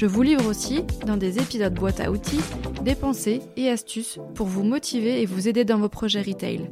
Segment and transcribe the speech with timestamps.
[0.00, 2.40] Je vous livre aussi, dans des épisodes boîte à outils,
[2.80, 6.70] des pensées et astuces pour vous motiver et vous aider dans vos projets retail.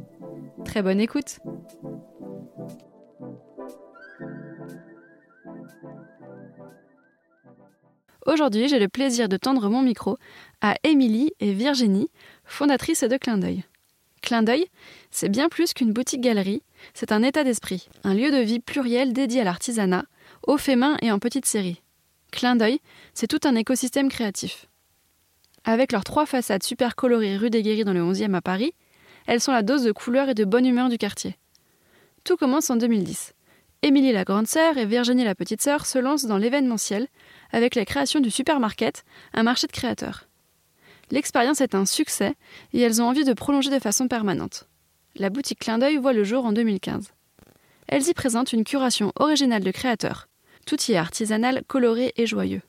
[0.65, 1.37] Très bonne écoute
[8.25, 10.17] Aujourd'hui, j'ai le plaisir de tendre mon micro
[10.61, 12.09] à Émilie et Virginie,
[12.45, 13.63] fondatrices de Clin d'œil.
[14.23, 14.65] Clin d'œil,
[15.11, 16.63] c'est bien plus qu'une boutique-galerie,
[16.95, 20.05] c'est un état d'esprit, un lieu de vie pluriel dédié à l'artisanat,
[20.47, 21.83] au fait main et en petite série.
[22.31, 22.79] Clin d'œil,
[23.13, 24.67] c'est tout un écosystème créatif.
[25.63, 28.73] Avec leurs trois façades super colorées rue des Guéris dans le 11e à Paris,
[29.27, 31.37] elles sont la dose de couleur et de bonne humeur du quartier.
[32.23, 33.33] Tout commence en 2010.
[33.81, 37.07] Émilie la grande sœur et Virginie la petite sœur se lancent dans l'événementiel
[37.51, 40.27] avec la création du supermarket, un marché de créateurs.
[41.11, 42.35] L'expérience est un succès
[42.73, 44.67] et elles ont envie de prolonger de façon permanente.
[45.15, 47.13] La boutique Clin d'œil voit le jour en 2015.
[47.87, 50.28] Elles y présentent une curation originale de créateurs.
[50.69, 52.61] Tout artisanal, coloré et joyeux.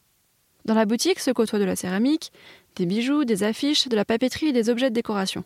[0.64, 2.32] Dans la boutique se côtoient de la céramique,
[2.76, 5.44] des bijoux, des affiches, de la papeterie et des objets de décoration.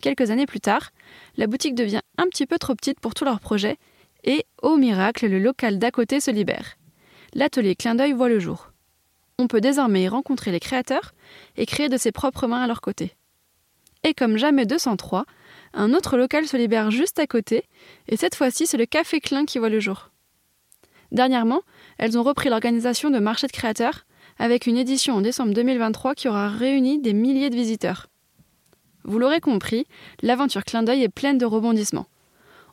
[0.00, 0.92] Quelques années plus tard,
[1.36, 3.76] la boutique devient un petit peu trop petite pour tous leurs projets
[4.24, 6.78] et, au miracle, le local d'à côté se libère.
[7.34, 8.72] L'atelier Clin d'œil voit le jour.
[9.38, 11.12] On peut désormais y rencontrer les créateurs
[11.58, 13.16] et créer de ses propres mains à leur côté.
[14.02, 15.26] Et comme jamais 203,
[15.74, 17.64] un autre local se libère juste à côté,
[18.08, 20.10] et cette fois-ci c'est le Café Clin qui voit le jour.
[21.12, 21.62] Dernièrement,
[21.98, 24.06] elles ont repris l'organisation de marchés de créateurs,
[24.38, 28.08] avec une édition en décembre 2023 qui aura réuni des milliers de visiteurs.
[29.04, 29.86] Vous l'aurez compris,
[30.22, 32.06] l'aventure Clin d'œil est pleine de rebondissements.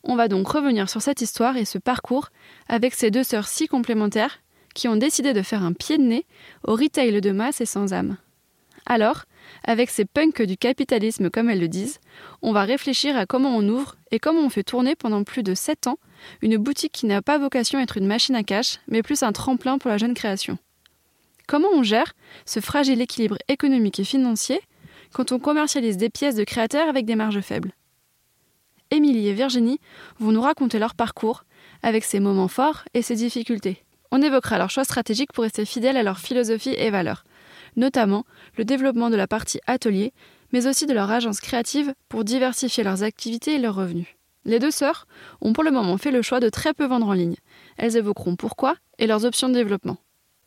[0.03, 2.29] On va donc revenir sur cette histoire et ce parcours
[2.67, 4.39] avec ces deux sœurs si complémentaires
[4.73, 6.25] qui ont décidé de faire un pied de nez
[6.63, 8.17] au retail de masse et sans âme.
[8.85, 9.23] Alors,
[9.63, 11.99] avec ces punks du capitalisme comme elles le disent,
[12.41, 15.53] on va réfléchir à comment on ouvre et comment on fait tourner pendant plus de
[15.53, 15.97] 7 ans
[16.41, 19.31] une boutique qui n'a pas vocation à être une machine à cash, mais plus un
[19.31, 20.57] tremplin pour la jeune création.
[21.47, 22.13] Comment on gère
[22.45, 24.61] ce fragile équilibre économique et financier
[25.13, 27.73] quand on commercialise des pièces de créateurs avec des marges faibles?
[28.91, 29.79] Émilie et Virginie
[30.19, 31.45] vont nous raconter leur parcours,
[31.81, 33.83] avec ses moments forts et ses difficultés.
[34.11, 37.23] On évoquera leurs choix stratégiques pour rester fidèles à leur philosophie et valeurs,
[37.75, 38.25] notamment
[38.57, 40.13] le développement de la partie atelier,
[40.51, 44.07] mais aussi de leur agence créative pour diversifier leurs activités et leurs revenus.
[44.45, 45.07] Les deux sœurs
[45.41, 47.37] ont pour le moment fait le choix de très peu vendre en ligne.
[47.77, 49.97] Elles évoqueront pourquoi et leurs options de développement.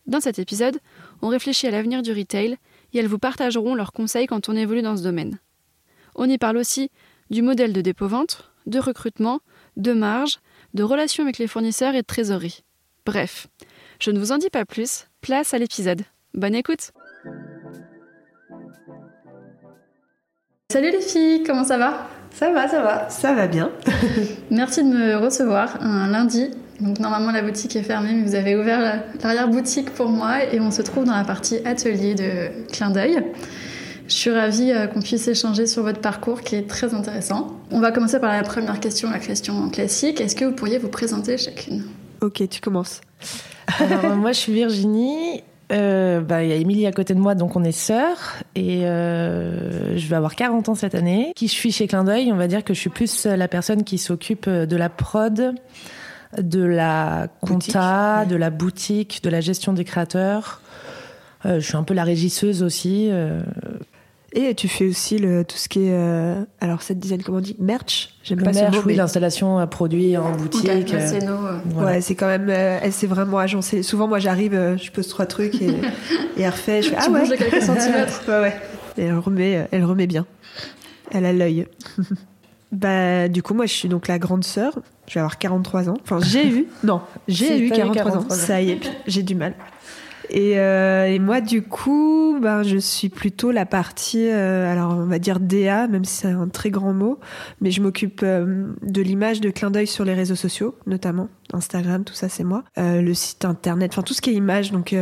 [0.07, 0.79] Dans cet épisode,
[1.23, 2.57] on réfléchit à l'avenir du retail
[2.93, 5.39] et elles vous partageront leurs conseils quand on évolue dans ce domaine.
[6.15, 6.91] On y parle aussi
[7.31, 9.41] du modèle de dépôt-vente, de recrutement,
[9.77, 10.39] de marge,
[10.75, 12.63] de relations avec les fournisseurs et de trésorerie.
[13.05, 13.49] Bref,
[14.01, 16.03] je ne vous en dis pas plus, place à l'épisode.
[16.35, 16.93] Bonne écoute
[20.72, 22.09] Salut les filles, comment ça va?
[22.32, 23.71] Ça va, ça va, ça va bien.
[24.50, 26.50] Merci de me recevoir un lundi.
[26.81, 30.72] Donc normalement la boutique est fermée, mais vous avez ouvert l'arrière-boutique pour moi et on
[30.72, 33.22] se trouve dans la partie atelier de Clin d'œil.
[34.09, 37.60] Je suis ravie euh, qu'on puisse échanger sur votre parcours qui est très intéressant.
[37.71, 40.21] On va commencer par la première question, la question classique.
[40.21, 41.84] Est-ce que vous pourriez vous présenter chacune?
[42.21, 43.03] Ok, tu commences.
[43.78, 45.44] Alors, moi, je suis Virginie.
[45.72, 48.43] Euh, bah, il y a Émilie à côté de moi, donc on est sœurs.
[48.54, 51.32] Et euh, je vais avoir 40 ans cette année.
[51.34, 53.84] Qui je suis chez Clin d'œil, on va dire que je suis plus la personne
[53.84, 55.54] qui s'occupe de la prod,
[56.38, 60.60] de la compta, de la boutique, de la gestion des créateurs.
[61.44, 63.10] je suis un peu la régisseuse aussi.
[64.33, 65.93] Et tu fais aussi le, tout ce qui est.
[65.93, 68.11] Euh, alors, cette dizaine, comment on dit Merch?
[68.23, 68.87] J'aime pas merch, ce mot.
[68.87, 70.69] Oui, l'installation à produits en boutique.
[70.89, 72.49] c'est euh, Ouais, c'est quand même.
[72.51, 73.83] Euh, elle s'est vraiment agencée.
[73.83, 75.69] Souvent, moi, j'arrive, je pose trois trucs et,
[76.37, 76.83] et elle refait.
[76.83, 77.37] Je fais, ah ouais.
[77.37, 78.25] quelques centimètres.
[78.28, 78.57] ouais, ouais.
[78.99, 80.27] Et elle remet, elle remet bien.
[81.13, 81.67] Elle a l'œil.
[82.72, 84.79] bah, du coup, moi, je suis donc la grande sœur.
[85.07, 85.97] Je vais avoir 43 ans.
[86.03, 86.67] Enfin, j'ai eu.
[86.83, 88.27] Non, j'ai eu 43, ans.
[88.29, 89.55] Ça y est, j'ai du mal.
[90.34, 95.19] Euh, et, moi, du coup, ben, je suis plutôt la partie, euh, alors on va
[95.19, 97.19] dire DA, même si c'est un très grand mot,
[97.61, 102.05] mais je m'occupe euh, de l'image de clin d'œil sur les réseaux sociaux, notamment Instagram,
[102.05, 102.65] tout ça, c'est moi.
[102.77, 104.95] le site internet, enfin tout ce qui est image, donc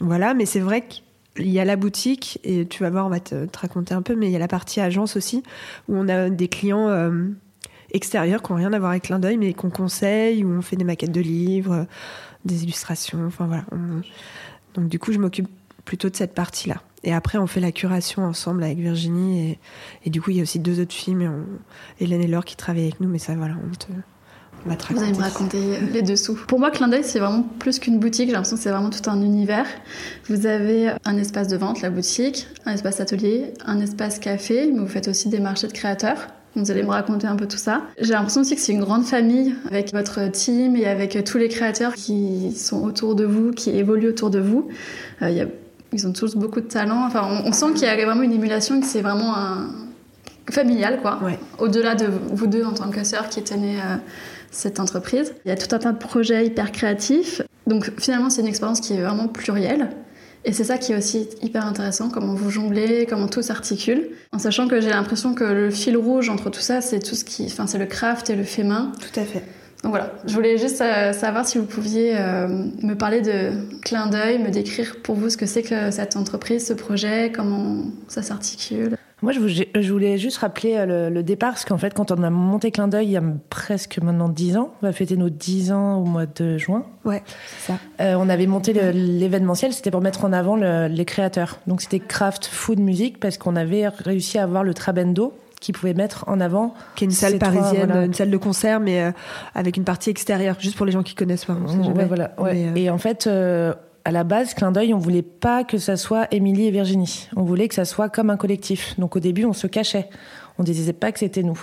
[0.00, 0.34] voilà.
[0.34, 3.46] Mais c'est vrai qu'il y a la boutique, et tu vas voir, on va te,
[3.46, 5.42] te, raconter un peu, mais il y a la partie agence aussi,
[5.88, 6.88] où on a des clients
[7.92, 10.76] extérieurs qui n'ont rien à voir avec clin d'œil, mais qu'on conseille, où on fait
[10.76, 11.86] des maquettes de livres,
[12.44, 13.64] des illustrations, enfin voilà.
[14.74, 15.48] Donc du coup, je m'occupe
[15.84, 16.82] plutôt de cette partie-là.
[17.04, 19.50] Et après, on fait la curation ensemble avec Virginie.
[19.50, 19.58] Et,
[20.04, 21.22] et du coup, il y a aussi deux autres films.
[21.22, 21.44] Et on,
[22.00, 23.08] Hélène et Laure qui travaillent avec nous.
[23.08, 23.86] Mais ça, voilà, on te,
[24.92, 26.38] Vous allez me raconter les dessous.
[26.46, 28.28] Pour moi, Clin d'œil, c'est vraiment plus qu'une boutique.
[28.28, 29.66] J'ai l'impression que c'est vraiment tout un univers.
[30.28, 34.78] Vous avez un espace de vente, la boutique, un espace atelier, un espace café, mais
[34.78, 36.28] vous faites aussi des marchés de créateurs.
[36.54, 37.82] Vous allez me raconter un peu tout ça.
[37.98, 41.48] J'ai l'impression aussi que c'est une grande famille avec votre team et avec tous les
[41.48, 44.68] créateurs qui sont autour de vous, qui évoluent autour de vous.
[45.22, 45.46] Euh, il y a
[45.92, 47.04] ils ont tous beaucoup de talent.
[47.06, 49.68] Enfin, on, sent qu'il y a vraiment une émulation, que c'est vraiment un
[50.50, 51.20] familial, quoi.
[51.58, 53.96] Au-delà de vous deux en tant que sœurs qui tenaient euh,
[54.50, 55.34] cette entreprise.
[55.44, 57.42] Il y a tout un tas de projets hyper créatifs.
[57.66, 59.90] Donc finalement, c'est une expérience qui est vraiment plurielle.
[60.44, 64.10] Et c'est ça qui est aussi hyper intéressant, comment vous jonglez, comment tout s'articule.
[64.32, 67.24] En sachant que j'ai l'impression que le fil rouge entre tout ça, c'est tout ce
[67.24, 68.92] qui, enfin, c'est le craft et le fait main.
[68.98, 69.44] Tout à fait.
[69.82, 72.46] Donc voilà, je voulais juste euh, savoir si vous pouviez euh,
[72.82, 73.50] me parler de
[73.82, 77.86] clin d'œil, me décrire pour vous ce que c'est que cette entreprise, ce projet, comment
[78.06, 78.96] ça s'articule.
[79.22, 82.70] Moi, je voulais juste rappeler euh, le, départ, parce qu'en fait, quand on a monté
[82.70, 85.96] Clin d'œil il y a presque maintenant 10 ans, on va fêter nos 10 ans
[85.96, 86.84] au mois de juin.
[87.04, 87.22] Ouais,
[87.58, 88.18] c'est ça.
[88.18, 91.60] on avait monté l'événementiel, c'était pour mettre en avant les créateurs.
[91.66, 95.94] Donc c'était craft, food, musique, parce qu'on avait réussi à avoir le Trabendo, qui pouvait
[95.94, 96.74] mettre en avant.
[96.96, 99.12] Qui est une salle parisienne, une salle de concert, mais euh,
[99.54, 101.56] avec une partie extérieure, juste pour les gens qui connaissent pas.
[102.06, 102.34] voilà.
[102.40, 103.72] Euh, et en fait, euh,
[104.04, 107.28] à la base, Clin d'œil, on voulait pas que ça soit Émilie et Virginie.
[107.36, 108.98] On voulait que ça soit comme un collectif.
[108.98, 110.08] Donc au début, on se cachait.
[110.58, 111.60] On disait pas que c'était nous.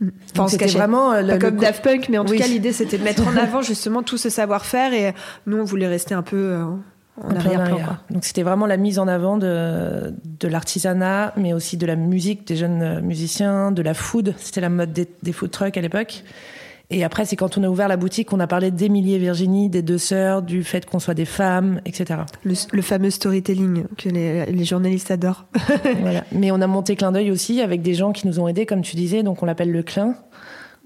[0.00, 0.08] Mm.
[0.32, 3.26] Enfin, c'était vraiment pas comme Daft Punk, mais en tout cas, l'idée c'était de mettre
[3.26, 5.14] en avant justement tout ce savoir-faire et
[5.46, 6.58] nous on voulait rester un peu
[8.10, 12.46] donc c'était vraiment la mise en avant de, de l'artisanat, mais aussi de la musique
[12.46, 14.34] des jeunes musiciens, de la food.
[14.38, 16.24] C'était la mode des, des, food trucks à l'époque.
[16.90, 19.68] Et après, c'est quand on a ouvert la boutique qu'on a parlé d'Emilie et Virginie,
[19.68, 22.20] des deux sœurs, du fait qu'on soit des femmes, etc.
[22.44, 25.46] Le, fameux storytelling que les, les journalistes adorent.
[26.00, 26.22] voilà.
[26.30, 28.82] Mais on a monté Clin d'œil aussi avec des gens qui nous ont aidés, comme
[28.82, 29.24] tu disais.
[29.24, 30.14] Donc on l'appelle le Clin,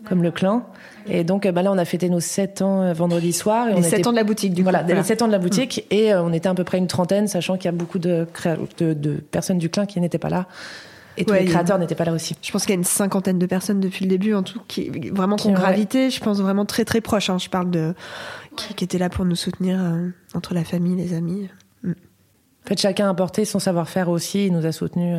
[0.06, 0.64] comme le clan.
[1.06, 3.68] Et donc bah là, on a fêté nos 7 ans euh, vendredi soir.
[3.68, 4.70] Et les 7 ans de la boutique, du coup.
[4.70, 5.86] Voilà, les 7 ans de la boutique.
[5.90, 5.94] Mm.
[5.94, 8.26] Et euh, on était à peu près une trentaine, sachant qu'il y a beaucoup de,
[8.78, 10.46] de, de personnes du clan qui n'étaient pas là.
[11.20, 12.36] Et tous les créateurs n'étaient pas là aussi.
[12.42, 14.90] Je pense qu'il y a une cinquantaine de personnes depuis le début, en tout, qui
[15.10, 16.10] vraiment qui ont gravité.
[16.10, 17.30] Je pense vraiment très très proches.
[17.30, 17.38] Hein.
[17.38, 17.94] Je parle de
[18.56, 21.48] qui, qui, étaient là pour nous soutenir euh, entre la famille, les amis.
[21.82, 21.90] Mm.
[21.90, 24.46] En fait, chacun a apporté son savoir-faire aussi.
[24.46, 25.16] Il nous a soutenus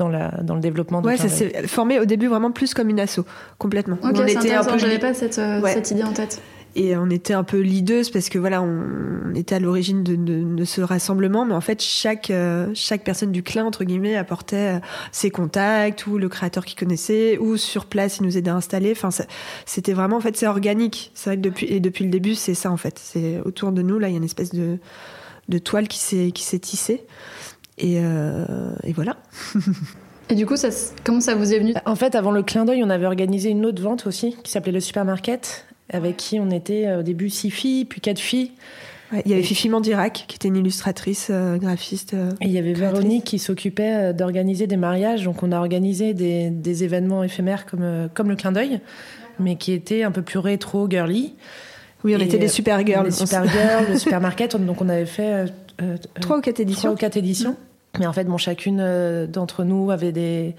[0.00, 2.88] dans, la, dans le développement de Ouais, ça s'est formé au début vraiment plus comme
[2.88, 3.20] une asso,
[3.58, 3.98] complètement.
[4.02, 4.78] Ok, était un peu...
[4.78, 6.40] j'avais pas cette, euh, cette idée en tête
[6.76, 10.64] et on était un peu leaders parce que voilà on, était à l'origine de, de,
[10.64, 14.80] ce rassemblement mais en fait chaque euh, chaque personne du clan entre guillemets apportait euh,
[15.12, 18.92] ses contacts ou le créateur qu'il connaissait ou sur place il nous aidait à installer.
[18.92, 19.10] Enfin
[19.66, 21.12] c'était vraiment en fait c'est organique.
[21.14, 22.98] C'est vrai que depuis et depuis le début c'est ça en fait.
[22.98, 24.78] C'est autour de nous là il y a une espèce de
[25.48, 27.04] de toile qui s'est qui s'est tissée.
[27.82, 29.16] Euh, et, voilà.
[30.28, 30.68] Et du coup, ça,
[31.04, 31.74] comment ça vous est venu?
[31.86, 34.72] En fait, avant le clin d'œil, on avait organisé une autre vente aussi, qui s'appelait
[34.72, 38.52] le supermarket, avec qui on était euh, au début six filles, puis quatre filles.
[39.24, 42.14] il y avait Fifi Mandirac, qui était une illustratrice, euh, graphiste.
[42.14, 45.24] et il y avait Véronique qui s'occupait d'organiser des mariages.
[45.24, 48.80] Donc on a organisé des, événements éphémères comme, comme le clin d'œil,
[49.38, 51.34] mais qui étaient un peu plus rétro, girly.
[52.02, 53.04] Oui, on était des super girls.
[53.04, 54.56] Des super girls, le supermarket.
[54.56, 55.46] Donc on avait fait
[56.20, 56.82] trois ou quatre éditions.
[56.82, 57.56] Trois ou quatre éditions.
[57.98, 60.54] Mais en fait, bon, chacune euh, d'entre nous avait des.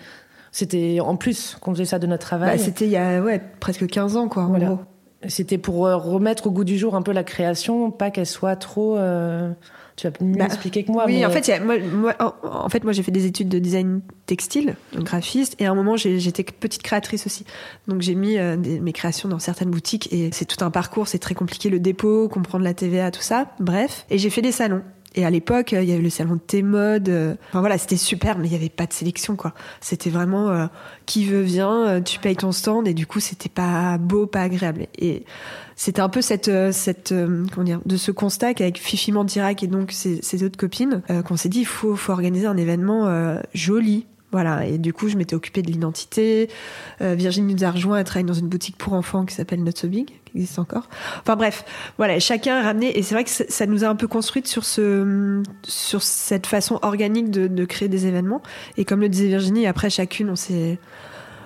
[0.51, 2.57] C'était en plus qu'on faisait ça de notre travail.
[2.57, 4.79] Bah, c'était il y a ouais, presque 15 ans, quoi, en gros.
[5.27, 8.55] C'était pour euh, remettre au goût du jour un peu la création, pas qu'elle soit
[8.55, 8.97] trop.
[8.97, 9.51] Euh,
[9.95, 11.05] tu vas mieux bah, expliquer que moi.
[11.05, 12.13] Oui, en fait, moi,
[12.43, 15.75] en, fait, moi, j'ai fait des études de design textile, donc graphiste, et à un
[15.75, 17.45] moment, j'étais petite créatrice aussi.
[17.87, 21.35] Donc, j'ai mis mes créations dans certaines boutiques, et c'est tout un parcours, c'est très
[21.35, 23.51] compliqué le dépôt, comprendre la TVA, tout ça.
[23.59, 24.81] Bref, et j'ai fait des salons.
[25.13, 27.09] Et à l'époque, il y avait le salon de T-Mode.
[27.09, 29.53] Euh, enfin voilà, c'était super, mais il n'y avait pas de sélection, quoi.
[29.81, 30.67] C'était vraiment euh,
[31.05, 34.41] qui veut vient, euh, tu payes ton stand, et du coup, c'était pas beau, pas
[34.41, 34.87] agréable.
[34.97, 35.25] Et
[35.75, 37.13] c'était un peu cette, cette
[37.53, 41.49] comment dire, de ce constat qu'avec Fifi Mandirac et donc ses, autres copines, qu'on s'est
[41.49, 45.61] dit, il faut, faut organiser un événement joli, voilà, et du coup, je m'étais occupée
[45.61, 46.49] de l'identité.
[47.01, 49.73] Euh, Virginie nous a rejoint, elle travaille dans une boutique pour enfants qui s'appelle Not
[49.75, 50.87] So Big, qui existe encore.
[51.19, 51.65] Enfin bref,
[51.97, 54.63] voilà, chacun a ramené, et c'est vrai que ça nous a un peu construite sur,
[54.63, 58.41] ce, sur cette façon organique de, créer des événements.
[58.77, 60.79] Et comme le disait Virginie, après chacune, on s'est.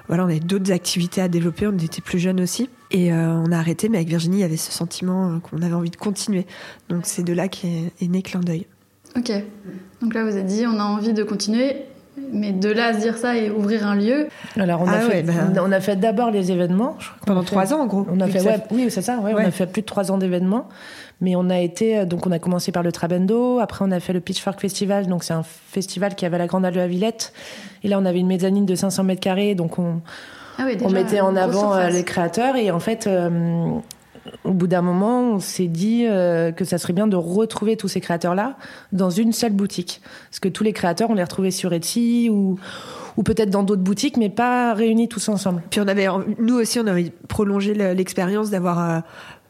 [0.08, 2.70] Voilà, on avait d'autres activités à développer, on était plus jeunes aussi.
[2.92, 5.64] Et euh, on a arrêté, mais avec Virginie, il y avait ce sentiment euh, qu'on
[5.64, 6.46] avait envie de continuer.
[6.90, 8.68] Donc c'est de là qu'est est né Clin d'œil.
[9.18, 9.32] Ok.
[10.02, 11.86] Donc là, vous avez dit, on a envie de continuer
[12.32, 14.28] Mais de là à se dire ça et ouvrir un lieu.
[14.58, 15.34] Alors on a Ah fait, ouais, bah.
[15.64, 16.96] on a fait d'abord les événements.
[17.00, 18.06] je crois Pendant trois ans, en gros.
[18.10, 19.18] On a Oui, fait, ça- ouais, oui, c'est ça.
[19.20, 20.68] ouais, On a fait plus de trois ans d'événements,
[21.22, 23.60] mais on a été euh, donc on a commencé par le Trabendo.
[23.60, 25.08] Après, on a fait le Pitchfork Festival.
[25.08, 27.34] Donc c'est un festival qui avait la Grande de la Villette.
[27.84, 29.54] Et là, on avait une mezzanine de 500 mètres carrés.
[29.56, 30.02] Donc on,
[30.58, 31.94] Ah oui, on mettait en avant euh, surface.
[31.94, 32.56] les créateurs.
[32.56, 33.30] Et en fait, euh,
[34.44, 37.88] au bout d'un moment, on s'est dit euh, que ça serait bien de retrouver tous
[37.88, 38.58] ces créateurs-là
[38.92, 40.02] dans une seule boutique.
[40.30, 42.58] Parce que tous les créateurs, on les retrouvait sur Etsy ou
[43.24, 45.62] peut-être dans d'autres boutiques, mais pas réunis tous ensemble.
[45.70, 49.00] Puis on avait, nous aussi, on avait prolongé le- l'expérience d'avoir, euh,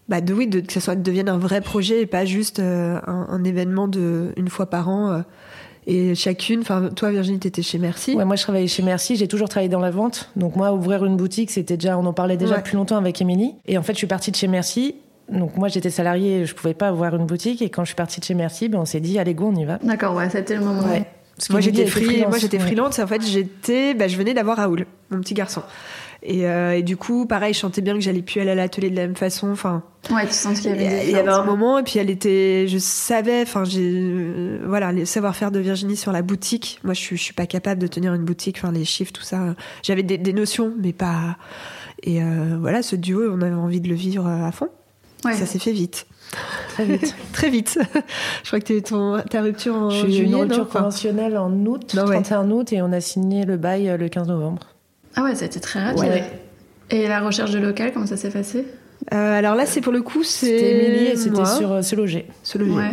[0.08, 3.00] bah de oui, de, que ça soit devienne un vrai projet et pas juste euh,
[3.08, 5.24] un, un événement de une fois par an.
[5.88, 8.16] Et chacune, enfin toi Virginie, t'étais chez Merci.
[8.16, 9.16] Ouais, moi, je travaillais chez Merci.
[9.16, 10.30] J'ai toujours travaillé dans la vente.
[10.36, 12.62] Donc, moi, ouvrir une boutique, c'était déjà, on en parlait déjà Ouais.
[12.62, 13.54] depuis longtemps avec Émilie.
[13.68, 14.96] Et en fait, je suis partie de chez Merci.
[15.32, 17.62] Donc, moi, j'étais salariée, je pouvais pas ouvrir une boutique.
[17.62, 19.56] Et quand je suis partie de chez Merci, ben, on s'est dit, allez, go, on
[19.60, 19.78] y va.
[19.84, 20.84] D'accord, ouais, c'était le moment.
[20.88, 21.06] Ouais.
[21.38, 22.30] Parce Moi qu'Émilie j'étais free, freelance.
[22.30, 23.00] moi j'étais freelance.
[23.00, 25.64] et En fait j'étais, bah, je venais d'avoir Raoul, mon petit garçon.
[26.24, 28.90] Et, euh, et du coup, pareil, je sentais bien que j'allais plus aller à l'atelier
[28.90, 29.52] de la même façon.
[29.52, 31.98] Enfin, Ouais, tu sens qu'il y il avait il y avait un moment, et puis
[31.98, 36.80] elle était, je savais, enfin, j'ai, euh, voilà, le savoir-faire de Virginie sur la boutique.
[36.84, 39.24] Moi, je suis, je suis pas capable de tenir une boutique, enfin, les chiffres, tout
[39.24, 39.56] ça.
[39.84, 41.38] J'avais des, des notions, mais pas.
[42.04, 44.70] Et euh, voilà, ce duo, on avait envie de le vivre à fond.
[45.24, 45.34] Ouais.
[45.34, 46.06] Ça s'est fait vite,
[46.70, 47.16] Très vite.
[47.34, 47.80] très vite.
[48.44, 50.64] je crois que t'as eu ton, ta rupture en je suis juillet, une non rupture
[50.68, 52.14] Enfin, conventionnelle en août, Non, ouais.
[52.22, 54.62] 31 août, et on a signé le bail le 15 novembre.
[55.16, 56.04] Ah ouais, ça a été très rapide.
[56.04, 56.24] Ouais.
[56.90, 58.66] Et la recherche de local, comment ça s'est passé?
[59.14, 60.46] Euh, alors là, c'est pour le coup, c'est.
[60.46, 62.28] C'était Émilie et c'était sur euh, Se Loger.
[62.44, 62.58] se.
[62.58, 62.92] Ouais.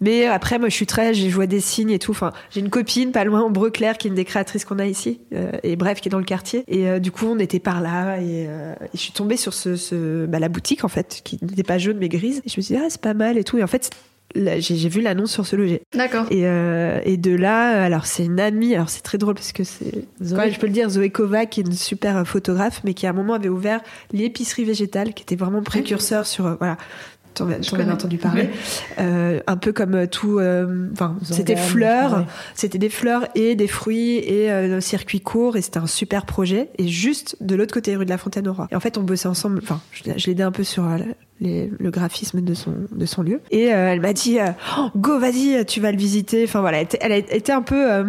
[0.00, 2.12] Mais après, moi, je suis très, je vois des signes et tout.
[2.12, 4.86] Enfin, j'ai une copine pas loin, Ombre Claire, qui est une des créatrices qu'on a
[4.86, 6.64] ici, euh, et bref, qui est dans le quartier.
[6.68, 9.52] Et euh, du coup, on était par là, et, euh, et je suis tombée sur
[9.52, 12.38] ce, ce bah, la boutique en fait, qui n'était pas jaune mais grise.
[12.46, 13.58] Et je me suis dit ah c'est pas mal et tout.
[13.58, 13.90] Et en fait,
[14.34, 15.82] j'ai vu l'annonce sur ce loger.
[15.94, 16.26] D'accord.
[16.30, 18.74] Et, euh, et de là, alors c'est une amie.
[18.74, 20.50] Alors c'est très drôle parce que c'est, Zoé.
[20.50, 23.14] je peux le dire, Zoé Kova, qui est une super photographe, mais qui à un
[23.14, 23.80] moment avait ouvert
[24.12, 26.76] l'épicerie végétale, qui était vraiment précurseur sur euh, voilà.
[27.34, 27.90] T'en connais.
[27.92, 28.50] entendu parler.
[28.98, 30.38] Euh, un peu comme euh, tout.
[30.38, 30.88] euh,
[31.22, 32.26] c'était fleurs.
[32.54, 36.26] C'était des fleurs et des fruits et euh, un circuit court et c'était un super
[36.26, 36.70] projet.
[36.78, 38.68] Et juste de l'autre côté, rue de la Fontaine au Roi.
[38.70, 39.60] Et en fait, on bossait ensemble.
[39.62, 40.84] Enfin, je, je l'ai aidé un peu sur
[41.40, 43.40] les- le graphisme de son, de son lieu.
[43.50, 44.38] Et elle m'a dit
[44.78, 46.44] Oh, Go, vas-y, tu vas le visiter.
[46.44, 48.04] Enfin voilà, elle, était- un peu.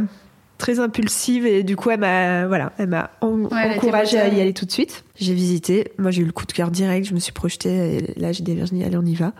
[0.62, 4.53] Très impulsive et du coup elle m'a voilà elle m'a en- encouragée à y aller
[4.53, 7.20] tout de suite j'ai visité moi j'ai eu le coup de cœur direct je me
[7.20, 9.34] suis projetée et là j'ai dit Virginie allez on y va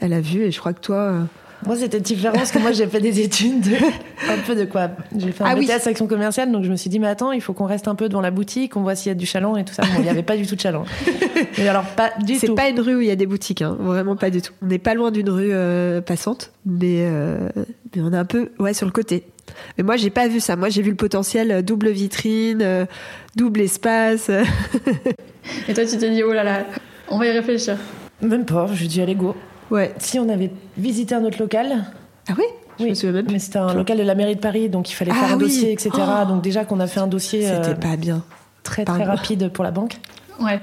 [0.00, 1.22] elle a vu et je crois que toi euh,
[1.66, 3.76] Moi, c'était différent parce que moi, j'ai fait des études de...
[4.28, 4.90] un peu de quoi?
[5.16, 5.66] J'ai fait un Ah oui.
[5.66, 7.94] BTS action commerciale, donc je me suis dit, mais attends, il faut qu'on reste un
[7.94, 9.82] peu devant la boutique, on voit s'il y a du chaland et tout ça.
[9.82, 10.84] Bon, il n'y avait pas du tout de chaland.
[11.58, 13.76] Mais alors, pas du C'est pas une rue où il y a des boutiques, hein,
[13.80, 14.52] vraiment pas du tout.
[14.62, 17.48] On n'est pas loin d'une rue euh, passante, mais, euh,
[17.94, 19.24] mais on est un peu ouais, sur le côté.
[19.78, 20.56] Mais moi, j'ai pas vu ça.
[20.56, 22.86] Moi, j'ai vu le potentiel euh, double vitrine, euh,
[23.36, 24.30] double espace.
[25.68, 26.64] Et toi, tu t'es dit, oh là là,
[27.08, 27.76] on va y réfléchir.
[28.22, 29.34] Même pas, j'ai dit, allez, go.
[29.70, 29.92] ouais.
[29.98, 31.84] Si on avait visité un autre local,
[32.28, 32.44] Ah oui
[32.78, 32.90] Je Oui.
[32.90, 33.32] me souviens même plus.
[33.34, 35.38] mais c'était un local de la mairie de Paris, donc il fallait Ah faire un
[35.38, 35.44] oui.
[35.44, 35.90] dossier, etc.
[35.94, 36.28] Oh.
[36.28, 38.24] donc déjà qu'on a fait un dossier euh, C'était pas bien.
[38.62, 39.12] très très Pardon.
[39.16, 39.96] rapide pour la banque.
[40.40, 40.60] Ouais.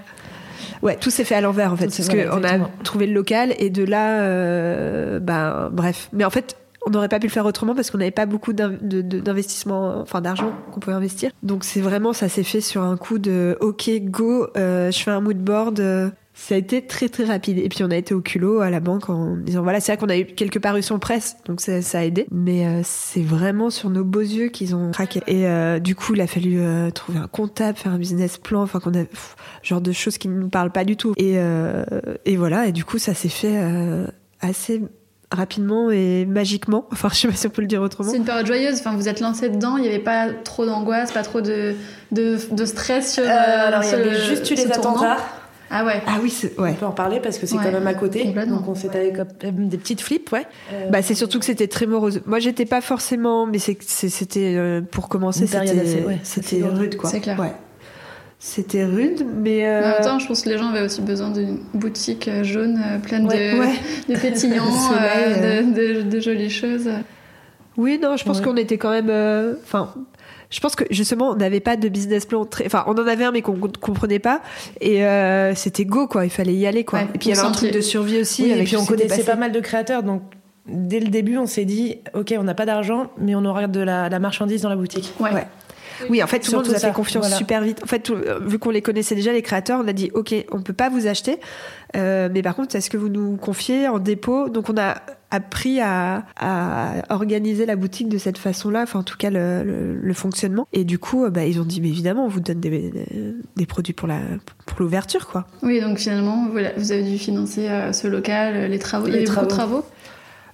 [0.82, 3.54] Ouais, tout s'est fait à l'envers en fait, Tout parce qu'on a trouvé le local
[3.60, 6.10] et de là, euh, ben bref.
[6.12, 8.54] Mais en fait, on n'aurait pas pu le faire autrement parce qu'on n'avait pas beaucoup
[8.54, 11.32] d'investissement, enfin d'argent qu'on pouvait investir.
[11.44, 15.12] Donc c'est vraiment, ça s'est fait sur un coup de OK, go, euh, je fais
[15.12, 15.80] un mood board.
[15.80, 17.58] euh, ça a été très très rapide.
[17.60, 20.00] Et puis on a été au culot à la banque en disant voilà, c'est vrai
[20.00, 22.26] qu'on a eu quelques parutions presse, donc ça, a aidé.
[22.32, 25.22] Mais euh, c'est vraiment sur nos beaux yeux qu'ils ont craqué.
[25.28, 28.62] Et euh, du coup, il a fallu euh, trouver un comptable, faire un business plan,
[28.62, 29.04] enfin qu'on a
[29.62, 31.14] genre de choses qui ne nous parlent pas du tout.
[31.18, 31.84] Et, euh,
[32.26, 33.60] et voilà, et du coup, ça s'est fait
[34.40, 34.82] assez
[35.32, 36.86] rapidement et magiquement.
[36.92, 38.12] Enfin, je sais pas si on peut le dire autrement.
[38.12, 38.80] C'est une période joyeuse.
[38.80, 39.78] Enfin, vous êtes lancé dedans.
[39.78, 41.76] Il n'y avait pas trop d'angoisse, pas trop de,
[42.12, 43.24] de, de stress sur.
[43.24, 45.18] Euh, euh, alors, il y avait juste eu les attentats.
[45.74, 46.02] Ah ouais.
[46.06, 46.74] Ah oui, On ouais.
[46.74, 48.26] peut en parler parce que c'est Ouais, quand même à côté.
[48.26, 50.46] Donc on s'était quand même des petites flips, ouais.
[50.90, 52.22] Bah, c'est surtout que c'était très morose.
[52.26, 56.04] Moi, j'étais pas forcément, mais c'était euh, pour commencer, c'était assez-
[56.62, 57.10] ouais, rude, quoi.
[57.10, 57.40] C'est clair.
[57.40, 57.54] Ouais.
[58.44, 59.60] C'était rude, mais.
[59.62, 62.28] Mais euh, En même temps, je pense que les gens avaient aussi besoin d'une boutique
[62.28, 63.74] euh, jaune euh, pleine Ouais, de, ouais.
[64.10, 66.90] de pétillants, euh, de, de- de jolies choses.
[67.78, 68.44] Oui, non, je pense Ouais.
[68.46, 69.12] qu'on était quand même.
[69.12, 69.94] euh, Enfin,
[70.50, 72.66] je pense que justement, on n'avait pas de business plan très.
[72.66, 74.42] Enfin, on en avait un, mais qu'on comprenait pas.
[74.82, 76.26] Et euh, c'était go, quoi.
[76.26, 77.00] Il fallait y aller, quoi.
[77.00, 78.44] Ouais, et puis il y avait un truc de survie aussi.
[78.46, 80.24] Oui, et puis on connaissait pas mal de créateurs, donc
[80.68, 83.80] dès le début, on s'est dit, ok, on n'a pas d'argent, mais on aura de
[83.82, 85.14] la, la marchandise dans la boutique.
[85.20, 85.32] Ouais.
[85.32, 85.46] Ouais.
[86.10, 87.82] Oui, en fait, tout le monde nous a fait confiance super vite.
[87.84, 88.12] En fait,
[88.46, 91.08] vu qu'on les connaissait déjà, les créateurs, on a dit, OK, on peut pas vous
[91.08, 91.40] acheter,
[91.96, 94.50] euh, mais par contre, est-ce que vous nous confiez en dépôt?
[94.50, 95.02] Donc, on a
[95.34, 96.26] appris à,
[97.10, 100.68] organiser la boutique de cette façon-là, enfin en tout cas le, fonctionnement.
[100.74, 102.92] Et du coup, bah, ils ont dit, mais évidemment, on vous donne des,
[103.56, 104.20] des produits pour la
[104.66, 105.48] pour l'ouverture, quoi.
[105.64, 109.08] Oui, donc finalement, vous avez dû financer euh, ce local, les travaux.
[109.08, 109.48] Les il y travaux.
[109.48, 109.86] travaux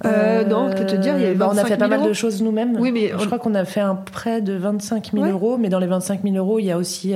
[0.06, 2.14] euh, non, je peux te dire, il y bah, on a fait pas mal de
[2.14, 2.78] choses nous-mêmes.
[2.80, 5.80] Oui, mais je crois qu'on a fait un prêt de 25 000 euros, mais dans
[5.80, 7.14] les 25 000 euros, il y a aussi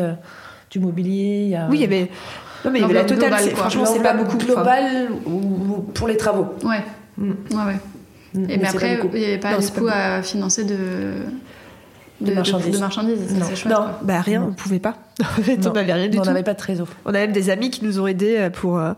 [0.70, 1.44] du mobilier.
[1.44, 1.68] Il y a...
[1.70, 2.10] Oui, il y avait
[2.64, 3.34] non, mais il y avait la totale.
[3.56, 4.38] franchement, c'est pas beaucoup.
[4.38, 6.48] Global ou, pour les travaux.
[6.64, 6.84] Ouais.
[7.18, 7.30] Mm.
[7.30, 7.80] Ouais, ouais.
[8.34, 8.50] Mm.
[8.50, 11.14] Et mais, après, il n'y avait pas du coup à financer de.
[12.22, 12.76] De, marchandises.
[12.76, 13.34] De, marchandises.
[13.34, 14.96] Non, chouette, non bah rien, on pouvait pas.
[15.22, 16.24] En fait, on n'avait rien du tout.
[16.24, 16.88] On n'avait pas de trésor.
[17.06, 18.94] On a même des amis qui nous ont aidés euh, pour euh,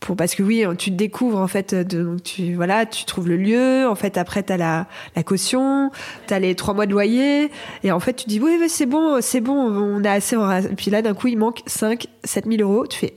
[0.00, 3.86] pour parce que oui tu découvres en fait de, tu voilà tu trouves le lieu
[3.88, 4.86] en fait après t'as la
[5.16, 5.90] la caution
[6.26, 7.50] t'as les trois mois de loyer
[7.82, 10.90] et en fait tu dis oui c'est bon c'est bon on a assez et puis
[10.90, 13.14] là d'un coup il manque 5 7 000 euros tu fais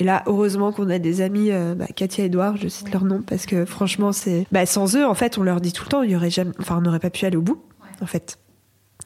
[0.00, 3.04] et là, heureusement qu'on a des amis, euh, bah, Katia et Edouard, je cite leur
[3.04, 5.90] nom, parce que franchement, c'est, bah, sans eux, en fait, on leur dit tout le
[5.90, 7.62] temps, il y aurait jamais, enfin, on n'aurait pas pu aller au bout,
[8.00, 8.38] en fait.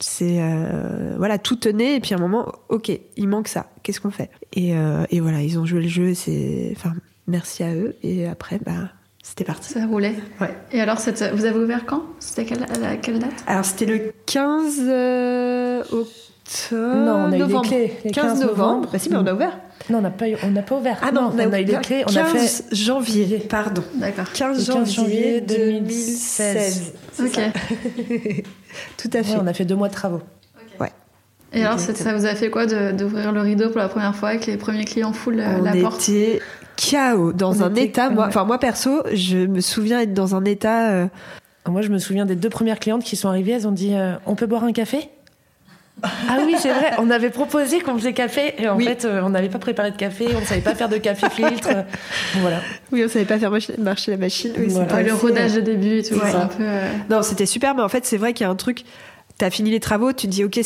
[0.00, 3.66] C'est euh, voilà, tout tenait et puis à un moment, ok, il manque ça.
[3.82, 4.30] Qu'est-ce qu'on fait?
[4.52, 6.14] Et, euh, et, voilà, ils ont joué le jeu.
[6.14, 6.92] C'est enfin,
[7.26, 7.96] merci à eux.
[8.02, 8.90] Et après, bah,
[9.22, 9.72] c'était parti.
[9.72, 10.14] Ça roulait.
[10.40, 10.54] Ouais.
[10.72, 12.02] Et alors, cette, vous avez ouvert quand?
[12.18, 13.44] C'était quelle, à quelle date?
[13.46, 16.10] Alors, c'était le 15 euh, octobre.
[16.72, 17.72] Non, on a novembre.
[17.72, 18.10] eu les clés.
[18.12, 18.90] 15, novembre.
[18.92, 19.58] Bah si, mais on a ouvert.
[19.90, 20.98] Non, on n'a pas, on n'a pas ouvert.
[21.02, 22.04] Ah non, on, a, eu les clés.
[22.06, 23.82] On a fait janvier, pardon.
[23.94, 24.30] D'accord.
[24.32, 26.92] 15, 15 janvier 2016.
[27.20, 27.38] Ok.
[28.96, 29.36] Tout à fait.
[29.40, 30.20] on a fait deux mois de travaux.
[31.54, 34.46] Et alors, ça vous a fait quoi d'ouvrir le rideau pour la première fois avec
[34.46, 36.40] les premiers clients full euh, la porte était
[36.76, 38.10] chaos, dans un état.
[38.10, 40.90] Moi, enfin moi perso, je me souviens être dans un état.
[40.90, 41.06] Euh,
[41.68, 43.52] moi, je me souviens des deux premières clientes qui sont arrivées.
[43.52, 45.08] Elles ont dit euh, "On peut boire un café?
[46.02, 46.92] Ah oui, c'est vrai.
[46.98, 50.28] On avait proposé qu'on faisait café et en fait, on n'avait pas préparé de café,
[50.36, 51.68] on ne savait pas faire de café filtre.
[52.40, 52.60] voilà.
[52.92, 54.52] Oui, on ne savait pas faire marcher la machine.
[54.58, 56.20] Oui, Le rodage de début et tout.
[56.20, 56.64] Un peu,
[57.08, 58.84] Non, c'était super, mais en fait, c'est vrai qu'il y a un truc
[59.38, 60.60] t'as fini les travaux, tu te dis ok,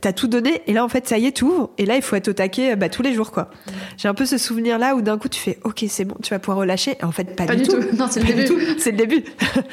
[0.00, 2.16] t'as tout donné, et là en fait ça y est, tout et là il faut
[2.16, 3.50] être au taquet bah, tous les jours quoi.
[3.96, 6.30] J'ai un peu ce souvenir là où d'un coup tu fais ok, c'est bon, tu
[6.30, 7.80] vas pouvoir relâcher, et en fait pas, du, tout.
[7.96, 8.76] Non, c'est le début.
[8.78, 9.24] C'est le début.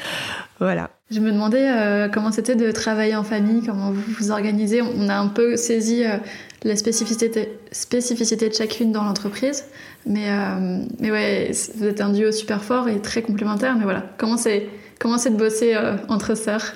[0.58, 0.90] voilà.
[1.10, 4.80] Je me demandais euh, comment c'était de travailler en famille, comment vous vous organisez.
[4.80, 6.16] On a un peu saisi euh,
[6.62, 9.64] la spécificité, spécificité de chacune dans l'entreprise,
[10.06, 13.76] mais, euh, mais ouais, vous êtes un duo super fort et très complémentaire.
[13.76, 14.68] Mais voilà, comment c'est
[15.00, 15.76] comment c'est de bosser
[16.08, 16.74] entre sœurs?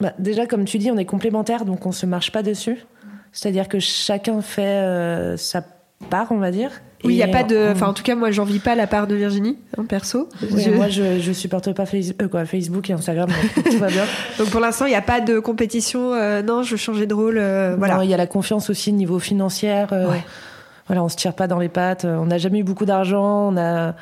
[0.00, 2.84] Bah, déjà, comme tu dis, on est complémentaires, donc on se marche pas dessus.
[3.32, 5.64] C'est-à-dire que chacun fait euh, sa
[6.10, 6.70] part, on va dire.
[7.04, 7.70] Oui, il n'y a pas de.
[7.72, 10.28] Enfin, en tout cas, moi, j'en vis pas la part de Virginie, hein, perso.
[10.50, 14.04] Moi, je, je supporte pas euh, quoi, Facebook et Instagram, donc tout va bien.
[14.38, 16.14] donc, pour l'instant, il n'y a pas de compétition.
[16.14, 17.38] Euh, non, je veux changer de rôle.
[17.78, 18.02] voilà.
[18.04, 19.84] Il y a la confiance aussi niveau financier.
[20.86, 22.04] Voilà, on se tire pas dans les pattes.
[22.04, 23.48] On n'a jamais eu beaucoup d'argent.
[23.50, 23.94] On a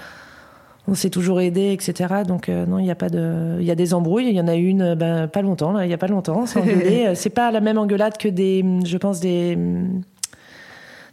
[0.88, 2.22] on s'est toujours aidé, etc.
[2.26, 4.26] Donc euh, non, il n'y a pas de, il y a des embrouilles.
[4.26, 6.44] Il y en a une, ben, pas longtemps, il y a pas longtemps.
[6.56, 9.58] Euh, c'est pas la même engueulade que des, je pense des,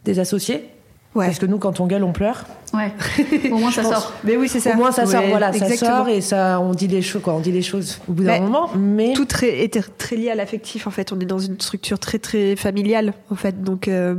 [0.04, 0.68] des associés.
[1.14, 1.26] Ouais.
[1.26, 2.44] Parce que nous, quand on gueule, on pleure.
[2.72, 2.92] Ouais.
[3.50, 4.12] Au moins, ça sort.
[4.22, 4.74] Mais oui, c'est ça.
[4.74, 5.24] Au moins, ça sort.
[5.28, 7.34] Voilà, ça sort et ça, on dit les choses, quoi.
[7.34, 8.70] On dit les choses au bout d'un moment.
[8.76, 10.86] Mais tout très, est très lié à l'affectif.
[10.86, 13.14] En fait, on est dans une structure très très familiale.
[13.30, 13.88] En fait, donc.
[13.88, 14.16] Euh,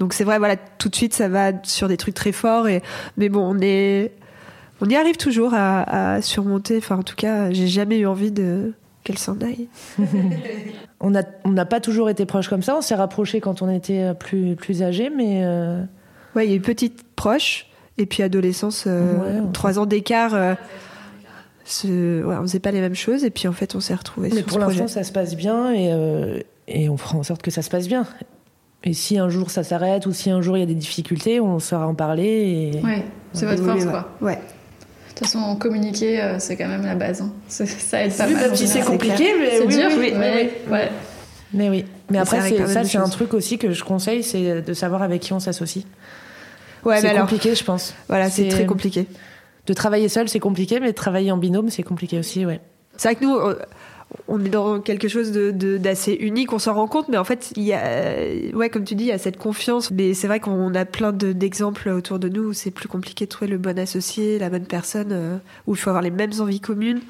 [0.00, 2.82] donc c'est vrai, voilà, tout de suite ça va sur des trucs très forts et
[3.16, 4.10] mais bon, on est
[4.84, 6.78] on y arrive toujours à, surmonter.
[6.78, 9.68] Enfin, en tout cas, j'ai jamais eu envie de qu'elle s'en aille.
[11.00, 12.76] on n'a on pas toujours été proches comme ça.
[12.76, 15.42] On s'est rapprochés quand on était plus, plus âgés, mais.
[15.44, 15.82] Euh...
[16.34, 17.66] Ouais, il y a eu petite proche,
[17.96, 20.34] et puis adolescence, euh, trois ans d'écart.
[20.34, 20.54] Euh,
[21.84, 24.30] ouais, on faisait pas les mêmes choses, et puis en fait, on s'est retrouvés.
[24.34, 27.50] Mais pour l'instant, ça se passe bien, et, euh, et on fera en sorte que
[27.50, 28.06] ça se passe bien.
[28.86, 31.40] Et si un jour ça s'arrête, ou si un jour il y a des difficultés,
[31.40, 32.72] on saura en parler.
[32.74, 32.84] Et...
[32.84, 34.10] Ouais, c'est votre force, quoi.
[34.20, 34.38] Ouais.
[35.14, 37.20] De toute façon, communiquer, euh, c'est quand même la base.
[37.20, 37.32] Hein.
[37.46, 37.64] Ça
[38.02, 38.56] aide pas mal.
[38.56, 39.90] c'est compliqué, mais c'est dur.
[39.96, 40.90] Oui, mais, ouais.
[41.52, 41.84] mais oui.
[42.10, 45.32] Mais après, ça, c'est un truc aussi que je conseille, c'est de savoir avec qui
[45.32, 45.84] on s'associe.
[46.84, 47.94] Ouais, c'est compliqué, je pense.
[48.08, 49.06] Voilà, c'est très compliqué.
[49.66, 52.60] De travailler seul, c'est compliqué, mais de travailler en binôme, c'est compliqué aussi, ouais.
[52.96, 53.38] C'est vrai que nous,
[54.28, 57.64] on est dans quelque chose d'assez unique, on s'en rend compte, mais en fait, il
[57.64, 59.90] y a, euh, ouais, comme tu dis, il y a cette confiance.
[59.90, 63.30] Mais c'est vrai qu'on a plein d'exemples autour de nous où c'est plus compliqué de
[63.30, 65.36] trouver le bon associé, la bonne personne, euh,
[65.66, 67.00] où il faut avoir les mêmes envies communes.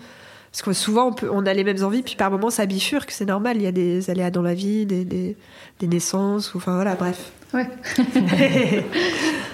[0.50, 3.10] Parce que souvent, on, peut, on a les mêmes envies, puis par moments, ça bifurque,
[3.10, 3.56] c'est normal.
[3.56, 7.32] Il y a des aléas dans la vie, des, des, naissances, ou, enfin voilà, bref.
[7.52, 7.68] Ouais.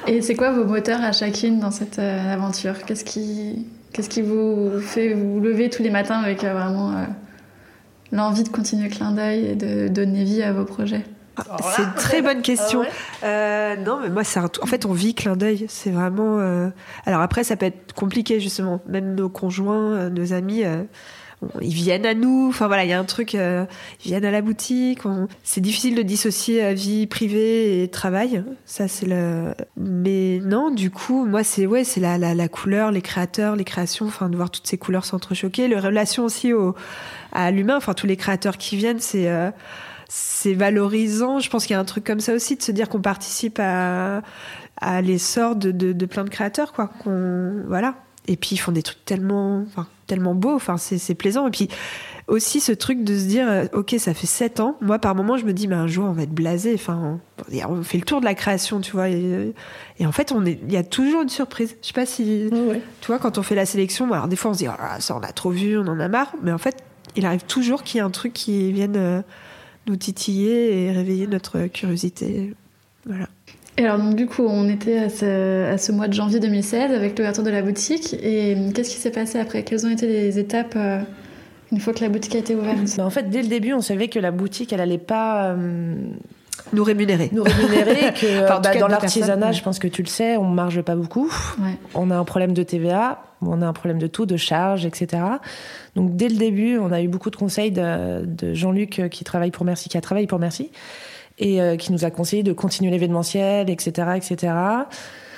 [0.07, 2.85] Et c'est quoi vos moteurs à chacune dans cette euh, aventure?
[2.87, 6.95] Qu'est-ce qui, qu'est-ce qui vous fait vous lever tous les matins avec vraiment
[8.13, 11.05] l'envie de continuer clin d'œil et de donner vie à vos projets
[11.75, 12.83] C'est une très bonne question.
[13.25, 15.67] euh, non, mais moi, c'est en fait, on vit clin d'œil.
[15.69, 16.39] C'est vraiment.
[16.39, 16.69] euh,
[17.07, 18.81] Alors après, ça peut être compliqué justement.
[18.89, 20.83] Même nos conjoints, euh, nos amis, euh,
[21.63, 22.49] ils viennent à nous.
[22.51, 23.35] Enfin voilà, il y a un truc.
[23.35, 23.65] euh,
[24.05, 25.07] Ils viennent à la boutique.
[25.07, 28.43] on- C'est difficile de dissocier vie privée et travail.
[28.67, 29.55] Ça, c'est le.
[29.79, 33.65] Mais non, du coup, moi, c'est ouais, c'est la, la, la couleur, les créateurs, les
[33.65, 34.07] créations.
[34.07, 35.69] Enfin, de voir toutes ces couleurs s'entrechoquer.
[35.69, 36.75] Les relations aussi au
[37.33, 37.77] à l'humain.
[37.77, 39.29] Enfin, tous les créateurs qui viennent, c'est.
[39.29, 39.51] euh,
[40.13, 41.39] c'est valorisant.
[41.39, 43.61] Je pense qu'il y a un truc comme ça aussi, de se dire qu'on participe
[43.61, 44.23] à,
[44.81, 46.89] à l'essor de, de, de plein de créateurs, quoi.
[46.89, 47.95] Qu'on, voilà.
[48.27, 50.55] Et puis ils font des trucs tellement, enfin, tellement beaux.
[50.55, 51.47] Enfin, c'est, plaisant.
[51.47, 51.69] Et puis
[52.27, 54.77] aussi ce truc de se dire, euh, ok, ça fait sept ans.
[54.81, 56.75] Moi, par moment, je me dis, mais un jour, on va être blasé.
[56.75, 57.21] Enfin,
[57.69, 59.11] on, fait le tour de la création, tu vois.
[59.11, 59.55] Et,
[60.01, 61.77] et en fait, on est, il y a toujours une surprise.
[61.83, 62.51] Je sais pas si,
[63.01, 65.17] tu vois, quand on fait la sélection, alors des fois, on se dit, oh ça,
[65.17, 66.33] on a trop vu, on en a marre.
[66.43, 66.83] Mais en fait,
[67.17, 69.23] il arrive toujours qu'il y ait un truc qui vienne euh,
[69.87, 72.55] nous titiller et réveiller notre curiosité.
[73.07, 73.29] Voilà.
[73.77, 76.93] Et alors, donc, du coup, on était à ce, à ce mois de janvier 2016
[76.93, 78.15] avec l'ouverture de la boutique.
[78.23, 79.63] Et qu'est-ce qui s'est passé après?
[79.63, 81.01] Quelles ont été les étapes euh,
[81.73, 82.79] une fois que la boutique a été ouverte?
[82.97, 85.95] Bah, en fait, dès le début, on savait que la boutique, elle allait pas euh,
[86.73, 87.31] Nous rémunérer.
[87.33, 89.53] nous rémunérer, que euh, Enfin, tout bah, cas, dans l'artisanat, ouais.
[89.53, 91.31] je pense que tu le sais, on marge pas beaucoup.
[91.61, 91.75] Ouais.
[91.95, 95.23] On a un problème de TVA, on a un problème de taux, de charges, etc.
[95.97, 99.25] Donc dès le début, on a eu beaucoup de conseils de, de Jean-Luc euh, qui
[99.25, 100.71] travaille pour Merci, qui a travaillé pour Merci,
[101.39, 104.53] et euh, qui nous a conseillé de continuer l'événementiel, etc., etc.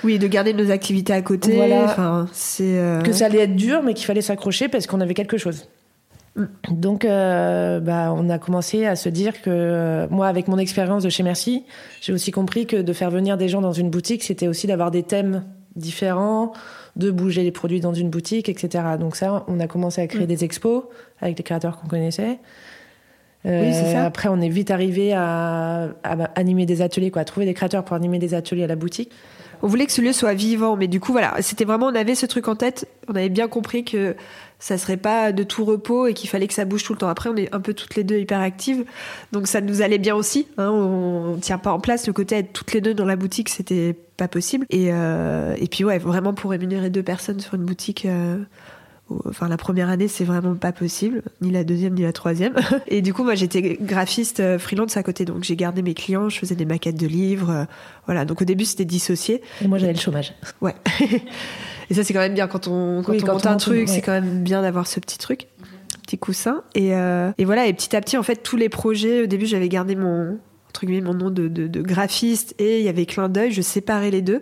[0.03, 1.55] Oui, de garder nos activités à côté.
[1.55, 1.85] Voilà.
[1.85, 2.77] Enfin, c'est.
[2.77, 5.67] euh, Que ça allait être dur, mais qu'il fallait s'accrocher parce qu'on avait quelque chose.
[6.71, 11.03] Donc, euh, bah, on a commencé à se dire que euh, moi, avec mon expérience
[11.03, 11.63] de chez Merci,
[12.01, 14.89] j'ai aussi compris que de faire venir des gens dans une boutique, c'était aussi d'avoir
[14.89, 15.43] des thèmes
[15.75, 16.53] différents,
[16.95, 18.83] de bouger les produits dans une boutique, etc.
[18.99, 20.27] Donc ça, on a commencé à créer Mm.
[20.27, 20.83] des expos
[21.21, 22.39] avec des créateurs qu'on connaissait.
[23.45, 24.05] Euh, Oui, c'est ça.
[24.05, 27.83] Après, on est vite arrivé à, à animer des ateliers, quoi, à trouver des créateurs
[27.83, 29.11] pour animer des ateliers à la boutique.
[29.61, 32.15] On voulait que ce lieu soit vivant, mais du coup, voilà, c'était vraiment, on avait
[32.15, 34.15] ce truc en tête, on avait bien compris que
[34.63, 37.09] ça serait pas de tout repos et qu'il fallait que ça bouge tout le temps.
[37.09, 38.85] Après, on est un peu toutes les deux hyper actives,
[39.33, 40.47] donc ça nous allait bien aussi.
[40.57, 43.17] Hein, on, on tient pas en place le côté être toutes les deux dans la
[43.17, 44.65] boutique, c'était pas possible.
[44.69, 48.05] Et, euh, et puis ouais, vraiment pour rémunérer deux personnes sur une boutique.
[48.05, 48.37] euh,
[49.25, 52.53] Enfin, la première année, c'est vraiment pas possible, ni la deuxième, ni la troisième.
[52.87, 56.29] Et du coup, moi, j'étais graphiste euh, freelance à côté, donc j'ai gardé mes clients,
[56.29, 57.67] je faisais des maquettes de livres,
[58.05, 58.23] voilà.
[58.23, 59.41] Donc au début, c'était dissocié.
[59.61, 60.33] Et moi, j'avais le chômage.
[60.61, 60.73] Ouais.
[61.93, 63.51] Et ça, c'est quand même bien quand on, quand Oui, on quand monte on un
[63.51, 63.85] monte, truc, ouais.
[63.87, 65.45] c'est quand même bien d'avoir ce petit truc,
[66.01, 66.63] petit coussin.
[66.73, 69.45] Et, euh, et voilà, et petit à petit, en fait, tous les projets, au début,
[69.45, 73.05] j'avais gardé mon entre guillemets mon nom de, de, de graphiste et il y avait
[73.05, 74.41] clin d'œil je séparais les deux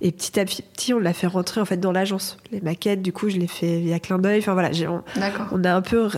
[0.00, 3.12] et petit à petit on l'a fait rentrer en fait dans l'agence les maquettes du
[3.12, 4.70] coup je les fais via clin d'œil enfin voilà
[5.50, 6.08] on a un peu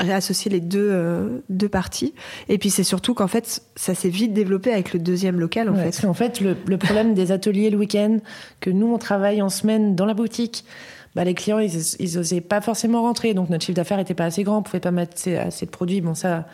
[0.00, 2.14] ré- réassocié les deux euh, deux parties.
[2.48, 5.74] Et puis c'est surtout qu'en fait ça s'est vite développé avec le deuxième local en
[5.74, 6.06] Ouais, fait.
[6.06, 8.18] qu'en fait, le, le problème des ateliers le week-end,
[8.60, 10.64] que nous, on travaille en semaine dans la boutique,
[11.14, 13.34] bah, les clients, ils, ils osaient pas forcément rentrer.
[13.34, 15.70] Donc, notre chiffre d'affaires était pas assez grand, on pouvait pas mettre assez, assez de
[15.70, 16.00] produits.
[16.00, 16.44] Bon, ça,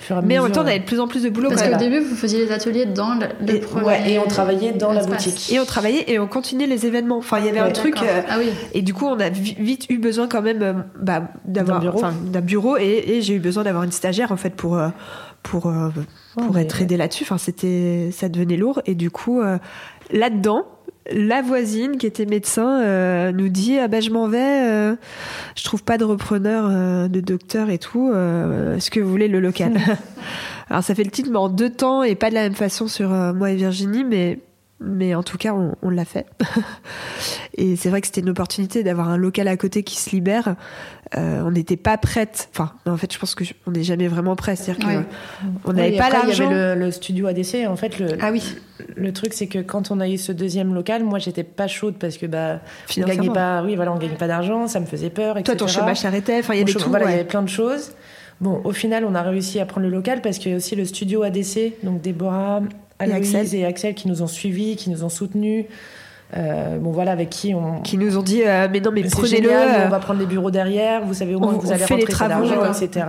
[0.00, 1.28] au fur et à mais en même temps on avait de plus en plus de
[1.30, 4.18] boulot Parce qu'au début, vous faisiez les ateliers dans le, le Et- premier ouais, et
[4.18, 5.52] on travaillait dans la boutique.
[5.52, 7.18] Et on travaillait et on continuait les événements.
[7.18, 7.96] Enfin, il y avait un truc.
[8.02, 8.48] Euh, Ah oui.
[8.74, 11.84] et du coup, on a vi- vite eu besoin quand même euh, bah, d'avoir D'un
[11.90, 11.98] bureau.
[11.98, 14.88] enfin, d'un bureau et, et j'ai eu besoin d'avoir une stagiaire en fait pour euh,
[15.42, 15.90] pour euh,
[16.34, 17.24] pour Oh, mais- être aidée là-dessus.
[17.24, 19.58] Enfin, c'était ça devenait lourd et du coup euh,
[20.10, 20.64] là-dedans.
[21.10, 24.94] La voisine qui était médecin euh, nous dit ah ben je m'en vais, euh,
[25.56, 28.12] je trouve pas de repreneur, euh, de docteur et tout.
[28.12, 29.74] Est-ce que vous voulez le local?
[30.70, 32.86] Alors ça fait le titre mais en deux temps et pas de la même façon
[32.86, 34.38] sur moi et Virginie, mais
[34.84, 36.26] mais en tout cas on, on l'a fait.
[37.56, 40.56] et c'est vrai que c'était une opportunité d'avoir un local à côté qui se libère.
[41.16, 42.48] Euh, on n'était pas prête.
[42.54, 44.56] Enfin, en fait, je pense que je- on n'est jamais vraiment prêt.
[44.56, 45.00] C'est-à-dire Ouais.
[45.62, 46.46] qu'on n'avait pas après, Il y l'argent.
[46.50, 47.66] avait le, le studio ADC.
[47.68, 48.42] En fait, le, Ah oui,
[48.96, 51.96] le truc, c'est que quand on a eu ce deuxième local, moi, j'étais pas chaude
[51.98, 52.60] parce que bah,
[52.96, 53.62] on gagnait pas.
[53.62, 55.56] Oui, voilà, on gagnait pas d'argent, ça me faisait peur, etc.
[55.56, 56.38] Toi, ton chômage s'arrêtait.
[56.38, 57.92] Enfin, il y voilà, avait plein de choses.
[58.40, 60.74] Bon, au final, on a réussi à prendre le local parce qu'il y a aussi
[60.74, 62.60] le studio ADC, donc Déborah,
[63.02, 63.60] Aloïse Axel.
[63.60, 65.66] et Axel qui nous ont suivis, qui nous ont soutenus.
[66.36, 67.80] Euh, bon, voilà, avec qui on.
[67.82, 69.48] Qui nous ont dit euh, mais non mais C'est prenez-le.
[69.48, 71.70] génial, euh, on va prendre les bureaux derrière, vous savez au moins on- que vous
[71.70, 72.84] on allez fait les rentrer pas travaux, d'argent, ouais.
[72.86, 73.06] etc.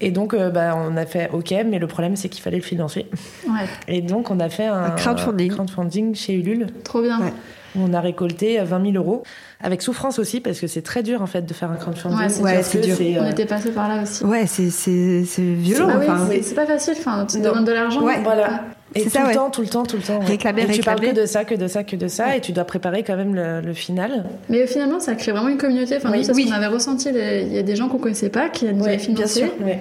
[0.00, 2.62] Et donc, euh, bah, on a fait OK, mais le problème, c'est qu'il fallait le
[2.62, 3.06] financer.
[3.46, 3.66] Ouais.
[3.88, 5.52] Et donc, on a fait un, Un crowdfunding.
[5.52, 7.20] crowdfunding chez Ulule, Trop bien.
[7.20, 7.32] Ouais.
[7.76, 9.22] où on a récolté 20 000 euros,
[9.62, 12.18] avec souffrance aussi, parce que c'est très dur, en fait, de faire un crowdfunding.
[12.18, 12.96] Ouais, c'est c'est dur.
[12.98, 14.24] c'est, On était passé par là aussi.
[14.24, 15.88] Ouais, c'est c'est c'est violent.
[15.90, 16.26] Ah oui, enfin.
[16.30, 16.94] c'est- c'est pas facile.
[16.98, 18.02] Enfin, tu demandes de l'argent.
[18.02, 18.20] Ouais.
[18.24, 18.64] Voilà.
[18.94, 19.34] Et tout ça, le ouais.
[19.34, 20.18] temps, tout le temps, tout le temps.
[20.18, 20.26] ouais.
[20.26, 21.16] Réclamer, et tu parles réclamer.
[21.16, 23.34] que de ça, que de ça, que de ça, et tu dois préparer quand même
[23.34, 24.24] le, le final.
[24.48, 25.96] Mais finalement, ça crée vraiment une communauté.
[25.96, 26.26] Enfin, Oui.
[26.28, 26.46] nous, Oui.
[26.46, 27.08] qu'on avait ressenti.
[27.10, 29.44] Il y a des gens qu'on connaissait pas qui nous avaient financé.
[29.64, 29.78] Ouais.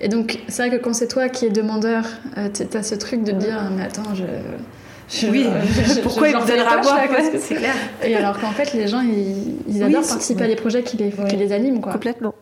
[0.00, 2.04] Et donc, c'est vrai que quand c'est toi qui es demandeur,
[2.36, 5.26] euh, tu as ce truc de te dire Mais attends, je.
[5.28, 5.46] oui,
[6.02, 7.00] pourquoi il me donnera à boire
[7.40, 7.74] C'est clair.
[8.04, 11.36] Et alors qu'en fait, les gens, ils, adorent participer à des projets qui les, qui
[11.36, 11.80] les animent.
[11.80, 11.92] Quoi.
[11.92, 12.34] Complètement.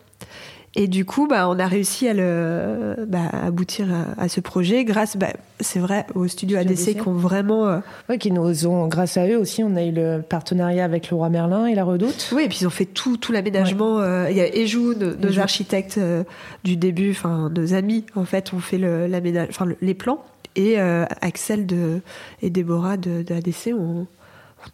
[0.79, 5.17] Et du coup, bah, on a réussi à le, bah, aboutir à, ce projet grâce,
[5.17, 7.67] bah, c'est vrai, au studio ADC, qui ont vraiment.
[7.67, 11.29] Euh, qui nous ont, grâce à eux aussi, on a eu le partenariat avec Laura
[11.29, 12.31] Merlin et la Redoute.
[12.31, 14.01] Oui, et puis ils ont fait tout, tout l'aménagement.
[14.01, 16.23] Euh, il y a Ejou, nos, architectes euh,
[16.63, 20.23] du début, enfin, nos amis, en fait, ont fait l'aménagement, enfin, les plans.
[20.55, 22.01] Et Axel de,
[22.41, 24.07] et Déborah de, de ADC ont, ont,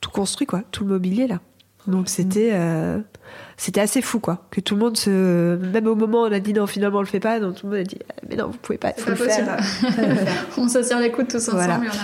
[0.01, 1.39] tout construit, quoi, tout le mobilier là.
[1.87, 2.53] Donc c'était
[3.57, 4.45] c'était assez fou quoi.
[4.51, 7.01] Que tout le monde se même au moment où on a dit non finalement on
[7.01, 8.93] le fait pas donc tout le monde a dit ah, mais non vous pouvez pas,
[8.97, 9.57] faut le faire.
[10.57, 11.97] on se serre les coudes tous ensemble et on avance.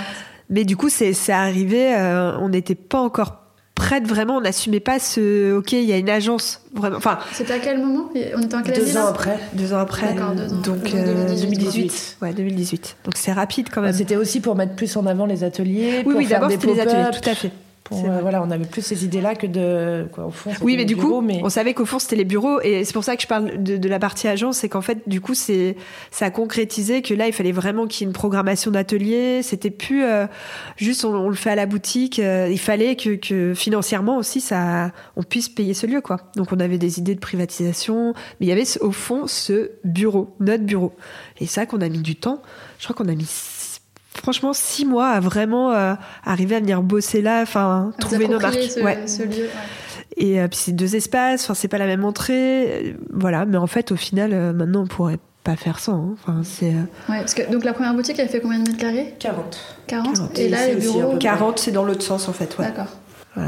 [0.49, 3.35] mais du coup c'est arrivé euh, on n'était pas encore
[3.75, 6.97] prête vraiment on n'assumait pas ce ok il y a une agence vraiment.
[6.97, 8.09] Enfin c'était à quel moment?
[8.35, 9.39] On était en quelle deux ans après.
[9.53, 10.13] Deux ans après.
[10.13, 10.35] Deux ans.
[10.63, 12.17] donc 2018.
[12.21, 13.93] Euh, ouais 2018 donc c'est rapide quand même.
[13.93, 17.09] C'était aussi pour mettre plus en avant les ateliers oui oui d'abord c'était les ateliers
[17.11, 17.51] tout à fait
[17.91, 20.07] voilà, on avait plus ces idées-là que de.
[20.11, 22.59] Quoi, au fond, oui, mais du coup, on savait qu'au fond, c'était les bureaux.
[22.61, 24.57] Et c'est pour ça que je parle de, la partie agence.
[24.57, 25.75] C'est qu'en fait, du coup, c'est
[26.11, 29.41] ça a concrétisé que là, il fallait vraiment qu'il y ait une programmation d'atelier.
[29.43, 30.27] C'était plus euh,
[30.77, 32.19] juste on, le fait à la boutique.
[32.19, 36.01] Euh, il fallait que, que, financièrement aussi, ça, on puisse payer ce lieu.
[36.01, 36.17] quoi.
[36.35, 38.13] Donc, on avait des idées de privatisation.
[38.39, 40.93] Mais il y avait au fond ce bureau, notre bureau.
[41.39, 42.41] Et ça qu'on a mis du temps.
[42.77, 43.25] Je crois qu'on a mis
[44.21, 45.93] franchement six mois à vraiment euh,
[46.25, 48.61] arriver à venir bosser là, enfin trouver nos marques.
[48.61, 49.07] Ce, ouais.
[49.07, 49.49] ce lieu,
[50.17, 53.45] Et euh, puis c'est deux espaces, enfin c'est pas la même entrée, euh, voilà.
[53.45, 55.93] Mais en fait, au final, maintenant on pourrait pas faire ça.
[55.93, 56.13] Hein.
[56.13, 56.73] Enfin c'est.
[57.09, 59.15] Ouais, parce que donc la première boutique, elle fait combien de mètres carrés?
[59.19, 59.77] 40.
[59.87, 60.39] 40.
[60.39, 61.17] Et, là, les bureaux.
[61.17, 62.65] 40, c'est dans l'autre sens en fait, ouais.
[62.65, 62.87] D'accord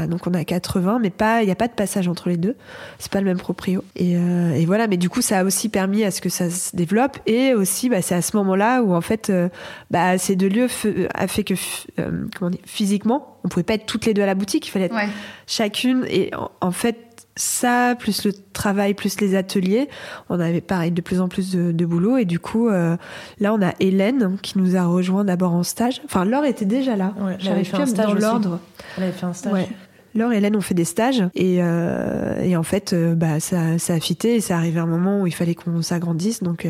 [0.06, 2.56] donc on a 80, mais pas, il n'y a pas de passage entre les deux.
[2.98, 3.84] C'est pas le même proprio.
[4.00, 6.74] Euh, et, voilà, mais du coup, ça a aussi permis à ce que ça se
[6.74, 7.18] développe.
[7.26, 9.48] Et aussi, bah, c'est à ce moment-là où en fait, euh,
[9.90, 10.68] bah, ces deux lieux
[11.14, 11.54] a fait que
[11.98, 14.66] euh, comment dire, physiquement, on pouvait pas être toutes les deux à la boutique.
[14.66, 14.96] Il fallait être
[15.46, 16.04] chacune.
[16.08, 19.88] Et en fait, ça, plus le travail, plus les ateliers,
[20.28, 22.18] on avait pareil de plus en plus de, boulot.
[22.18, 22.96] Et du coup, euh,
[23.40, 26.02] là, on a Hélène qui nous a rejoint d'abord en stage.
[26.04, 27.14] Enfin, Laure était déjà là.
[27.38, 28.60] J'avais fait un stage dans l'ordre.
[28.96, 29.66] Elle avait fait un stage.
[30.14, 33.78] Laure et Hélène ont fait des stages et, euh, et en fait, euh, bah, ça,
[33.78, 36.42] ça a fité et ça arrivé un moment où il fallait qu'on s'agrandisse.
[36.42, 36.66] Donc,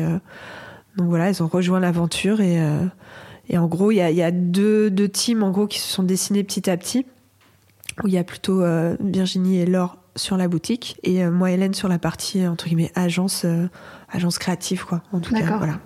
[0.97, 2.59] donc voilà, ils ont rejoint l'aventure et,
[3.49, 5.91] et en gros, il y a, y a deux, deux teams en gros qui se
[5.91, 7.05] sont dessinés petit à petit
[8.03, 8.63] où il y a plutôt
[8.99, 12.91] Virginie et Laure sur la boutique et euh, moi Hélène sur la partie entre guillemets
[12.95, 13.67] agence euh,
[14.09, 15.79] agence créative quoi en tout cas voilà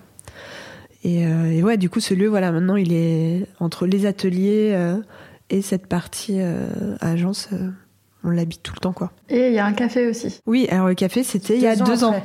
[1.04, 4.76] et, euh, et, ouais du coup ce lieu voilà maintenant il est entre les ateliers
[5.50, 6.40] et cette partie
[7.00, 7.48] agence
[8.24, 9.12] on l'habite tout le temps quoi.
[9.28, 10.40] Et il y a un café aussi.
[10.46, 12.20] Oui, alors le café c'était il y a deux ans.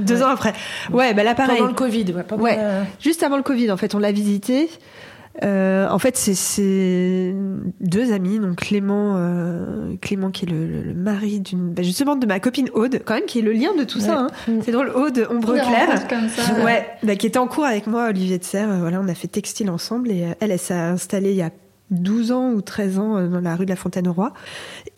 [0.00, 0.52] deux ans après.
[0.92, 1.58] Ouais, bah là pareil.
[1.58, 2.38] Pendant le Covid, ouais.
[2.38, 2.58] ouais.
[3.00, 4.68] Juste avant le Covid en fait, on l'a visité.
[5.42, 7.34] Euh, en fait, c'est
[7.80, 12.38] deux amis, donc Clément, euh, Clément qui est le, mari d'une, bah, justement de ma
[12.38, 14.18] copine Aude, quand même, qui est le lien de tout ça.
[14.18, 14.26] Hein.
[14.62, 16.62] C'est drôle, Aude Ombre Claire, comme ça.
[16.62, 18.68] ouais, bah, qui était en cours avec moi, Olivier de Serre.
[18.78, 21.50] voilà, on a fait textile ensemble et elle, elle s'est installée il y a
[21.92, 24.32] 12 ans ou 13 ans euh, dans la rue de la Fontaine-au-Roi.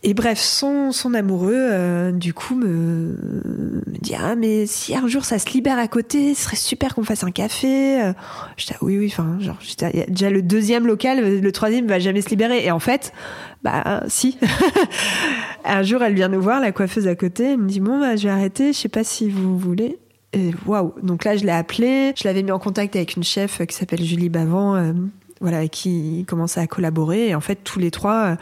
[0.02, 5.24] Et bref, son, son amoureux, euh, du coup, me, dit Ah, mais si un jour
[5.24, 8.02] ça se libère à côté, ce serait super qu'on fasse un café.
[8.02, 8.12] Euh,
[8.57, 9.59] j'étais ah, Oui, oui, enfin, genre,
[10.09, 12.64] déjà le deuxième local, le troisième va jamais se libérer.
[12.64, 13.12] Et en fait,
[13.62, 14.38] bah, si.
[15.64, 18.16] un jour, elle vient nous voir, la coiffeuse à côté, elle me dit Bon, bah,
[18.16, 19.98] je vais arrêter, je sais pas si vous voulez.
[20.33, 20.94] Et waouh!
[21.02, 24.02] Donc là, je l'ai appelée, je l'avais mis en contact avec une chef qui s'appelle
[24.02, 24.94] Julie Bavant,
[25.44, 27.28] voilà, qui commençait à collaborer.
[27.28, 28.37] Et en fait, tous les trois, euh,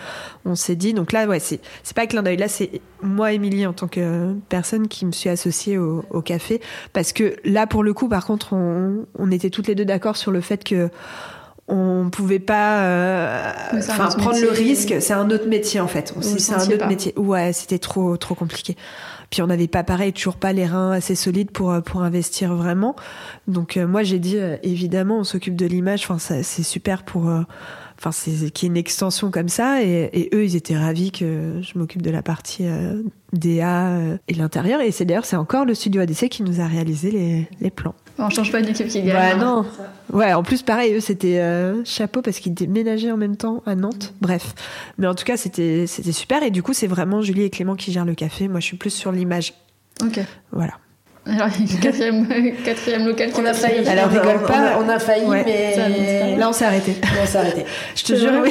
[0.45, 0.95] on s'est dit.
[0.95, 1.61] Donc là, ouais, c'est
[1.97, 2.37] pas clin d'œil.
[2.37, 6.61] Là, c'est moi, Émilie, en tant que personne qui me suis associée au, café,
[6.93, 10.17] parce que là, pour le coup, par contre, on, on était toutes les deux d'accord
[10.17, 10.88] sur le fait que
[11.67, 13.53] on pouvait pas euh,
[14.19, 17.79] prendre le risque c'est un autre métier en fait c'est un autre métier ouais c'était
[17.79, 18.77] trop trop compliqué
[19.33, 22.55] puis on n'avait pas pareil, toujours pas les reins assez solides pour euh, pour investir
[22.55, 22.95] vraiment.
[23.49, 26.05] Donc euh, moi j'ai dit euh, évidemment on s'occupe de l'image.
[26.07, 27.31] Enfin c'est super pour
[27.99, 32.03] enfin c'est ait une extension comme ça et, eux ils étaient ravis que je m'occupe
[32.03, 32.64] de la partie
[33.33, 33.97] DA
[34.29, 37.49] et l'intérieur et c'est d'ailleurs c'est encore le studio ADC qui nous a réalisé les,
[37.62, 37.95] les plans.
[38.18, 39.38] On change pas d'équipe qui gagne.
[39.38, 39.64] Bah, non.
[40.12, 43.75] Ouais, en plus pareil, eux c'était euh, chapeau parce qu'ils déménageaient en même temps à
[43.75, 44.14] Nantes.
[44.20, 44.55] Bref,
[44.98, 47.77] mais en tout cas c'était c'était super et du coup c'est vraiment Julie et Clément
[47.77, 48.48] qui gèrent le café.
[48.48, 49.55] Moi je suis plus sur l'image.
[50.03, 50.20] Ok.
[50.51, 50.75] Voilà.
[51.25, 52.27] Alors, il y a quatrième,
[52.65, 53.87] quatrième local qui on a failli.
[53.89, 54.79] Alors, rigole pas.
[54.85, 56.37] On a, failli, mais.
[56.37, 56.97] Là, on s'est arrêté.
[57.23, 57.65] on s'est arrêté.
[57.95, 58.51] Je te jure, oui.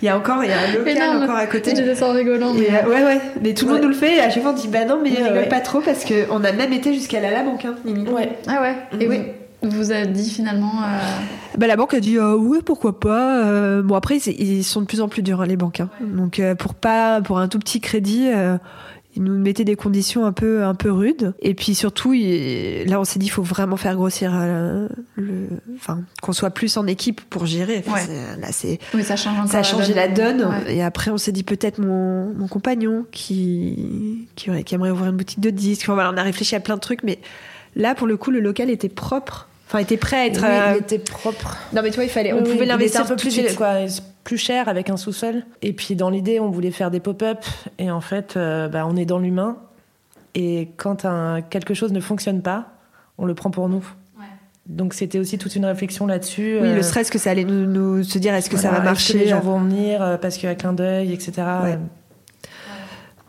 [0.00, 1.74] Il y a encore, il y a un local encore à côté.
[1.74, 2.52] Je descends en rigolant.
[2.54, 2.68] Mais...
[2.70, 3.20] Euh, ouais, ouais.
[3.42, 4.16] Mais tout le monde nous le fait.
[4.16, 6.52] Et à chaque fois, on dit, bah non, mais rigole pas trop parce qu'on a
[6.52, 8.30] même été jusqu'à la banque, hein, Ouais.
[8.46, 8.76] Ah ouais.
[9.00, 9.22] Et oui.
[9.62, 10.72] vous a dit finalement
[11.58, 13.82] bah, La banque a dit oui, pourquoi pas.
[13.82, 15.80] bon, après, ils sont de plus en plus durs, hein, les banques.
[15.80, 15.90] Hein.
[16.00, 18.28] Donc, pour, pas, pour un tout petit crédit,
[19.14, 21.34] il nous mettait des conditions un peu un peu rudes.
[21.40, 26.00] Et puis surtout là on s'est dit il faut vraiment faire grossir euh, le enfin
[26.22, 27.84] qu'on soit plus en équipe pour gérer.
[28.40, 31.78] Là c'est ça change ça a changé la donne, et après on s'est dit peut-être
[31.78, 35.82] mon, mon compagnon qui qui, qui aimerait ouvrir une boutique de disques.
[35.82, 37.02] Enfin, voilà on a réfléchi à plein de trucs.
[37.02, 37.18] Mais
[37.76, 40.74] là pour le coup le local était propre enfin était prêt à être oui, il
[40.74, 43.86] euh, était propre non mais toi il fallait on pouvait l'investir un peu plus quoi
[44.24, 45.44] plus cher avec un sous-sol.
[45.62, 47.44] Et puis dans l'idée, on voulait faire des pop-up.
[47.78, 49.56] Et en fait, euh, bah, on est dans l'humain.
[50.34, 52.68] Et quand un, quelque chose ne fonctionne pas,
[53.18, 53.84] on le prend pour nous.
[54.66, 56.58] Donc c'était aussi toute une réflexion là-dessus.
[56.60, 59.18] Oui, le euh, stress que ça allait nous, se dire, est-ce que ça va marcher
[59.18, 61.42] Les gens vont venir euh, parce qu'il y a clin d'œil, etc.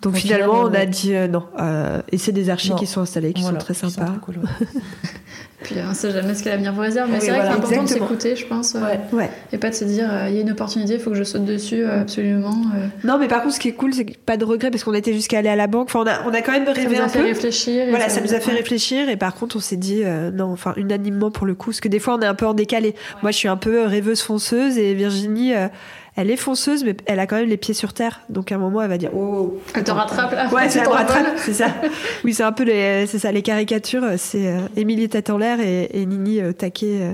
[0.03, 1.47] Donc, finalement, on a dit non.
[2.11, 4.13] et c'est des archis qui sont installés, qui sont très sympas.
[5.63, 7.09] Puis on ne sait jamais ce que l'avenir vous réserve.
[7.11, 8.75] Mais c'est vrai que c'est important de s'écouter, je pense.
[8.75, 9.29] Euh, ouais.
[9.51, 11.23] Et pas de se dire, euh, il y a une opportunité, il faut que je
[11.23, 12.55] saute dessus euh, absolument.
[13.03, 15.13] Non, mais par contre, ce qui est cool, c'est pas de regret parce qu'on était
[15.13, 15.89] jusqu'à aller à la banque.
[15.89, 17.85] Enfin, on a, on a quand même rêvé ça nous a fait réfléchir.
[17.89, 19.09] Voilà, ça, nous a fait réfléchir.
[19.09, 21.71] Et par contre, on s'est dit, non, enfin, unanimement pour le coup.
[21.71, 22.95] Parce que des fois, on est un peu en décalé.
[23.21, 25.53] Moi, je suis un peu rêveuse fonceuse et Virginie
[26.15, 28.21] elle est fonceuse, mais elle a quand même les pieds sur terre.
[28.29, 29.59] Donc à un moment, elle va dire Oh.
[29.73, 30.47] Elle te rattrape là.
[30.49, 31.69] Ouais, elle rattrape, c'est ça.
[32.23, 34.05] Oui, c'est un peu les, c'est ça, les caricatures.
[34.17, 37.13] C'est euh, Émilie tête en l'air et, Nini euh, taquet, euh,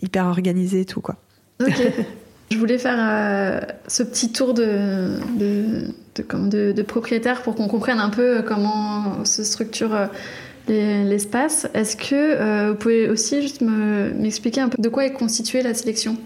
[0.00, 1.16] hyper organisée et tout, quoi.
[1.60, 1.74] Ok.
[2.52, 8.08] Je voulais faire ce petit tour de, de, de, de, propriétaire pour qu'on comprenne un
[8.08, 9.98] peu comment se structure
[10.68, 11.66] l'espace.
[11.74, 16.18] Est-ce que vous pouvez aussi juste m'expliquer un peu de quoi est constituée la sélection?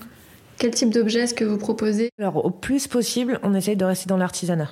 [0.60, 4.06] Quel type d'objet est-ce que vous proposez Alors, au plus possible, on essaye de rester
[4.06, 4.68] dans l'artisanat.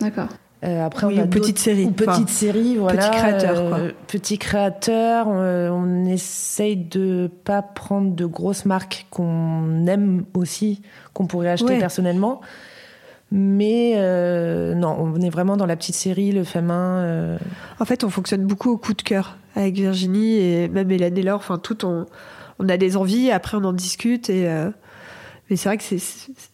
[0.00, 0.28] D'accord.
[0.64, 1.82] Euh, après, on a une petite série.
[1.82, 3.10] Une petite série, voilà.
[3.10, 3.78] Petit créateur, quoi.
[3.78, 5.26] Euh, petit créateur.
[5.28, 10.80] Euh, on essaye de pas prendre de grosses marques qu'on aime aussi,
[11.12, 12.40] qu'on pourrait acheter personnellement.
[13.30, 13.94] Mais
[14.74, 17.36] non, on est vraiment dans la petite série, le fait main.
[17.78, 21.22] En fait, on fonctionne beaucoup au coup de cœur avec Virginie et même Hélène et
[21.22, 21.40] Laure.
[21.40, 22.06] Enfin, tout, on,
[22.58, 24.48] on a des envies, après on en discute et
[25.48, 25.84] mais c'est vrai que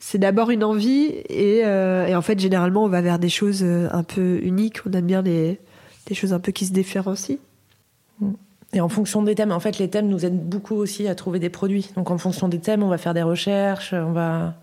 [0.00, 3.62] c'est d'abord une envie et, euh, et, en fait généralement on va vers des choses
[3.62, 4.80] euh, un peu uniques.
[4.86, 5.58] On aime bien des,
[6.06, 7.38] des choses un peu qui se différencient.
[8.74, 11.38] Et en fonction des thèmes, en fait les thèmes nous aident beaucoup aussi à trouver
[11.38, 11.90] des produits.
[11.96, 14.54] Donc en fonction des thèmes, on va faire des recherches, on va.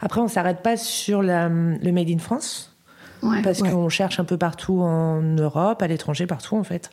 [0.00, 2.74] Après on s'arrête pas sur la, le made in France
[3.22, 3.42] ouais.
[3.42, 6.90] parce qu'on cherche un peu partout en Europe, à l'étranger, partout en fait.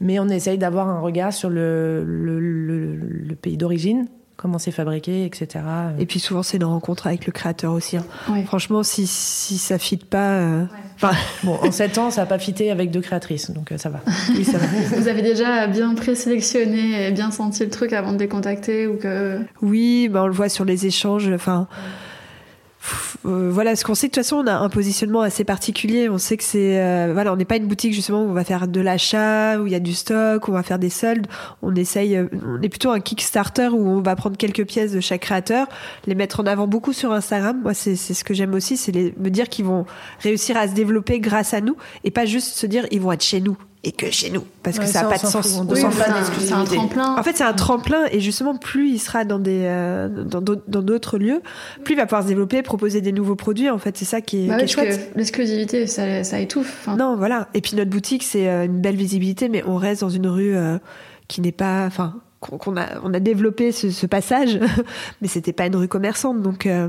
[0.00, 4.06] Mais on essaye d'avoir un regard sur le, le, le pays d'origine
[4.36, 5.64] comment c'est fabriqué, etc.
[5.98, 7.96] Et puis souvent c'est une rencontre avec le créateur aussi.
[7.96, 8.04] Hein.
[8.46, 10.64] Franchement, si, si ça fit pas, euh,
[11.42, 14.00] bon, en 7 ans, ça n'a pas fité avec deux créatrices, donc euh, ça va.
[14.30, 14.66] Oui, ça va.
[14.96, 18.96] Vous avez déjà bien présélectionné et bien senti le truc avant de les contacter ou
[18.96, 21.30] que Oui, bah, on le voit sur les échanges.
[21.32, 21.68] Enfin.
[23.26, 26.08] Euh, voilà, ce qu'on sait de toute façon, on a un positionnement assez particulier.
[26.08, 28.44] On sait que c'est, euh, voilà, on n'est pas une boutique justement où on va
[28.44, 31.26] faire de l'achat, où il y a du stock, où on va faire des soldes.
[31.62, 35.00] On essaye, euh, on est plutôt un Kickstarter où on va prendre quelques pièces de
[35.00, 35.66] chaque créateur,
[36.06, 37.60] les mettre en avant beaucoup sur Instagram.
[37.62, 39.86] Moi, c'est ce que j'aime aussi, c'est me dire qu'ils vont
[40.20, 43.24] réussir à se développer grâce à nous et pas juste se dire ils vont être
[43.24, 43.56] chez nous
[43.86, 45.46] et que chez nous parce que ça n'a pas de sens.
[45.46, 47.16] c'est un tremplin.
[47.16, 51.18] En fait, c'est un tremplin et justement, plus il sera dans des euh, dans d'autres
[51.18, 51.40] lieux,
[51.84, 53.70] plus il va pouvoir se développer, proposer des nouveaux produits.
[53.70, 55.12] En fait, c'est ça qui est, bah chouette.
[55.14, 56.88] L'exclusivité, ça, ça, étouffe.
[56.98, 57.48] Non, voilà.
[57.54, 60.56] Et puis notre boutique, c'est euh, une belle visibilité, mais on reste dans une rue
[60.56, 60.78] euh,
[61.28, 62.16] qui n'est pas, enfin,
[62.50, 64.58] qu'on a, on a développé ce, passage,
[65.20, 66.42] mais c'était pas une rue commerçante.
[66.42, 66.88] Donc, euh,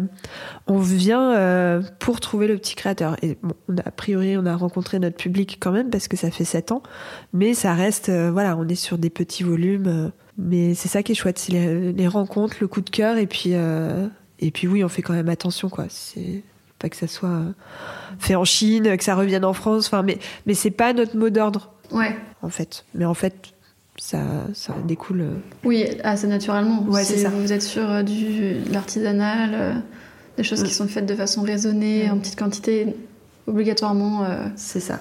[0.68, 3.16] on vient euh, pour trouver le petit créateur.
[3.22, 6.18] Et bon, on a, a priori, on a rencontré notre public quand même parce que
[6.18, 6.84] ça fait sept ans,
[7.34, 10.12] mais ça reste, euh, voilà, on est sur des petits volumes.
[10.38, 13.54] mais c'est ça qui est chouette, c'est les, rencontres, le coup de cœur, et puis,
[14.40, 15.86] et puis oui, on fait quand même attention, quoi.
[15.90, 16.44] C'est
[16.80, 17.42] pas que ça soit
[18.20, 19.88] fait en Chine, que ça revienne en France.
[19.88, 21.74] Enfin, mais, mais c'est pas notre mot d'ordre.
[21.92, 22.16] Ouais.
[22.42, 22.86] En fait.
[22.94, 23.54] Mais en fait,
[23.98, 24.20] ça,
[24.54, 25.22] ça découle.
[25.22, 25.38] Euh.
[25.64, 26.84] Oui, assez naturellement.
[26.84, 27.30] Ouais, c'est ça.
[27.30, 29.74] Vous êtes sur euh, du, de l'artisanal, euh,
[30.38, 32.96] des choses qui sont faites de façon raisonnée, en petite quantité,
[33.48, 34.26] obligatoirement.
[34.56, 35.00] c'est ça.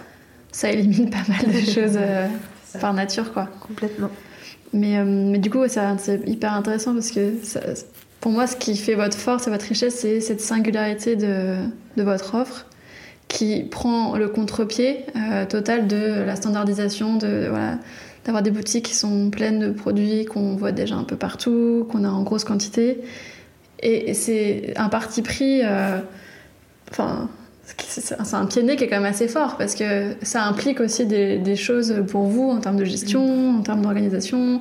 [0.50, 1.98] Ça élimine pas mal de choses
[2.80, 3.48] par nature, quoi.
[3.60, 4.08] Complètement.
[4.72, 7.34] Mais, mais du coup, c'est hyper intéressant parce que
[8.20, 11.56] pour moi, ce qui fait votre force et votre richesse, c'est cette singularité de,
[11.98, 12.64] de, votre offre
[13.28, 15.04] qui prend le contre-pied
[15.50, 17.78] total de la standardisation, de voilà,
[18.26, 22.04] d'avoir des boutiques qui sont pleines de produits qu'on voit déjà un peu partout, qu'on
[22.04, 23.00] a en grosse quantité.
[23.80, 25.60] Et c'est un parti pris.
[25.62, 26.00] Euh,
[26.90, 27.28] enfin.
[27.78, 30.80] c'est un pied de nez qui est quand même assez fort parce que ça implique
[30.80, 34.60] aussi des, choses pour vous en termes de gestion, en termes d'organisation,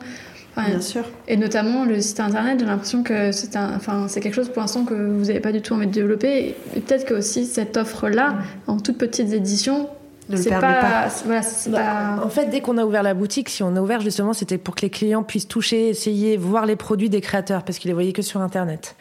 [0.57, 1.03] Bien sûr.
[1.28, 4.93] Et notamment le site internet, j'ai l'impression que c'est enfin, quelque chose pour l'instant que
[4.93, 6.55] vous n'avez pas du tout envie de développer.
[6.76, 8.38] Et peut-être que aussi cette offre-là,
[8.68, 9.89] en toutes petites éditions,
[10.30, 11.10] Ne le c'est permet pas, pas.
[11.10, 11.80] c'est- voilà, c'est Bah,
[12.20, 14.58] pas- En fait, dès qu'on a ouvert la boutique, si on a ouvert justement, c'était
[14.58, 17.94] pour que les clients puissent toucher, essayer, voir les produits des créateurs, parce qu'ils les
[17.94, 18.96] voyaient que sur Internet.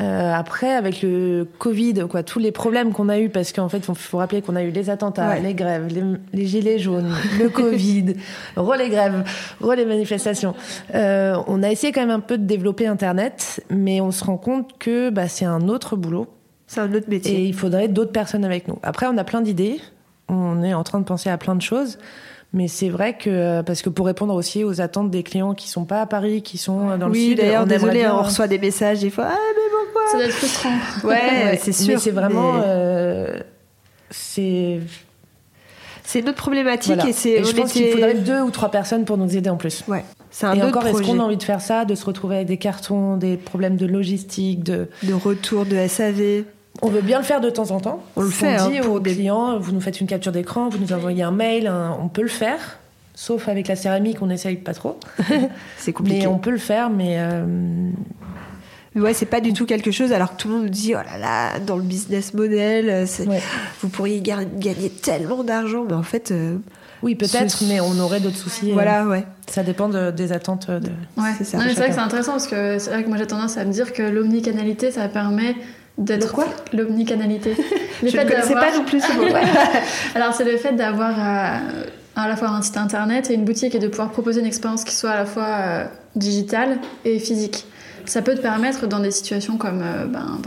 [0.00, 3.78] Euh, après, avec le Covid, quoi, tous les problèmes qu'on a eu, parce qu'en fait,
[3.88, 5.40] il faut rappeler qu'on a eu les attentats, Ouais.
[5.40, 8.14] les grèves, les, les gilets jaunes, le Covid,
[8.54, 9.24] relais grèves,
[9.60, 10.54] relais manifestations.
[10.94, 14.36] Euh, on a essayé quand même un peu de développer Internet, mais on se rend
[14.36, 16.28] compte que bah, c'est un autre boulot.
[16.68, 17.44] C'est un autre Et métier.
[17.46, 18.78] il faudrait d'autres personnes avec nous.
[18.84, 19.80] Après, on a plein d'idées.
[20.32, 21.98] On est en train de penser à plein de choses.
[22.52, 25.84] Mais c'est vrai que, parce que pour répondre aussi aux attentes des clients qui sont
[25.84, 28.58] pas à Paris, qui sont dans le oui, sud, d'ailleurs, désolé, bien- on reçoit des
[28.58, 29.28] messages des fois.
[29.30, 30.02] Ah, mais pourquoi?
[30.10, 30.70] Ça doit être frustrant.
[31.04, 31.14] Ouais,
[31.44, 31.94] Ouais, c'est sûr.
[31.94, 33.38] Mais c'est vraiment, mais euh,
[34.10, 34.80] c'est,
[36.02, 37.08] C'est notre problématique voilà.
[37.08, 37.30] et c'est.
[37.30, 39.56] Et je on pense qu'il était- faudrait deux ou trois personnes pour nous aider en
[39.56, 39.84] plus.
[39.86, 42.04] Ouais, c'est un Et autre encore, est-ce qu'on a envie de faire ça, de se
[42.04, 46.42] retrouver avec des cartons, des problèmes de logistique, de, de retour de SAV.
[46.82, 48.02] On veut bien le faire de temps en temps.
[48.16, 50.32] On le On fait, dit hein, pour aux des- clients, vous nous faites une capture
[50.32, 52.78] d'écran, vous nous envoyez un mail, un- on peut le faire.
[53.14, 54.98] Sauf avec la céramique, on essaye pas trop.
[55.76, 56.20] C'est compliqué.
[56.20, 57.44] Mais on peut le faire, mais euh,
[58.94, 60.94] Mais ouais, c'est pas du tout quelque chose, alors que tout le monde nous dit,
[60.94, 63.40] oh là là, dans le business model, euh, c'est- ouais.
[63.82, 66.56] vous pourriez ga- gagner tellement d'argent, mais en fait, euh,
[67.02, 68.72] oui, peut-être, Ce- mais on aurait d'autres soucis.
[68.72, 69.18] voilà, ouais.
[69.18, 70.68] euh, Ça dépend de- des attentes.
[70.70, 70.88] De...
[71.20, 71.30] Ouais.
[71.38, 73.16] C'est ça, Non, mais c'est vrai que c'est intéressant parce que c'est vrai que moi
[73.18, 75.54] j'ai tendance à me dire que l'omnicanalité ça permet
[76.00, 76.26] d'être.
[76.26, 77.54] Le quoi L'omnicanalité.
[78.02, 79.24] Le Je fait ne connaissais pas non plus ce mot.
[80.14, 81.84] Alors c'est le fait d'avoir euh,
[82.16, 84.84] à la fois un site internet et une boutique et de pouvoir proposer une expérience
[84.84, 85.84] qui soit à la fois euh,
[86.16, 87.66] digitale et physique.
[88.06, 90.40] Ça peut te permettre dans des situations comme euh, ben,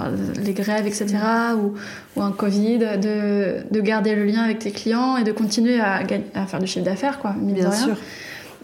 [0.43, 1.15] les grèves, etc.,
[1.55, 1.75] ou,
[2.17, 6.01] ou un Covid, de, de garder le lien avec tes clients et de continuer à,
[6.47, 7.85] faire du chiffre d'affaires, quoi, mine de Bien rien.
[7.85, 7.95] sûr.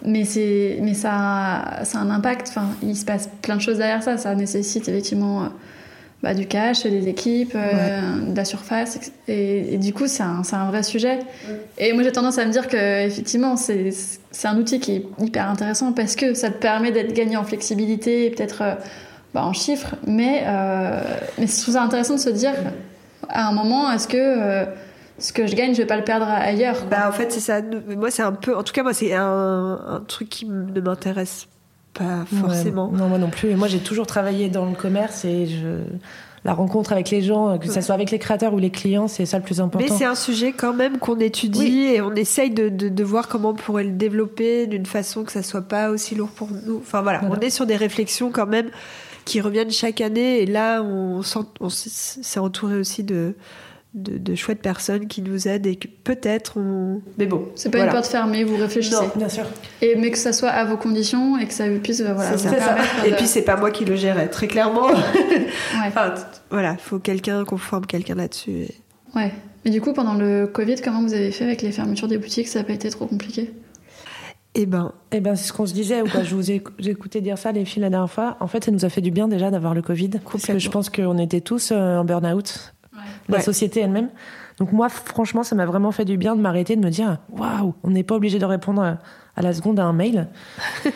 [0.03, 3.77] Mais, c'est, mais ça, ça a un impact, enfin, il se passe plein de choses
[3.77, 4.17] derrière ça.
[4.17, 5.49] Ça nécessite effectivement
[6.22, 8.99] bah, du cash, des équipes, euh, de la surface.
[9.28, 11.20] Et, et du coup, c'est un, un vrai sujet.
[11.78, 13.91] Et moi, j'ai tendance à me dire que effectivement, c'est,
[14.43, 18.26] un outil qui est hyper intéressant parce que ça te permet d'être gagné en flexibilité
[18.26, 18.76] et peut-être euh,
[19.34, 19.95] bah, en chiffres.
[20.05, 21.01] Mais, euh,
[21.38, 22.53] mais je trouve ça intéressant de se dire
[23.30, 24.65] à un moment, est-ce que euh,
[25.20, 26.88] ce que je gagne, je vais pas le perdre ailleurs quoi.
[26.89, 27.61] Bah, en fait, c'est ça.
[27.61, 28.55] Moi, c'est un peu.
[28.55, 31.47] En tout cas, moi, c'est un, un truc qui ne m'intéresse
[31.99, 32.89] pas forcément.
[32.89, 33.49] Ouais, non, moi non plus.
[33.49, 35.79] Et moi, j'ai toujours travaillé dans le commerce et je...
[36.45, 39.25] la rencontre avec les gens, que ce soit avec les créateurs ou les clients, c'est
[39.25, 39.85] ça le plus important.
[39.87, 41.91] Mais c'est un sujet quand même qu'on étudie Oui.
[41.93, 45.31] et on essaye de, de, de voir comment on pourrait le développer d'une façon que
[45.31, 46.77] ça soit pas aussi lourd pour nous.
[46.77, 47.35] Enfin voilà, Voilà.
[47.35, 48.69] on est sur des réflexions quand même
[49.25, 53.35] qui reviennent chaque année et là on, s'est entouré aussi de,
[53.95, 57.01] de, de chouettes personnes qui nous aident et que peut-être on...
[57.17, 57.91] Mais bon, C'est pas voilà.
[57.91, 58.95] une porte fermée, vous réfléchissez.
[58.95, 59.11] Non.
[59.15, 59.45] Bien sûr.
[59.81, 62.49] Et, mais que ça soit à vos conditions et que ça puisse euh, voilà, ça.
[63.05, 64.87] Et de- puis c'est pas moi qui le gérais, très clairement.
[64.91, 65.47] Ouais.
[65.87, 66.13] enfin,
[66.51, 68.51] voilà, faut quelqu'un qu'on forme quelqu'un là-dessus.
[68.51, 68.75] et-
[69.15, 69.31] ouais.
[69.65, 72.47] Et du coup, pendant le Covid, comment vous avez fait avec les fermetures des boutiques?
[72.47, 73.51] Ça n'a pas été trop compliqué?
[74.55, 76.91] Eh ben, Eh ben, c'est ce qu'on se disait, ou quoi, je vous ai j'ai
[76.91, 78.37] écouté dire ça, les filles, la dernière fois.
[78.39, 80.09] En fait, ça nous a fait du bien déjà d'avoir le Covid.
[80.31, 82.73] Parce que je pense qu'on était tous euh, en burn-out,
[83.27, 84.09] la société elle-même.
[84.59, 87.73] Donc, moi, franchement, ça m'a vraiment fait du bien de m'arrêter, de me dire waouh,
[87.83, 88.97] on n'est pas obligé de répondre à,
[89.37, 90.27] à la seconde à un mail.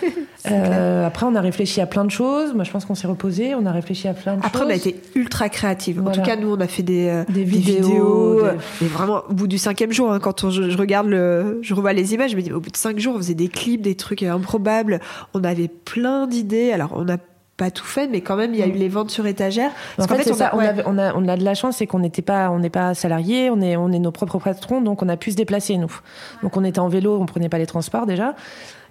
[0.52, 2.54] Euh, après, on a réfléchi à plein de choses.
[2.54, 4.68] Moi, je pense qu'on s'est reposé, on a réfléchi à plein de Après, choses.
[4.68, 5.98] on a été ultra créatifs.
[6.06, 8.42] En tout cas, nous, on a fait des, euh, Des des vidéos, vidéos.
[8.42, 11.08] des- euh, Et vraiment, au bout du cinquième jour, hein, quand on- je, je regarde
[11.08, 13.36] le, je revois les images, je me dis, au bout de cinq jours, on faisait
[13.36, 15.00] des clips, des trucs improbables.
[15.34, 16.74] On avait plein d'idées.
[16.74, 17.18] Alors, on n'a
[17.58, 19.70] pas tout fait, mais quand même, il y a eu les ventes sur étagère.
[19.98, 20.48] En Parce fait, qu'en c'est ça.
[20.48, 20.74] a- On, ouais.
[20.86, 23.50] on a, on a de la chance, c'est qu'on n'était pas, on n'est pas salarié,
[23.52, 25.94] on est, on est nos propres patrons, donc on a pu se déplacer nous.
[26.42, 28.36] Donc on était en vélo, on prenait pas les transports déjà,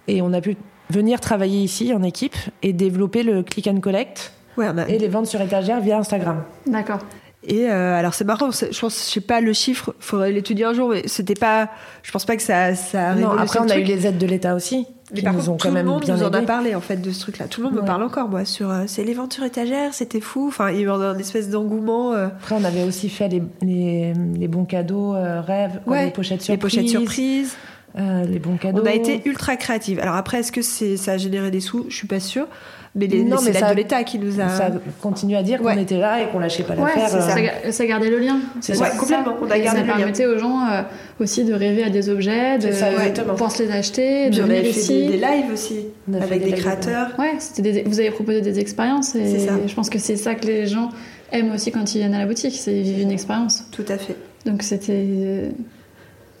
[0.07, 0.55] et on a pu
[0.89, 4.97] venir travailler ici en équipe et développer le click and collect Ouais, on a- et
[4.99, 6.43] les ventes sur étagère via Instagram.
[6.67, 6.99] D'accord.
[7.45, 10.73] Et euh, alors c'est marrant, je pense, je sais pas le chiffre, faudrait l'étudier un
[10.73, 11.67] jour, mais c'était pas,
[12.01, 14.25] je pense pas que ça, ça a Non, après on a eu les aides de
[14.25, 16.97] l'État aussi, Mais par contre, ont tout le monde nous en a parlé en fait
[16.97, 17.47] de ce truc-là.
[17.47, 20.19] Tout le monde me parle encore moi sur, euh, c'est les ventes sur étagère, c'était
[20.21, 20.47] fou.
[20.47, 22.13] Enfin, il y a eu un espèce d'engouement.
[22.13, 26.11] euh, Après on avait aussi fait les, les, les bons cadeaux euh, rêves, quoi, les
[26.11, 27.55] pochettes les surprises, pochettes surprises.
[27.95, 28.81] les bons cadeaux.
[28.81, 29.99] On a été ultra créatifs.
[29.99, 31.85] Alors après, est-ce que c'est, ça a généré des sous?
[31.89, 32.47] Je suis pas sûre.
[32.95, 34.49] Mais les, Non, c'est mais ça- de l'État qui nous a.
[34.49, 34.69] Ça
[35.01, 35.73] continue à dire Ouais.
[35.73, 37.09] qu'on était là et qu'on lâchait pas Ouais, l'affaire.
[37.09, 37.17] ça.
[37.17, 38.37] euh, Ça, ga- ça gardait le lien.
[38.61, 38.95] C'est Ouais, ça.
[38.95, 39.35] complètement.
[39.41, 39.97] On a Et gardé ça le lien.
[39.97, 40.81] permettait aux gens euh,
[41.19, 44.93] aussi de rêver à des objets, de pouvoir se les acheter, de on venir ici.
[45.07, 47.07] des, des lives aussi On a fait avec des créateurs.
[47.17, 49.53] Ouais, c'était des- vous avez proposé des expériences et C'est ça.
[49.65, 50.89] je pense que c'est ça que les gens
[51.31, 53.63] aiment aussi quand ils viennent à la boutique, c'est vivre une expérience.
[53.71, 54.15] Tout à fait.
[54.45, 55.49] Donc c'était euh,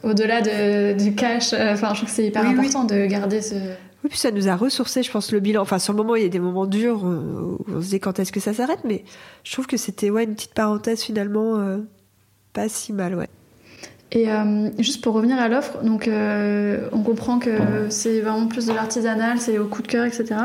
[0.03, 2.59] au-delà de, du cash, euh, enfin je trouve que c'est hyper Oui, oui.
[2.59, 3.55] important de garder ce...
[4.03, 5.61] Oui, puis ça nous a ressourcé, je pense, le bilan.
[5.61, 8.19] Enfin, sur le moment, il y a des moments durs où on se disait quand
[8.19, 9.05] est-ce que ça s'arrête, mais
[9.43, 11.77] je trouve que c'était ouais, une petite parenthèse finalement euh,
[12.51, 13.29] pas si mal, ouais.
[14.11, 18.67] Et euh, juste pour revenir à l'offre, donc euh, on comprend que c'est vraiment plus
[18.67, 20.35] de l'artisanal, c'est au coup de cœur, etc.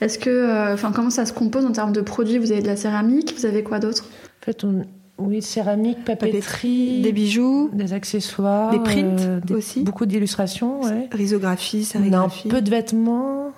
[0.00, 2.38] Est-ce que, enfin, comment ça se compose en termes de produits?
[2.38, 4.06] Vous avez de la céramque, vous avez quoi d'autre?
[4.42, 4.84] En fait, on,
[5.18, 11.08] oui, céramique, papeterie, des bijoux, des accessoires, des prints aussi, beaucoup d'illustrations, ouais.
[11.12, 12.48] risographie, sérigraphie.
[12.48, 13.52] un peu de vêtements,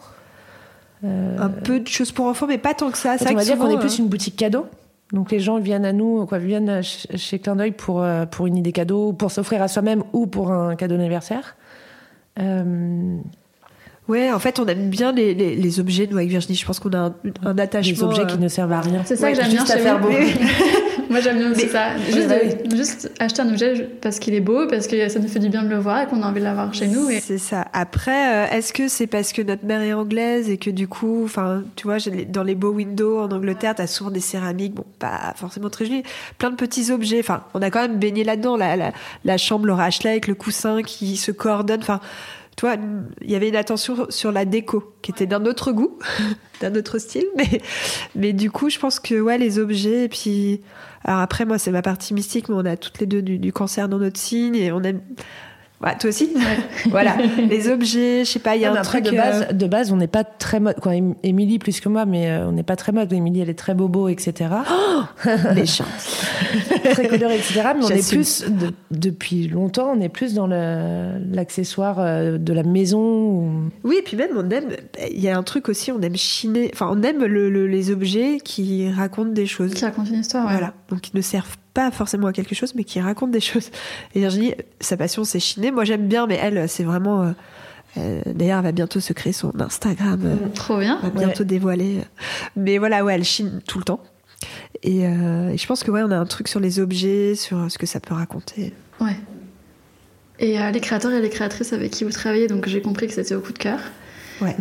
[1.03, 3.17] un peu de choses pour enfants, mais pas tant que ça.
[3.21, 4.67] on va dire qu'on est plus une boutique cadeau.
[5.13, 8.57] Donc les gens viennent à nous, quoi, viennent chez Clin d'œil pour, euh, pour une
[8.57, 11.57] idée cadeau, pour s'offrir à soi-même ou pour un cadeau d'anniversaire.
[12.41, 13.17] Euh...
[14.09, 16.57] Ouais, en fait, on aime bien les, les, les objets, nous, avec Virginie.
[16.57, 17.93] Je pense qu'on a un, un attachement.
[17.93, 19.03] Les objets qui euh, ne servent à rien.
[19.05, 20.11] C'est ça que j'aime bien chez faire beau.
[21.11, 21.97] Moi, j'aime bien aussi ça.
[21.99, 22.37] Juste, bah
[22.75, 25.63] juste, acheter un objet parce qu'il est beau, parce que ça nous fait du bien
[25.63, 27.11] de le voir et qu'on a envie de l'avoir chez nous.
[27.11, 27.21] Et...
[27.21, 27.67] C'est ça.
[27.73, 31.23] Après, euh, est-ce que c'est parce que notre mère est anglaise et que du coup,
[31.25, 31.99] enfin, tu vois,
[32.29, 36.03] dans les beaux windows en Angleterre, t'as souvent des céramiques, bon, pas forcément très jolies,
[36.39, 37.21] plein de petits objets.
[37.21, 38.57] Enfin, on a quand même baigné là-dedans.
[38.57, 38.93] La, la,
[39.25, 41.81] la chambre Ashley avec le coussin qui se coordonne.
[41.81, 42.01] Enfin,
[42.57, 42.77] toi,
[43.21, 45.99] il y avait une attention sur la déco qui était d'un autre goût,
[46.61, 47.61] d'un autre style, mais,
[48.15, 50.63] mais du coup, je pense que ouais, les objets, et puis
[51.05, 53.53] alors après, moi, c'est ma partie mystique, mais on a toutes les deux du, du
[53.53, 55.01] cancer dans notre signe et on aime
[55.83, 56.31] Ouais, toi aussi
[56.89, 57.17] Voilà.
[57.51, 59.05] Les objets, je sais pas, il y a un truc.
[59.05, 60.81] De base, euh, de base on n'est pas très mode.
[60.81, 63.13] Quoi, Émilie plus que moi, mais euh, on n'est pas très mode.
[63.13, 64.51] Émilie, elle est très bobo, etc.
[64.71, 65.03] Oh
[65.55, 65.87] Méchante.
[66.93, 67.63] très colorée, etc.
[67.77, 68.47] Mais on est plus,
[68.91, 73.71] depuis longtemps, on est plus dans l'accessoire euh, de la maison.
[73.85, 74.71] Oui, et puis même, on aime.
[75.11, 76.71] Il y a un truc aussi, on aime chiner.
[76.73, 79.75] Enfin, on aime le, les objets qui racontent des choses.
[79.75, 80.53] Qui racontent une histoire, ouais.
[80.53, 80.73] Voilà.
[80.89, 83.71] Donc, qui ne servent pas forcément à quelque chose, mais qui raconte des choses.
[84.15, 85.71] Et Virginie, sa passion, c'est chiner.
[85.71, 87.23] Moi, j'aime bien, mais elle, c'est vraiment.
[87.23, 87.33] Euh,
[87.99, 90.21] euh, d'ailleurs, elle va bientôt se créer son Instagram.
[90.25, 90.99] Euh, Trop bien.
[91.03, 92.01] Elle va bientôt dévoiler.
[92.57, 94.01] Mais voilà, ouais, elle chine tout le temps.
[94.83, 97.87] Et, je pense que ouais, on a un truc sur les objets, sur ce que
[97.87, 98.75] ça peut raconter.
[99.01, 99.17] Ouais.
[100.39, 103.35] Et les créateurs et les créatrices avec qui vous travaillez, donc j'ai compris que c'était
[103.35, 103.81] au coup de cœur.
[104.43, 104.55] Ouais.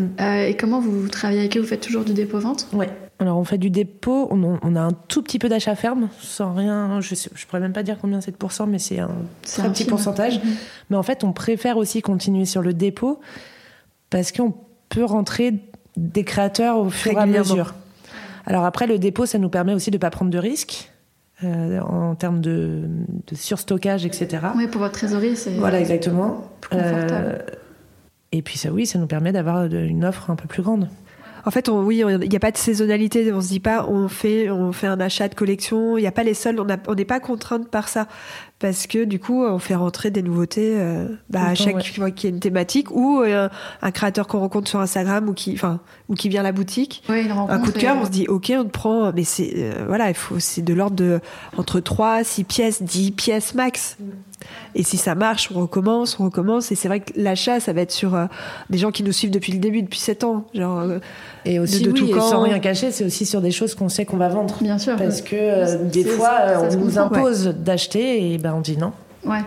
[0.49, 1.59] et comment vous travaillez avec eux?
[1.59, 2.67] Vous faites toujours du dépôt-vente?
[2.71, 2.89] Ouais.
[3.19, 6.99] Alors on fait du dépôt, on, a un tout petit peu d'achat ferme, sans rien,
[6.99, 9.09] je ne pourrais même pas dire combien c'est de pourcents, mais c'est un
[9.41, 10.43] très petit pourcentage.
[10.43, 10.51] Mhm.
[10.89, 13.21] Mais en fait, on préfère aussi continuer sur le dépôt
[14.09, 14.53] parce qu'on
[14.89, 15.53] peut rentrer
[15.95, 17.73] des créateurs au fur et à mesure.
[18.45, 20.91] Alors après, le dépôt, ça nous permet aussi de ne pas prendre de risques.
[21.43, 22.83] Euh, en termes de,
[23.33, 24.37] surstockage, etc.
[24.55, 26.49] Oui, pour votre trésorerie, c'est voilà exactement.
[26.73, 27.37] Euh,
[28.31, 30.87] et puis ça, oui, ça nous permet d'avoir une offre un peu plus grande.
[31.45, 33.31] En fait, on, oui, il n'y a pas de saisonnalité.
[33.31, 35.97] On se dit pas, on fait, on fait un achat de collection.
[35.97, 36.59] Il n'y a pas les seuls.
[36.59, 38.07] On n'est pas contrainte par ça
[38.59, 42.29] parce que du coup, on fait rentrer des nouveautés euh, bah, à chaque fois qu'il
[42.29, 43.49] y a une thématique ou euh,
[43.81, 47.03] un créateur qu'on rencontre sur Instagram ou qui, enfin, ou qui vient à la boutique.
[47.09, 50.09] un coup de cœur, on se dit, ok, on te prend, mais c'est euh, voilà,
[50.09, 51.19] il faut, c'est de l'ordre de
[51.57, 53.97] entre 3, 6 pièces, 10 pièces max.
[54.73, 56.71] Et si ça marche, on recommence, on recommence.
[56.71, 58.17] Et c'est vrai que l'achat, ça va être sur
[58.69, 60.45] des gens qui nous suivent depuis le début, depuis 7 ans.
[60.53, 60.83] Genre,
[61.45, 64.17] et aussi, de, tout sans rien cacher, c'est aussi sur des choses qu'on sait qu'on
[64.17, 64.57] va vendre.
[64.61, 64.95] Bien sûr.
[64.95, 66.31] Parce que des fois,
[66.71, 68.93] on nous impose d'acheter et ben on dit non.
[69.23, 69.41] Ouais.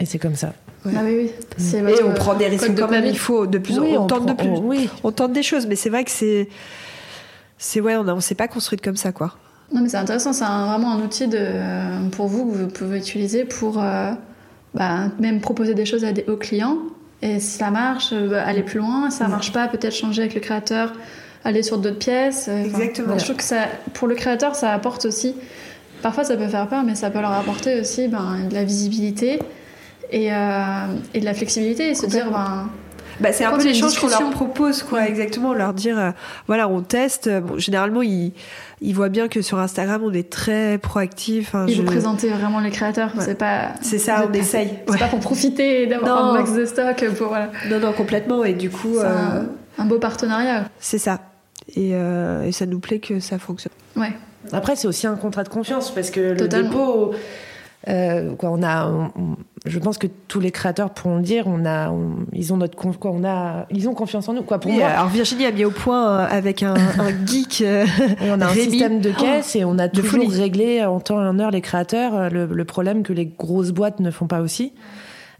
[0.00, 0.52] Et c'est comme ça.
[0.86, 1.74] Ah oui, oui.
[1.74, 3.06] Et on prend des risques quand même.
[3.06, 3.78] Il faut de plus.
[3.78, 4.50] on, tente de plus.
[4.62, 4.88] oui.
[5.02, 6.48] On tente des choses, mais c'est vrai que c'est,
[7.58, 9.34] c'est ouais, on ne s'est pas construite comme ça, quoi.
[9.72, 10.32] Non, mais c'est intéressant.
[10.32, 14.10] C'est vraiment un outil de, pour vous que vous pouvez utiliser pour euh,
[14.74, 16.78] bah, même proposer des choses à des, aux clients.
[17.24, 19.10] Et si ça marche, euh, aller plus loin.
[19.10, 20.92] Si ça marche pas, peut-être changer avec le créateur,
[21.42, 22.48] aller sur d'autres pièces.
[22.48, 23.18] Exactement.
[23.18, 23.64] je trouve que ça,
[23.94, 25.34] pour le créateur, ça apporte aussi
[26.04, 29.38] Parfois, ça peut faire peur, mais ça peut leur apporter aussi ben, de la visibilité
[30.12, 32.68] et, euh, et, de la flexibilité et se dire ben,
[33.20, 35.54] bah, c'est un peu l'échange qu'on leur propose, quoi, exactement.
[35.54, 36.10] Leur dire, euh,
[36.46, 37.28] voilà, on teste.
[37.28, 38.32] Bon, généralement, ils,
[38.80, 41.54] ils voient bien que sur Instagram, on est très proactif.
[41.54, 41.80] Hein, et je...
[41.80, 43.12] vous présentez vraiment les créateurs.
[43.18, 43.72] C'est pas.
[43.80, 44.78] C'est ça, on essaye.
[44.88, 47.04] C'est pas pour profiter d'avoir un max de stock.
[47.16, 47.50] Pour, voilà.
[47.70, 48.44] Non, non, complètement.
[48.44, 48.98] Et du coup.
[48.98, 49.42] Euh...
[49.76, 50.68] Un, beau partenariat.
[50.78, 51.20] C'est ça.
[51.74, 53.72] Et, euh, et ça nous plaît que ça fonctionne.
[53.96, 54.12] Ouais.
[54.52, 57.14] Après, c'est aussi un contrat de confiance parce que le dépôt.
[57.88, 59.10] Euh, quoi, on a,
[59.66, 61.46] je pense que tous les créateurs pourront le dire.
[61.46, 61.92] On a,
[62.32, 64.42] ils ont notre quoi, on a, ils ont confiance en nous.
[64.42, 64.86] Quoi, pour moi.
[64.86, 67.62] Alors Virginie a mis au point euh, avec un, un geek.
[67.62, 67.86] Euh,
[68.22, 71.38] on a un système de caisse et on a toujours réglé en temps et en
[71.38, 72.30] heure les créateurs.
[72.30, 74.72] Le, le, problème que les grosses boîtes ne font pas aussi.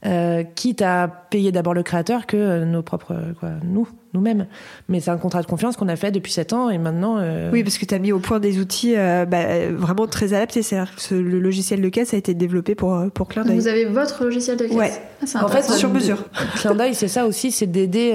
[0.07, 4.46] Euh, quitte à payer d'abord le créateur que nos propres, quoi, nous, nous-mêmes.
[4.88, 7.16] Mais c'est un contrat de confiance qu'on a fait depuis 7 ans et maintenant.
[7.18, 10.34] Euh, oui, parce que tu as mis au point des outils euh, bah, vraiment très
[10.34, 10.62] adaptés.
[10.62, 13.57] C'est-à-dire que le logiciel de caisse a été développé pour, pour Clin d'œil.
[13.57, 14.92] Vous avez votre logiciel de caisse Ouais.
[15.34, 16.24] Ah, en fait, sur mesure.
[16.57, 18.12] Clin d'œil, c'est ça aussi, c'est d'aider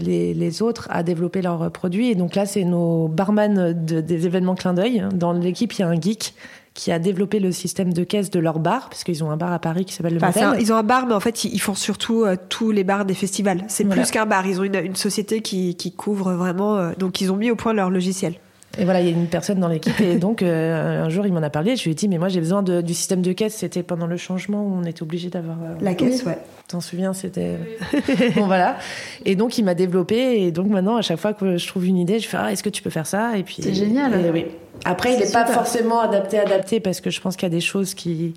[0.00, 2.10] les, les, autres à développer leurs produits.
[2.10, 5.04] Et donc là, c'est nos barman de, des événements Clin d'œil.
[5.14, 6.34] Dans l'équipe, il y a un geek
[6.78, 9.52] qui a développé le système de caisse de leur bar, parce qu'ils ont un bar
[9.52, 11.74] à Paris qui s'appelle le enfin, Ils ont un bar, mais en fait, ils font
[11.74, 13.64] surtout euh, tous les bars des festivals.
[13.66, 14.46] C'est plus qu'un bar.
[14.46, 16.76] Ils ont une, une société qui, qui, couvre vraiment.
[16.76, 18.34] Euh, donc, ils ont mis au point leur logiciel.
[18.78, 21.32] Et voilà, il y a une personne dans l'équipe et donc euh, un jour il
[21.32, 21.74] m'en a parlé.
[21.74, 23.56] Je lui ai dit mais moi j'ai besoin de, du système de caisse.
[23.56, 26.38] C'était pendant le changement où on était obligé d'avoir la caisse, ouais.
[26.68, 27.56] T'en souviens, c'était
[28.36, 28.76] bon voilà.
[29.24, 31.96] Et donc il m'a développé et donc maintenant à chaque fois que je trouve une
[31.96, 33.36] idée, je fais ah, est-ce que tu peux faire ça?
[33.36, 34.14] Et puis c'est génial.
[34.14, 34.44] Et, oui.
[34.84, 37.60] Après il n'est pas forcément adapté adapté parce que je pense qu'il y a des
[37.60, 38.34] choses qui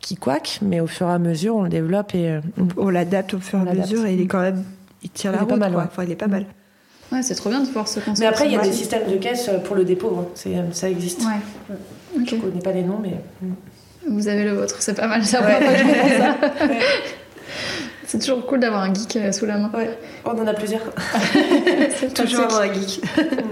[0.00, 0.18] qui
[0.62, 2.38] mais au fur et à mesure on le développe et
[2.76, 4.64] on l'adapte au fur et à mesure et il est quand même
[5.02, 5.48] il tient la route.
[5.48, 6.46] Pas mal, Enfin, il est pas mal.
[7.12, 8.18] Ouais, c'est trop bien de voir ce concept.
[8.18, 10.14] Mais après, il y a des systèmes de caisse pour le dépôt.
[10.18, 10.26] Hein.
[10.46, 11.22] Euh, ça existe.
[11.22, 11.76] Ouais.
[12.26, 13.16] Je ne connais pas les noms, mais.
[13.40, 13.54] Mm.
[14.10, 15.24] Vous avez le vôtre, c'est pas mal.
[15.24, 15.58] Ça, ouais.
[18.08, 19.70] C'est toujours cool d'avoir un geek euh, sous la main.
[19.74, 19.98] Ouais.
[20.24, 20.80] On en a plusieurs.
[21.94, 23.02] c'est toujours avoir un geek.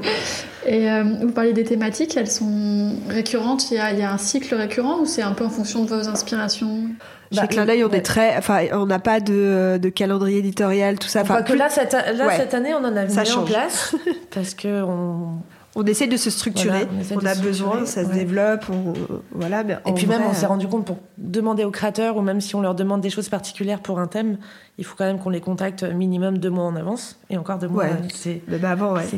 [0.67, 4.11] Et euh, vous parlez des thématiques, elles sont récurrentes il y, a, il y a
[4.11, 6.85] un cycle récurrent ou c'est un peu en fonction de vos inspirations?
[7.33, 10.99] Chez bah, Clin d'œil, on est très, enfin, on n'a pas de, de, calendrier éditorial,
[10.99, 11.21] tout ça.
[11.21, 13.95] Enfin, que là, cette, là cette année, on en a mis en place
[14.35, 15.39] parce que on,
[15.77, 16.89] on essaie de se structurer.
[17.14, 18.95] on, a besoin, ça se développe, on,
[19.31, 19.62] voilà.
[19.62, 22.55] Mais et puis même, on s'est rendu compte pour demander aux créateurs ou même si
[22.55, 24.39] on leur demande des choses particulières pour un thème,
[24.79, 27.20] il faut quand même qu'on les contacte minimum deux mois en avance.
[27.29, 28.41] Et encore deux mois, c'est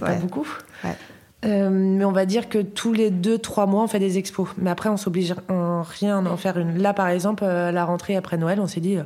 [0.00, 0.46] pas beaucoup.
[1.44, 4.48] Euh, mais on va dire que tous les deux, trois mois, on fait des expos.
[4.58, 6.78] Mais après, on s'oblige en rien à en faire une.
[6.82, 8.98] Là, par exemple, euh, la rentrée après Noël, on s'est dit,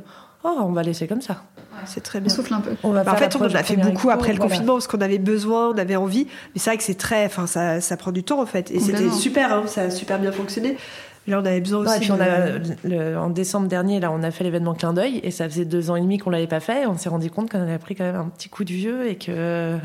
[0.43, 1.43] oh, on va laisser comme ça.
[1.85, 2.31] C'est très bien.
[2.31, 2.71] On souffle un peu.
[2.83, 5.19] On va bah, en fait, on a fait beaucoup après le confinement parce qu'on avait
[5.19, 6.27] besoin, on avait envie.
[6.53, 8.71] Mais c'est vrai que c'est très, enfin, ça, ça, prend du temps en fait.
[8.71, 10.77] Et c'était super, hein, ça a super bien fonctionné.
[11.25, 11.99] Là, on avait besoin aussi.
[12.01, 15.47] puis on a, en décembre dernier, là, on a fait l'événement Clin d'œil et ça
[15.47, 16.85] faisait deux ans et demi qu'on l'avait pas fait.
[16.85, 19.15] on s'est rendu compte qu'on avait pris quand même un petit coup de vieux et
[19.15, 19.77] que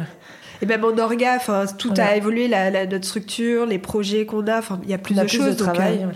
[0.61, 4.59] et même en orga, enfin, tout a évolué, la, notre structure, les projets qu'on a,
[4.59, 5.57] enfin, il y a plus de choses.
[5.57, 6.15] De travail, donc,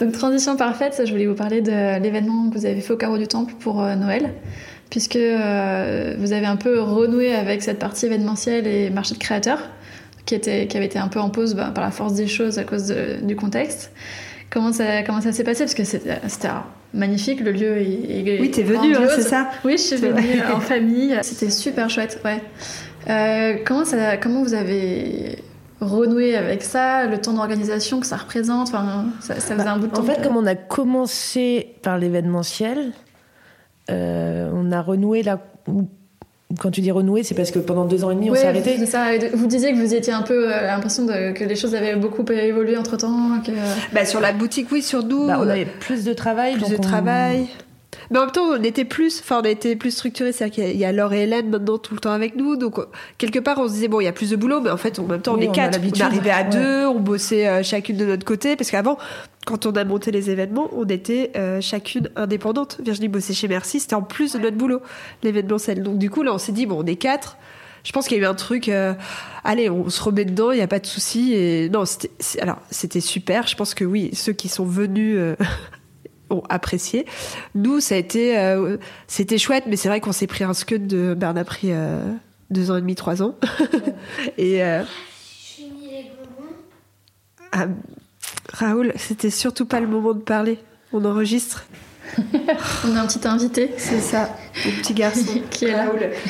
[0.00, 3.18] donc, transition parfaite, je voulais vous parler de l'événement que vous avez fait au Carreau
[3.18, 4.30] du Temple pour euh, Noël,
[4.90, 9.70] puisque euh, vous avez un peu renoué avec cette partie événementielle et marché de créateurs,
[10.26, 12.58] qui, était, qui avait été un peu en pause bah, par la force des choses
[12.58, 13.92] à cause du contexte.
[14.50, 15.64] Comment ça, comment ça s'est passé?
[15.64, 16.48] Parce que c'était
[16.92, 18.40] magnifique, le lieu est.
[18.40, 21.18] oui, t'es venu, hein, c'est ça Oui, je suis venue en famille.
[21.22, 22.40] C'était super chouette, ouais.
[23.10, 25.38] Euh, comment, ça, comment vous avez
[25.86, 29.86] renoué avec ça, le temps d'organisation que ça représente enfin, ça, faisait bah, un bout
[29.86, 30.02] de temps.
[30.02, 32.92] En fait, comme on a commencé par l'événementiel,
[33.90, 35.40] euh, on a renoué là.
[36.60, 38.84] Quand tu dis renouer, c'est parce que pendant deux ans et demi, on s'est arrêté.
[38.86, 39.06] Ça.
[39.32, 42.76] Vous disiez que vous étiez un peu euh, l'impression que les choses avaient beaucoup évolué
[42.76, 43.40] entre temps.
[43.44, 43.50] Que...
[43.92, 45.26] Bah, sur la boutique, oui, sur nous.
[45.26, 46.54] Bah, on avait plus de travail.
[46.54, 47.48] Plus de travail.
[48.10, 50.32] Mais en même temps, on était plus, enfin, on a été plus structuré.
[50.32, 52.56] C'est-à-dire qu'il y a Laure et Hélène maintenant tout le temps avec nous.
[52.56, 52.76] Donc,
[53.18, 54.98] quelque part, on se disait, bon, il y a plus de boulot, mais en fait,
[54.98, 55.78] en même temps, on est quatre.
[55.78, 58.56] On, arrivait à deux, on bossait euh, chacune de notre côté.
[58.56, 58.98] Parce qu'avant,
[59.46, 62.78] quand on a monté les événements, on était euh, chacune indépendante.
[62.82, 64.80] Virginie bossait chez Merci, c'était en plus de notre boulot,
[65.22, 65.82] l'événementiel.
[65.82, 67.36] Donc, du coup, là, on s'est dit, bon, on est quatre.
[67.84, 68.94] Je pense qu'il y a eu un truc, euh,
[69.44, 71.34] allez, on se remet dedans, il n'y a pas de souci.
[71.34, 73.46] Et non, c'était, alors, c'était super.
[73.46, 75.18] Je pense que oui, ceux qui sont venus
[76.30, 77.06] ont apprécié.
[77.54, 80.86] Nous, ça a été, euh, c'était chouette, mais c'est vrai qu'on s'est pris un scud
[80.86, 82.00] de, ben, on a pris euh,
[82.50, 83.36] deux ans et demi, trois ans.
[84.38, 84.82] et euh,
[87.52, 87.66] ah,
[88.52, 90.58] Raoul, c'était surtout pas le moment de parler.
[90.92, 91.66] On enregistre.
[92.86, 93.70] On a un petit invité.
[93.76, 94.30] C'est ça,
[94.64, 95.86] le petit garçon qui est là.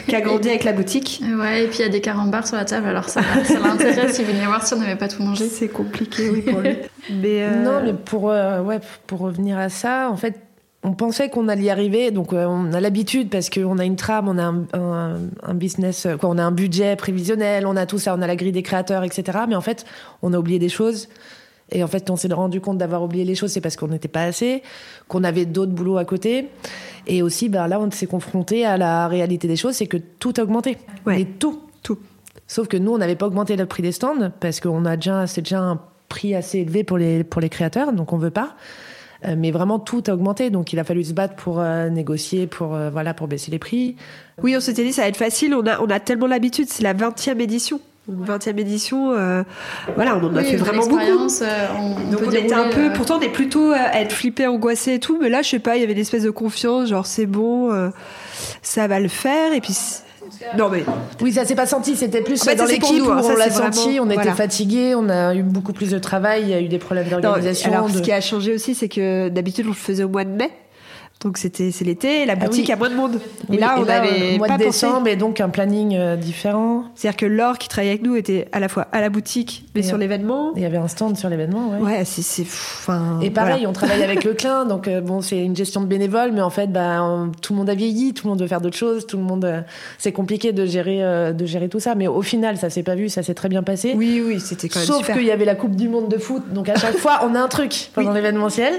[0.06, 1.22] qui a grandi avec la boutique.
[1.38, 4.14] Ouais, et puis il y a des carambars sur la table, alors ça, ça l'intéresse
[4.14, 5.46] s'il venait voir si on n'avait pas tout mangé.
[5.48, 6.76] C'est compliqué, oui, pour lui.
[7.10, 10.40] Mais euh, Non, mais pour, euh, ouais, pour revenir à ça, en fait,
[10.82, 13.96] on pensait qu'on allait y arriver, donc euh, on a l'habitude parce qu'on a une
[13.96, 17.98] trame, on a un, un, business, quoi, on a un budget prévisionnel, on a tout
[17.98, 19.38] ça, on a la grille des créateurs, etc.
[19.48, 19.84] Mais en fait,
[20.22, 21.08] on a oublié des choses.
[21.72, 24.08] Et en fait, on s'est rendu compte d'avoir oublié les choses, c'est parce qu'on n'était
[24.08, 24.62] pas assez,
[25.08, 26.48] qu'on avait d'autres boulots à côté.
[27.06, 30.34] Et aussi, ben là, on s'est confronté à la réalité des choses, c'est que tout
[30.38, 30.78] a augmenté.
[31.06, 31.24] Ouais.
[31.24, 31.60] tout.
[31.82, 31.98] Tout.
[32.46, 35.26] Sauf que nous, on n'avait pas augmenté le prix des stands, parce qu'on a déjà,
[35.26, 38.54] c'est déjà un prix assez élevé pour les, pour les créateurs, donc on veut pas.
[39.26, 40.50] Euh, mais vraiment, tout a augmenté.
[40.50, 43.58] Donc, il a fallu se battre pour euh, négocier, pour, euh, voilà, pour baisser les
[43.58, 43.96] prix.
[44.42, 45.54] Oui, on s'était dit, ça va être facile.
[45.54, 46.68] On a, on a tellement l'habitude.
[46.68, 47.80] C'est la 20e édition.
[48.10, 49.12] 20e édition,
[49.94, 50.98] voilà, on en a Oui, fait vraiment beaucoup.
[51.00, 54.12] euh, on, on Donc on était un peu, euh, pourtant on est plutôt à être
[54.12, 56.30] flippé, angoissé et tout, mais là je sais pas, il y avait une espèce de
[56.30, 57.88] confiance, genre c'est bon, euh,
[58.62, 59.74] ça va le faire, et puis
[60.58, 60.84] non mais
[61.22, 63.10] Oui, ça s'est pas senti, c'était plus En fait, dans ça, c'est pour l'équipe où
[63.10, 64.34] hein, on l'a senti, vraiment- on était voilà.
[64.34, 67.20] fatigué, on a eu beaucoup plus de travail, il y a eu des problèmes non,
[67.20, 67.72] d'organisation.
[67.72, 70.24] alors de- ce qui a changé aussi, c'est que d'habitude on le faisait au mois
[70.24, 70.50] de mai,
[71.24, 72.72] donc c'était c'est l'été, la Ah boutique oui.
[72.72, 73.20] a moins de monde.
[73.48, 74.86] Oui, et là on avait au mois pas de pensé.
[74.86, 76.84] décembre et donc un planning euh, différent.
[76.94, 79.80] C'est-à-dire que Laure qui travaillait avec nous était à la fois à la boutique, mais
[79.80, 80.52] Et sur euh, l'événement.
[80.56, 81.78] Il y avait un stand sur l'événement, ouais.
[81.78, 83.18] Ouais, c'est c'est enfin.
[83.22, 83.68] Et pareil, voilà.
[83.70, 86.50] on travaille avec le clin, donc euh, bon, c'est une gestion de bénévoles, mais en
[86.50, 89.06] fait, bah, on- tout le monde a vieilli, tout le monde veut faire d'autres choses,
[89.06, 89.60] tout le monde, euh,
[89.98, 91.94] c'est compliqué de gérer, euh, de gérer tout ça.
[91.94, 93.94] Mais au final, ça s'est pas vu, ça s'est très bien passé.
[93.96, 96.42] Oui, oui, c'était quand même Sauf qu'il y avait la Coupe du Monde de foot,
[96.52, 98.74] donc à chaque fois, on a un truc pendant l'événementiel.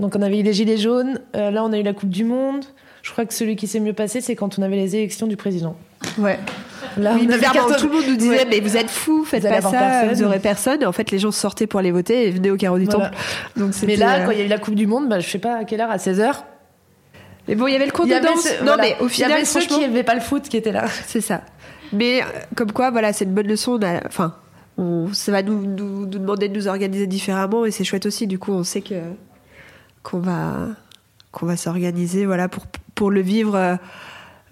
[0.00, 2.24] Donc on avait eu les gilets jaunes, euh, là on a eu la Coupe du
[2.24, 2.64] Monde.
[3.02, 5.36] Je crois que celui qui s'est mieux passé, c'est quand on avait les élections du
[5.36, 5.76] président.
[6.18, 6.38] Ouais.
[6.98, 8.46] Là, Oui, carton- tout le monde nous disait Ouais.
[8.50, 10.12] mais vous êtes fous, faites Vous pas ça, personne.
[10.14, 10.82] vous aurez personne.
[10.82, 13.06] Et en fait, les gens sortaient pour aller voter et venaient au carreau du Voilà.
[13.10, 13.16] temple.
[13.56, 15.28] Donc Mais là, euh, quand il y a eu la Coupe du Monde, bah, je
[15.28, 16.44] sais pas à quelle heure, à 16h.
[17.48, 18.42] mais bon, il y avait le cours de danse.
[18.42, 18.82] ce- non, voilà.
[18.82, 20.84] mais au il y final, avait ceux qui n'aimaient pas le foot qui étaient là.
[21.06, 21.42] c'est ça.
[21.92, 22.24] Mais euh,
[22.56, 23.78] comme quoi, voilà, c'est une bonne leçon.
[23.80, 24.34] On a- enfin,
[24.78, 28.26] on- ça va nous, nous, nous demander de nous organiser différemment et c'est chouette aussi.
[28.26, 28.94] Du coup, on sait que
[30.02, 30.68] qu'on va
[31.32, 33.54] qu'on va s'organiser, voilà, pour pour le vivre.
[33.54, 33.76] euh,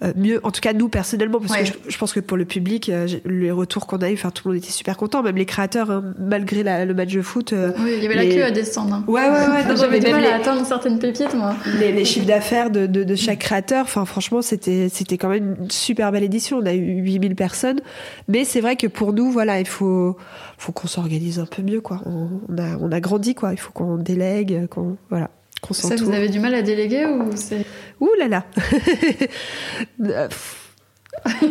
[0.01, 1.59] euh, mieux, en tout cas nous personnellement, parce Ouais.
[1.65, 4.31] que je, je pense que pour le public, euh, les retours qu'on a eu, enfin
[4.31, 7.21] tout le monde était super content, même les créateurs, hein, malgré la- le match de
[7.21, 7.51] foot.
[7.51, 8.93] euh, Oui, il y avait la queue à descendre.
[8.93, 9.03] hein.
[9.07, 9.65] Ouais, ouais, ouais.
[9.67, 11.53] non, J'avais du mal à atteindre certaines pépites, moi.
[11.81, 15.57] les, les chiffres d'affaires de, de, de chaque créateur, enfin franchement c'était c'était quand même
[15.63, 16.59] une super belle édition.
[16.59, 17.81] On a eu 8000 personnes,
[18.29, 20.15] mais c'est vrai que pour nous voilà il faut
[20.57, 21.99] faut qu'on s'organise un peu mieux quoi.
[22.05, 23.51] On, on a on a grandi quoi.
[23.51, 25.29] Il faut qu'on délègue, qu'on voilà
[25.61, 26.07] qu'on Ça, s'entoure.
[26.07, 27.65] vous avez du mal à déléguer ou c'est.
[27.99, 28.45] Ouh là là.
[30.01, 30.27] Euh.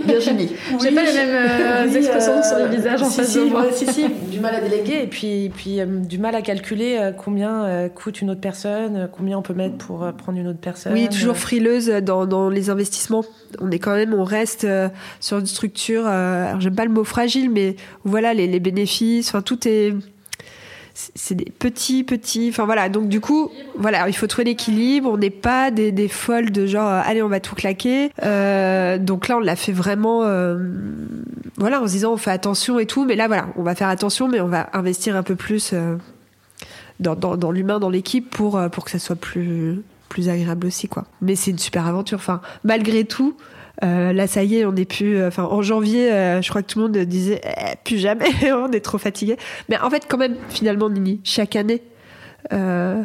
[0.06, 0.50] Virginie.
[0.80, 3.44] J'ai pas les mêmes euh, Oui, expressions euh, sur les visages en face si, de
[3.50, 3.62] moi.
[3.66, 6.96] ouais, si, si, du mal à déléguer et puis, puis euh, du mal à calculer
[6.98, 10.38] euh, combien euh, coûte une autre personne, euh, combien on peut mettre pour euh, prendre
[10.38, 10.92] une autre personne.
[10.94, 13.24] Oui, toujours Euh, frileuse dans, dans les investissements.
[13.60, 14.88] On est quand même, on reste euh,
[15.20, 16.04] sur une structure.
[16.06, 19.28] euh, alors j'aime pas le mot fragile, mais voilà les, les bénéfices.
[19.28, 19.92] Enfin tout est,
[21.14, 22.48] c'est- des petits petits.
[22.50, 22.88] Enfin voilà.
[22.88, 25.10] Donc du coup, voilà, il faut trouver l'équilibre.
[25.12, 28.10] On n'est pas des, folles de genre euh, allez on va tout claquer.
[28.22, 30.22] Euh, donc là on l'a fait vraiment.
[30.24, 30.58] euh,
[31.56, 33.04] voilà en se disant on fait attention et tout.
[33.04, 35.74] Mais là voilà, on va faire attention, mais on va investir un peu plus.
[37.00, 41.04] dans, l'humain, dans l'équipe, pour, pour que ça soit plus, plus agréable aussi, quoi.
[41.22, 42.18] Mais c'est une super aventure.
[42.18, 43.36] Enfin, malgré tout,
[43.84, 45.24] euh, là, ça y est, on est plus.
[45.24, 48.70] Enfin, en janvier, euh, je crois que tout le monde disait Eh, plus jamais, on
[48.72, 49.36] est trop fatigué.
[49.68, 51.82] Mais en fait, quand même, finalement, Nini, chaque année,
[52.52, 53.02] euh,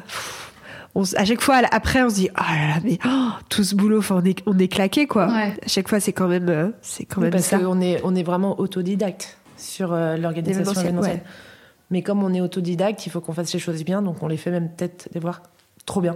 [0.95, 3.75] on à chaque fois, après, on se dit oh là là, mais oh, tout ce
[3.75, 5.27] boulot, enfin, on est, on est claqué, quoi.
[5.27, 5.53] Ouais.
[5.63, 7.57] À chaque fois, c'est quand même, euh, c'est quand même parce ça.
[7.59, 11.15] qu'on est, on est vraiment autodidacte sur euh, l'organisation événementielle.
[11.17, 11.23] ouais.
[11.91, 14.37] Mais comme on est autodidacte, il faut qu'on fasse les choses bien, donc on les
[14.37, 15.43] fait même peut-être des voir
[15.85, 16.15] trop bien.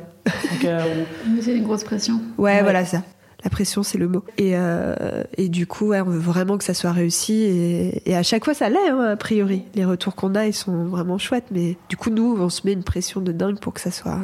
[0.66, 1.04] Euh,
[1.42, 2.16] C'est une grosse pression.
[2.38, 2.62] Ouais, Ouais.
[2.64, 3.04] voilà ça.
[3.44, 4.24] La pression, c'est le mot.
[4.38, 7.44] Et, euh, et du coup, ouais, on veut vraiment que ça soit réussi.
[7.44, 9.64] Et, et à chaque fois, ça l'est, hein, a priori.
[9.76, 11.46] Les retours qu'on a, ils sont vraiment chouettes.
[11.52, 14.20] Mais du coup, nous, on se met une pression de dingue pour que ça soit.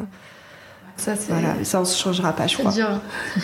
[0.97, 2.72] Ça, c'est Voilà, ça, on se changera pas, je c'est crois.
[2.74, 3.01] dur.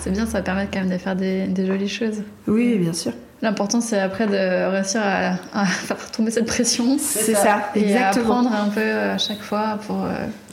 [0.00, 2.22] c'est bien, ça permet quand même de faire des, des jolies choses.
[2.46, 3.12] Oui, bien sûr.
[3.42, 7.82] L'important, c'est après de réussir à, à faire tomber cette pression C'est ça, et à
[7.86, 8.40] exactement.
[8.40, 10.04] apprendre un peu à chaque fois pour.
[10.04, 10.08] euh,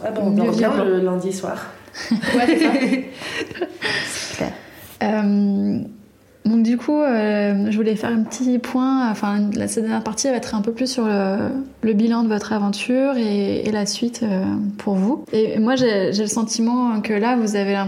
[0.06, 1.58] ah bon, on Mieux le lundi soir.
[2.12, 2.58] Ouais,
[4.06, 4.54] c'est.
[5.04, 5.80] Euh,
[6.46, 9.10] donc du coup, euh, je voulais faire un petit point.
[9.12, 13.18] Enfin, la dernière partie va être un peu plus sur le, bilan de votre aventure
[13.18, 14.44] et, la suite euh,
[14.78, 15.26] pour vous.
[15.34, 17.84] Et moi, j'ai le sentiment que là, vous avez,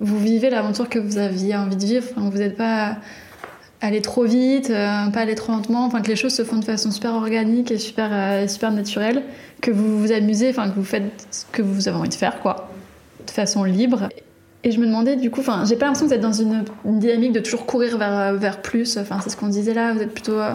[0.00, 2.06] vous vivez l'aventure que vous aviez envie de vivre.
[2.14, 2.96] Enfin, vous n'êtes pas
[3.80, 5.86] allé trop vite, pas aller trop lentement.
[5.86, 9.22] Enfin, que les choses se font de façon super organique et super, super naturelle.
[9.62, 12.40] Que vous vous amusez, enfin, que vous faites ce que vous avez envie de faire,
[12.40, 12.68] quoi,
[13.36, 14.08] façon libre.
[14.64, 16.64] Et je me demandais du coup, enfin, j'ai pas l'impression que vous êtes dans une,
[16.84, 18.98] dynamique de toujours courir vers, vers plus.
[18.98, 19.92] Enfin, c'est ce qu'on disait là.
[19.92, 20.54] Vous êtes plutôt euh,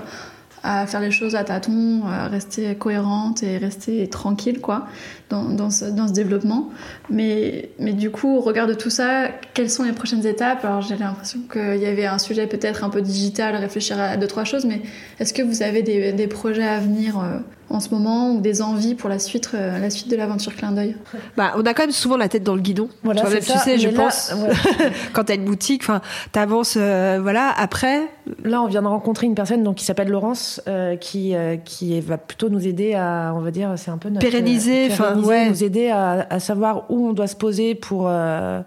[0.64, 4.88] à faire les choses à tâtons, à rester cohérente et rester tranquille, quoi,
[5.32, 6.70] dans, dans, ce, dans ce développement.
[7.10, 10.64] Mais, mais du coup, au regard de tout ça, quelles sont les prochaines étapes?
[10.64, 14.28] Alors, j'ai l'impression qu'il y avait un sujet peut-être un peu digital, réfléchir à deux
[14.28, 14.66] trois choses.
[14.66, 14.82] Mais
[15.20, 17.38] est-ce que vous avez des, des projets à venir euh,
[17.70, 20.74] en ce moment ou des envies pour la suite, euh, la suite de l'aventure Clin
[20.74, 20.96] d'œil?
[21.38, 22.90] Bah, on a quand même souvent la tête dans le guidon.
[23.04, 24.92] Voilà, Toi-même, tu sais, je là, pense, ouais.
[25.14, 26.02] quand t'as une boutique, enfin,
[26.32, 27.54] t'avances, euh, voilà.
[27.58, 28.10] Après,
[28.44, 32.00] Là, on vient de rencontrer une personne donc, qui s'appelle Laurence, euh, qui, euh, qui
[32.02, 35.16] va plutôt nous aider à, on va dire, c'est un peu notre, Pérenniser, euh, enfin,
[35.28, 35.50] ouais.
[35.50, 38.62] nous aider à, à savoir où on doit se poser pour, euh,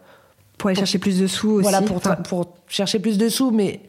[0.59, 1.63] pour aller chercher plus de sous aussi.
[1.63, 3.81] voilà, pour, Enfin, tra- pour chercher plus de sous, mais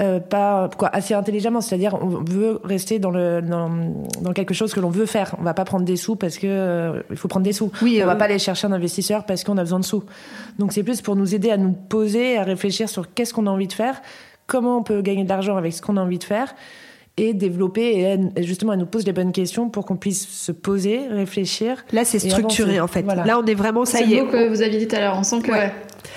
[0.00, 1.60] euh, pas quoi assez intelligemment.
[1.60, 3.70] C'est-à-dire on veut rester dans le dans,
[4.22, 5.34] dans quelque chose que l'on veut faire.
[5.38, 7.70] On va pas prendre des sous parce que euh, il faut prendre des sous.
[7.82, 10.02] Oui, on va euh, pas aller chercher un investisseur parce qu'on a besoin de sous.
[10.58, 13.50] Donc c'est plus pour nous aider à nous poser à réfléchir sur qu'est-ce qu'on a
[13.50, 14.00] envie de faire
[14.46, 16.54] comment on peut gagner de l'argent avec ce qu'on a envie de faire
[17.28, 20.52] et développer et elle- justement elle nous pose les bonnes questions pour qu'on puisse se
[20.52, 23.02] poser réfléchir Là, c'est structuré en fait.
[23.02, 23.24] Voilà.
[23.24, 24.22] Là, on est vraiment, ça C'est y le est.
[24.22, 25.16] mot que vous aviez dit tout à l'heure.
[25.18, 25.58] On sent que Ouais.
[25.58, 25.72] ouais.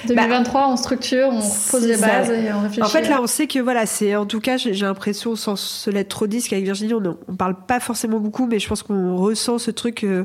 [0.08, 2.08] 2023, on structure, on C'est pose les ça.
[2.08, 2.82] bases et on réfléchit.
[2.82, 5.90] En fait, là, on sait que voilà, c'est en tout cas, j'ai l'impression, sans se
[5.90, 9.16] l'être trop dit, qu'avec Virginie, on, on parle pas forcément beaucoup, mais je pense qu'on
[9.16, 10.04] ressent ce truc.
[10.04, 10.24] euh,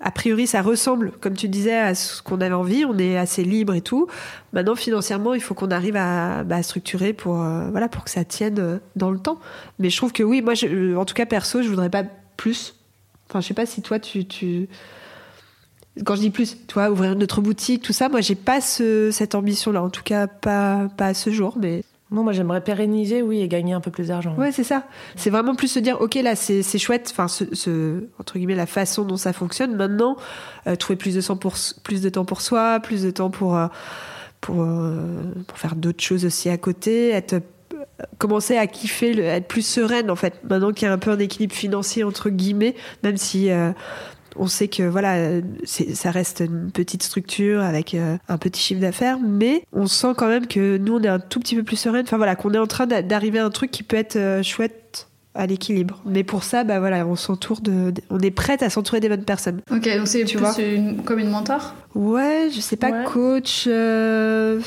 [0.00, 2.84] a priori, ça ressemble, comme tu disais, à ce qu'on avait envie.
[2.84, 4.06] On est assez libre et tout.
[4.52, 8.24] Maintenant, financièrement, il faut qu'on arrive à, bah, structurer pour, euh, voilà, pour que ça
[8.24, 9.38] tienne euh, dans le temps.
[9.78, 10.54] Mais je trouve que oui, moi,
[10.96, 12.04] en tout cas, perso, je voudrais pas
[12.36, 12.74] plus.
[13.28, 14.68] Enfin, je sais pas si toi, tu, tu...
[16.04, 19.34] quand je dis plus, toi, ouvrir notre boutique, tout ça, moi, j'ai pas ce, cette
[19.34, 19.82] ambition-là.
[19.82, 23.48] En tout cas, pas, pas à ce jour, mais non moi j'aimerais pérenniser oui et
[23.48, 24.84] gagner un peu plus d'argent Ouais, c'est ça.
[25.16, 29.04] C'est vraiment plus se dire, ok, là, c'est chouette, enfin, ce, entre guillemets, la façon
[29.04, 29.74] dont ça fonctionne.
[29.74, 30.16] Maintenant,
[30.66, 33.66] euh, trouver plus de, temps pour, soi, plus de temps pour, euh,
[34.50, 37.20] euh, pour faire d'autres choses aussi à côté,
[38.18, 40.40] commencer à kiffer, être plus sereine, en fait.
[40.48, 43.50] Maintenant qu'il y a un peu un équilibre financier, entre guillemets, même si.
[44.36, 48.80] On sait que voilà, euh, ça reste une petite structure avec euh, un petit chiffre
[48.80, 51.76] d'affaires, mais on sent quand même que nous on est un tout petit peu plus
[51.76, 52.04] sereine.
[52.04, 54.42] Enfin voilà, qu'on est en train d'a- d'arriver à un truc qui peut être euh,
[54.42, 56.00] chouette à l'équilibre.
[56.04, 59.08] Mais pour ça, bah voilà, on s'entoure de, de- on est prête à s'entourer des
[59.08, 59.60] bonnes personnes.
[59.70, 60.58] Ok, donc c'est Tu plus vois.
[60.60, 61.74] une- comme une mentor?
[61.94, 63.04] Ouais, je sais pas, Ouais.
[63.04, 64.60] coach, euh,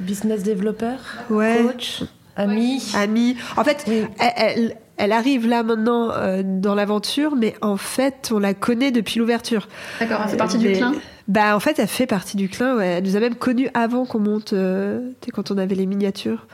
[0.00, 0.98] business développeur
[1.30, 2.02] ouais, coach?
[2.36, 2.82] Ami?
[2.94, 3.36] Ami.
[3.56, 4.02] En fait, Oui.
[4.18, 8.90] elle, elle- elle arrive là maintenant euh, dans l'aventure, mais en fait, on la connaît
[8.90, 9.68] depuis l'ouverture.
[10.00, 10.94] D'accord, elle fait partie du clin.
[11.28, 12.76] Bah en fait, elle fait partie du clin.
[12.76, 12.86] Ouais.
[12.86, 16.46] Elle nous a même connus avant qu'on monte, euh, quand on avait les miniatures.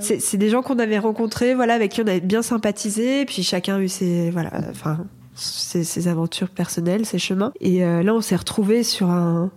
[0.00, 3.42] C'est c'est des gens qu'on avait rencontrés, voilà, avec qui on avait bien sympathisé, puis
[3.42, 4.98] chacun a eu ses, voilà, enfin,
[5.34, 7.52] ses, ses aventures personnelles, ses chemins.
[7.60, 9.50] Et euh, là, on s'est retrouvés sur un,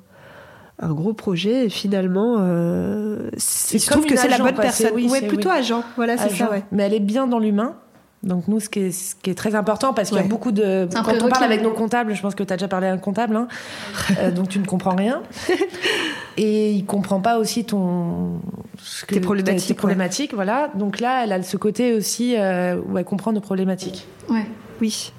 [0.79, 1.65] un gros projet.
[1.65, 4.91] Et finalement, euh, se trouve que c'est la bonne personne.
[4.95, 5.55] oui, ouais, c'est- plutôt oui.
[5.57, 5.83] agent.
[5.95, 6.63] Voilà, c'est ça, ouais.
[6.71, 7.75] Mais elle est bien dans l'humain.
[8.23, 10.51] Donc nous, ce qui est, ce qui est très important, parce qu'il y a beaucoup
[10.51, 10.87] de...
[10.91, 12.85] C'est un Quand on parle avec nos comptables, je pense que tu as déjà parlé
[12.87, 13.47] à un comptable, hein,
[14.19, 15.23] euh, donc tu ne comprends rien.
[16.37, 18.39] Et il comprend pas aussi ton...
[18.77, 19.77] ce que- Tes problématiques, Tes ouais.
[19.77, 20.69] problématiques, voilà.
[20.75, 24.07] Donc là, elle a ce côté aussi euh, où elle comprend nos problématiques.
[24.29, 24.45] Ouais.
[24.79, 25.11] Oui.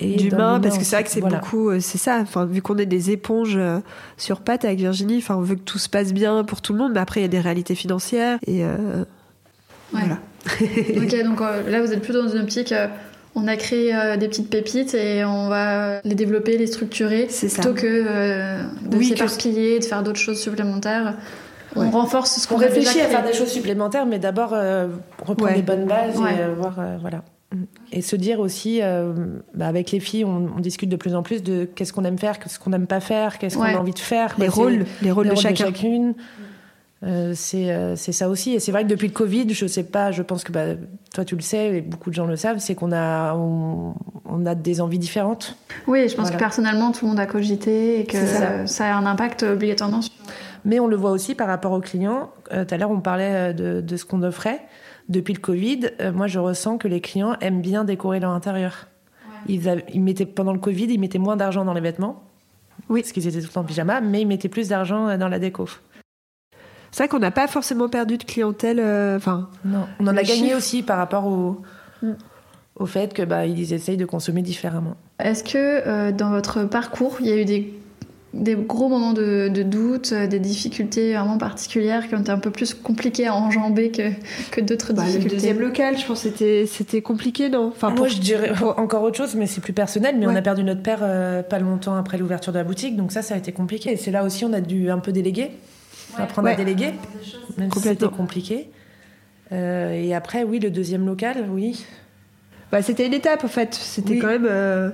[0.00, 1.38] Et d'humain parce que c'est vrai que c'est voilà.
[1.38, 3.58] beaucoup euh, c'est ça enfin vu qu'on est des éponges
[4.16, 6.78] sur pattes avec Virginie enfin on veut que tout se passe bien pour tout le
[6.78, 8.76] monde mais après il y a des réalités financières et euh,
[9.92, 10.02] Ouais.
[10.04, 10.18] voilà
[10.60, 12.72] ok, donc euh, là vous êtes plutôt dans une optique.
[12.72, 12.86] euh,
[13.34, 17.48] on a créé euh, des petites pépites et on va les développer, les structurer, C'est
[17.48, 17.62] ça.
[17.62, 21.14] plutôt que de Oui, que- s'éparpiller, de faire d'autres choses supplémentaires.
[21.76, 24.50] On renforce ce On qu'on déjà réfléchit à faire des choses supplémentaires, mais d'abord
[25.20, 25.56] reprendre Ouais.
[25.56, 26.30] les bonnes bases Ouais.
[26.32, 27.22] et voir, voilà.
[27.92, 29.12] Et se dire aussi, euh,
[29.54, 32.18] bah, avec les filles, on, on discute de plus en plus de qu'est-ce qu'on aime
[32.18, 33.70] faire, qu'est-ce qu'on n'aime pas faire, qu'est-ce Ouais.
[33.72, 34.34] qu'on a envie de faire.
[34.38, 34.46] les.
[34.46, 36.14] C'est- rôles les rôles les de rôles chacun chacune.
[37.04, 38.54] Euh, c'est euh, c'est ça aussi.
[38.54, 40.64] Et c'est vrai que depuis le Covid, je sais pas, je pense que bah,
[41.14, 43.94] toi tu le sais et beaucoup de gens le savent, c'est qu'on a, on,
[44.24, 45.56] on a des envies différentes.
[45.86, 46.30] Oui, je pense Voilà.
[46.32, 48.66] que personnellement tout le monde a cogité et que ça.
[48.66, 50.00] ça a un impact obligatoirement.
[50.64, 52.30] Mais on le voit aussi par rapport aux clients.
[52.52, 54.60] Euh, Tout à l'heure, on parlait euh, de, de ce qu'on offrait.
[55.08, 55.80] Depuis le Covid,
[56.12, 58.88] moi, je ressens que les clients aiment bien décorer leur intérieur.
[59.46, 62.24] Ils, avaient- ils mettaient, pendant le Covid, ils mettaient moins d'argent dans les vêtements.
[62.90, 63.00] Oui.
[63.00, 65.38] Parce qu'ils étaient tout le temps en pyjama, mais ils mettaient plus d'argent dans la
[65.38, 65.66] déco.
[66.90, 69.86] C'est vrai qu'on n'a pas forcément perdu de clientèle euh, enfin Non.
[70.00, 71.60] On en a gagné aussi par rapport au,
[72.02, 72.12] Mm.
[72.76, 74.94] au fait que bah, ils essayent de consommer différemment.
[75.18, 77.74] Est-ce que euh, dans votre parcours, il y a eu des,
[78.34, 82.38] des gros moments de, de doute, euh, des difficultés vraiment particulières qui ont été un
[82.38, 84.10] peu plus compliquées à enjamber que,
[84.52, 85.34] que d'autres bah, le difficultés?
[85.36, 87.66] deuxième local je pense que c'était c'était compliqué non?
[87.74, 90.14] Enfin Moi, je dirais encore autre chose, mais c'est plus personnel.
[90.18, 90.32] Mais Ouais.
[90.32, 93.22] on a perdu notre père euh, pas longtemps après l'ouverture de la boutique, donc ça,
[93.22, 93.90] ça a été compliqué.
[93.90, 95.50] Et c'est là aussi, on a dû un peu déléguer,
[96.16, 96.54] apprendre Ouais.
[96.54, 96.92] à déléguer,
[97.56, 98.08] même si Complètement.
[98.08, 98.70] c'était compliqué.
[99.52, 101.84] Euh, et après, oui, le deuxième local, oui.
[102.70, 104.18] bah, c'était une étape en fait c'était Oui.
[104.18, 104.90] quand même euh,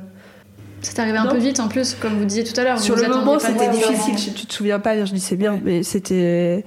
[0.81, 2.79] C'est arrivé un peu vite en plus, comme vous disiez tout à l'heure.
[2.79, 4.17] Sur vous le moment, c'était difficile.
[4.19, 6.65] Je- Tu te souviens pas, Virginie, c'est bien, mais c'était.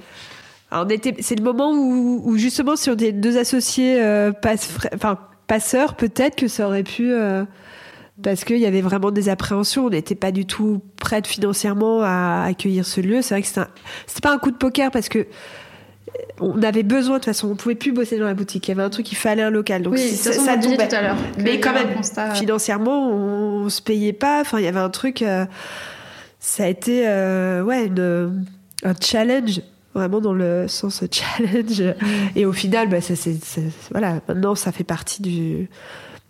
[0.90, 1.14] Était.
[1.22, 5.94] C'est le moment où, où justement, si on était deux associés euh, passe- enfin, passeurs,
[5.94, 7.10] peut-être que ça aurait pu.
[8.18, 9.86] Euh, parce qu'il y avait vraiment des appréhensions.
[9.86, 13.22] On n'était pas du tout prête financièrement à accueillir ce lieu.
[13.22, 15.26] C'est vrai que c'était pas un coup de poker parce que.
[16.40, 18.66] On avait besoin, de toute façon, on pouvait plus bosser dans la boutique.
[18.66, 19.82] Il y avait un truc, il fallait un local.
[19.82, 20.88] Donc Oui, ça, ça tombait.
[20.88, 21.16] tout à l'heure.
[21.38, 24.40] Mais qu'il quand même, constat- financièrement, on, on se payait pas.
[24.40, 25.20] Enfin, il y avait un truc.
[25.22, 25.44] euh,
[26.40, 28.44] ça a été euh, ouais une-
[28.84, 29.60] un challenge
[29.94, 31.82] vraiment dans le sens challenge.
[32.36, 33.36] Et au final, bah, ça, c'est,
[33.90, 35.68] voilà, maintenant, ça fait partie du,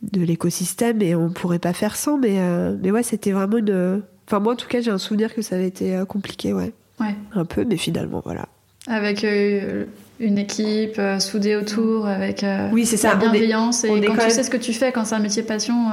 [0.02, 2.18] de l'écosystème et on pourrait pas faire sans.
[2.18, 4.02] Mais, euh, mais ouais, c'était vraiment une.
[4.26, 6.72] Enfin, moi, en tout cas, j'ai un souvenir que ça avait été euh, compliqué, ouais.
[7.00, 7.14] Ouais.
[7.34, 8.46] Un peu, mais finalement, voilà.
[8.86, 9.84] Avec euh,
[10.20, 13.10] une équipe soudée autour, avec oui, c'est ça.
[13.10, 13.84] la bienveillance.
[13.84, 15.90] et quand tu sais ce que tu fais, quand c'est un métier passion.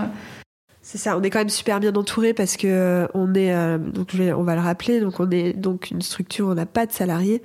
[0.82, 4.44] C'est ça, on est quand même super bien entouré parce que on est, donc on
[4.44, 7.42] va le rappeler, donc on est donc une structure, on n'a pas de salariés,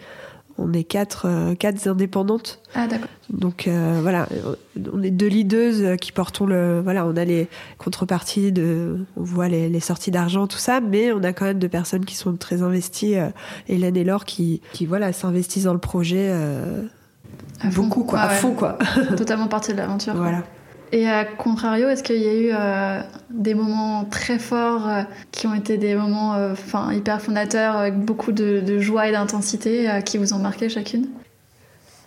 [0.61, 2.61] on est quatre, euh, quatre indépendantes.
[2.75, 3.09] Ah d'accord.
[3.31, 4.29] Donc euh, voilà,
[4.93, 7.49] on est deux leaders qui portons le, voilà, on a les
[7.79, 11.69] contreparties de, on voit les, sorties d'argent, tout ça, mais on a quand même deux
[11.69, 13.29] personnes qui sont très investies, euh,
[13.69, 16.33] Hélène et Laure, qui, qui voilà, s'investissent dans le projet.
[17.75, 18.79] beaucoup quoi, à fond quoi.
[19.17, 20.15] Totalement partie de l'aventure.
[20.15, 20.43] Voilà.
[20.93, 25.47] Et à contrario, est-ce qu'il y a eu euh, des moments très forts euh, qui
[25.47, 30.19] ont été des moments euh, enfin hyper fondateurs avec beaucoup de, joie et d'intensité qui
[30.19, 31.07] vous ont marqué chacune?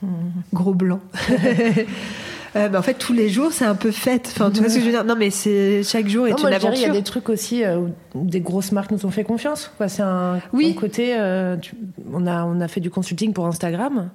[0.02, 0.32] Hmm.
[0.52, 1.00] Gros blanc.
[2.54, 4.30] bah, en fait, tous les jours, c'est un peu fête.
[4.36, 5.06] Enfin, tu vois ce que je veux dire?
[5.06, 6.74] Non, mais c'est chaque jour est une aventure.
[6.74, 9.72] Il y a des trucs aussi où des grosses marques nous ont fait confiance.
[9.88, 10.76] C'est un, oui.
[10.76, 11.16] côté.
[11.18, 14.10] on a on a fait du consulting pour Instagram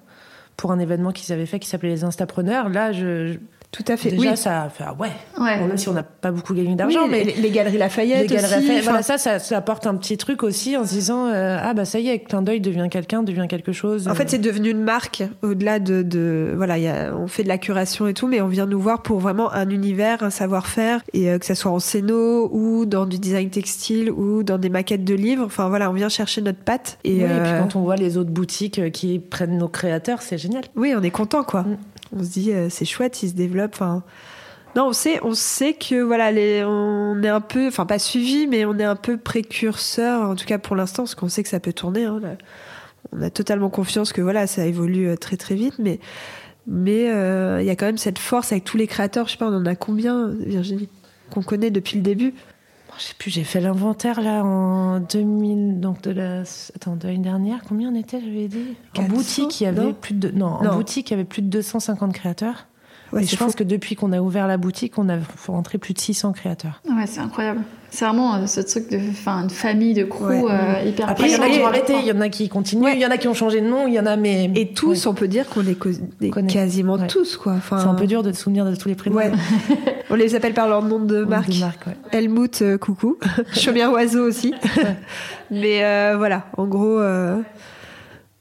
[0.58, 2.68] pour un événement qu'ils avaient fait qui s'appelait les Instapreneurs.
[2.68, 3.38] Là, je
[3.70, 4.10] tout à fait.
[4.10, 5.10] Déjà, ça fait ah ouais.
[5.38, 5.58] ouais.
[5.58, 8.84] même si on n'a pas beaucoup gagné d'argent, mais les, galeries Lafayette, les galeries Lafayette,
[8.84, 11.84] voilà, ça, ça, ça, apporte un petit truc aussi en se disant euh, ah bah
[11.84, 14.08] ça y est, clin d'œil devient quelqu'un, devient quelque chose.
[14.08, 17.48] En fait, c'est devenu une marque au-delà de, de voilà, y a, on fait de
[17.48, 21.02] la curation et tout, mais on vient nous voir pour vraiment un univers, un savoir-faire
[21.12, 24.70] et euh, que ça soit en scéno ou dans du design textile ou dans des
[24.70, 25.44] maquettes de livres.
[25.44, 26.98] Enfin voilà, on vient chercher notre patte.
[27.04, 30.22] Et, oui, et puis euh, quand on voit les autres boutiques qui prennent nos créateurs,
[30.22, 30.64] c'est génial.
[30.74, 31.62] Oui, on est content quoi.
[31.62, 31.76] Mm.
[32.16, 33.72] On se dit, euh, c'est chouette, il se développe.
[33.74, 34.02] Enfin,
[34.76, 36.30] non, on sait, on que voilà,
[36.66, 40.46] on est un peu, enfin pas suivi, mais on est un peu précurseur, en tout
[40.46, 42.04] cas pour l'instant, parce qu'on sait que ça peut tourner.
[42.04, 42.20] Hein,
[43.12, 45.98] on a totalement confiance que voilà, ça évolue euh, très très vite, mais
[46.66, 49.26] mais euh, il y a quand même cette force avec tous les créateurs.
[49.26, 50.88] Je sais pas, on en a combien, Virginie,
[51.30, 52.34] qu'on connaît depuis le début?
[52.98, 57.18] Je sais plus, j'ai fait l'inventaire là en 2000, donc de la, attends, de l'année
[57.18, 57.60] dernière.
[57.68, 58.76] Combien on était, j'avais dit?
[58.96, 61.48] En boutique, il y avait plus de, non, en boutique, il y avait plus de
[61.48, 62.66] 250 créateurs.
[63.12, 65.94] Ouais, et je pense que depuis qu'on a ouvert la boutique, on a rentré plus
[65.94, 66.82] de 600 créateurs.
[66.88, 67.60] Ouais, c'est incroyable.
[67.90, 71.08] C'est vraiment euh, ce truc de, enfin, une famille de crew euh, hyper.
[71.08, 73.00] Après, il y en a qui ont arrêté, il y en a qui continuent, il
[73.00, 74.50] y en a qui ont changé de nom, il y en a mais.
[74.54, 77.54] Et tous, on peut dire qu'on les, connaît quasiment tous, quoi.
[77.54, 79.18] Enfin, c'est un peu dur de se souvenir de tous les prénoms.
[80.10, 81.48] on les appelle par leur nom de marque.
[81.48, 83.16] De marque Helmut, euh, coucou.
[83.54, 84.52] Chaumière Oiseau aussi.
[85.50, 87.00] mais voilà, en gros,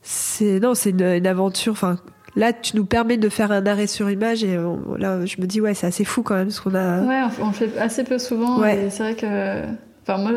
[0.01, 1.72] c'est non, c'est une, une aventure.
[1.72, 1.97] Enfin,
[2.38, 4.57] Là, tu nous permets de faire un arrêt sur image et
[4.97, 7.01] là, je me dis, ouais, c'est assez fou quand même ce qu'on a.
[7.01, 8.59] Ouais, on fait assez peu souvent.
[8.59, 8.89] Ouais.
[8.91, 9.63] C'est vrai que.
[10.03, 10.31] Enfin, moi,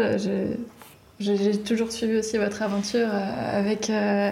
[1.20, 4.30] j'ai toujours suivi aussi votre aventure euh, avec, euh,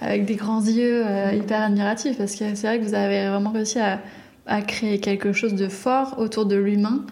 [0.00, 3.50] avec des grands yeux euh, hyper admiratifs parce que c'est vrai que vous avez vraiment
[3.50, 4.00] réussi à,
[4.46, 7.04] à créer quelque chose de fort autour de l'humain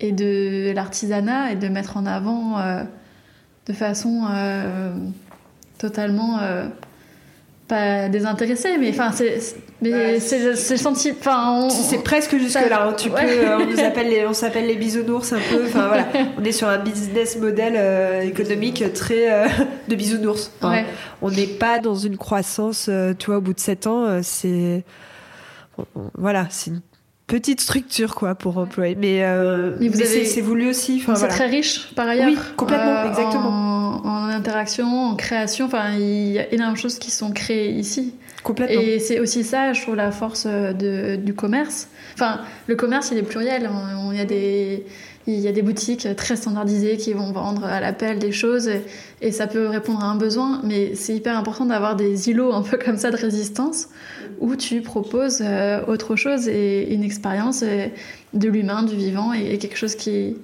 [0.00, 2.56] et de l'artisanat et de mettre en avant
[3.66, 4.28] de façon
[5.78, 6.38] totalement
[7.68, 9.38] pas désintéressé, mais enfin, c'est,
[9.80, 12.88] mais c'est, senti, enfin, c'est presque jusque là.
[12.88, 12.94] Hein.
[12.96, 15.64] Tu peux, euh, on nous appelle les, on s'appelle les bisounours un peu.
[15.66, 16.08] Enfin voilà,
[16.38, 19.46] on est sur un business model euh, économique très euh,
[19.88, 20.50] de bisounours.
[21.22, 24.84] On n'est pas dans une croissance, tu vois, au bout de 7 ans, c'est
[26.16, 26.80] voilà, c'est une
[27.28, 28.96] petite structure quoi pour employer.
[28.96, 29.22] Mais,
[29.78, 31.04] mais, c'est, voulu aussi.
[31.14, 32.28] C'est très riche par ailleurs.
[32.28, 35.66] Oui, complètement, exactement en, interaction, en création.
[35.66, 38.14] Enfin, il y a énormément de choses qui sont créées ici.
[38.42, 38.80] Complètement.
[38.80, 41.88] Et c'est aussi ça, je trouve, la force euh, de, du commerce.
[42.14, 43.68] Enfin, le commerce, il est pluriel.
[44.12, 44.86] Il y a des,
[45.28, 48.70] il y a des boutiques très standardisées qui vont vendre à l'appel des choses
[49.20, 52.62] et, ça peut répondre à un besoin, mais c'est hyper important d'avoir des îlots un
[52.62, 53.88] peu comme ça de résistance
[54.40, 57.86] où tu proposes euh, autre chose et une expérience euh,
[58.32, 60.36] de l'humain, du vivant et quelque chose qui,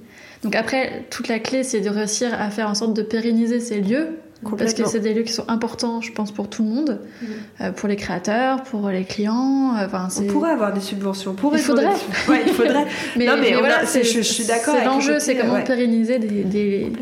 [0.44, 3.80] donc après, toute la clé, c'est de réussir à faire en sorte de pérenniser ces
[3.80, 4.18] lieux.
[4.58, 7.26] Parce que c'est des lieux qui sont importants, je pense, pour tout le monde, mm.
[7.60, 9.74] euh, pour les créateurs, pour les clients.
[9.76, 11.34] Euh, enfin, on pourrait avoir des subventions.
[11.52, 11.86] il faudrait.
[12.28, 12.86] Ouais, il faudrait.
[13.16, 14.74] mais, non, mais, voilà, je, je, suis d'accord.
[14.78, 16.92] C'est l'enjeu, c'est comment pérenniser des, des,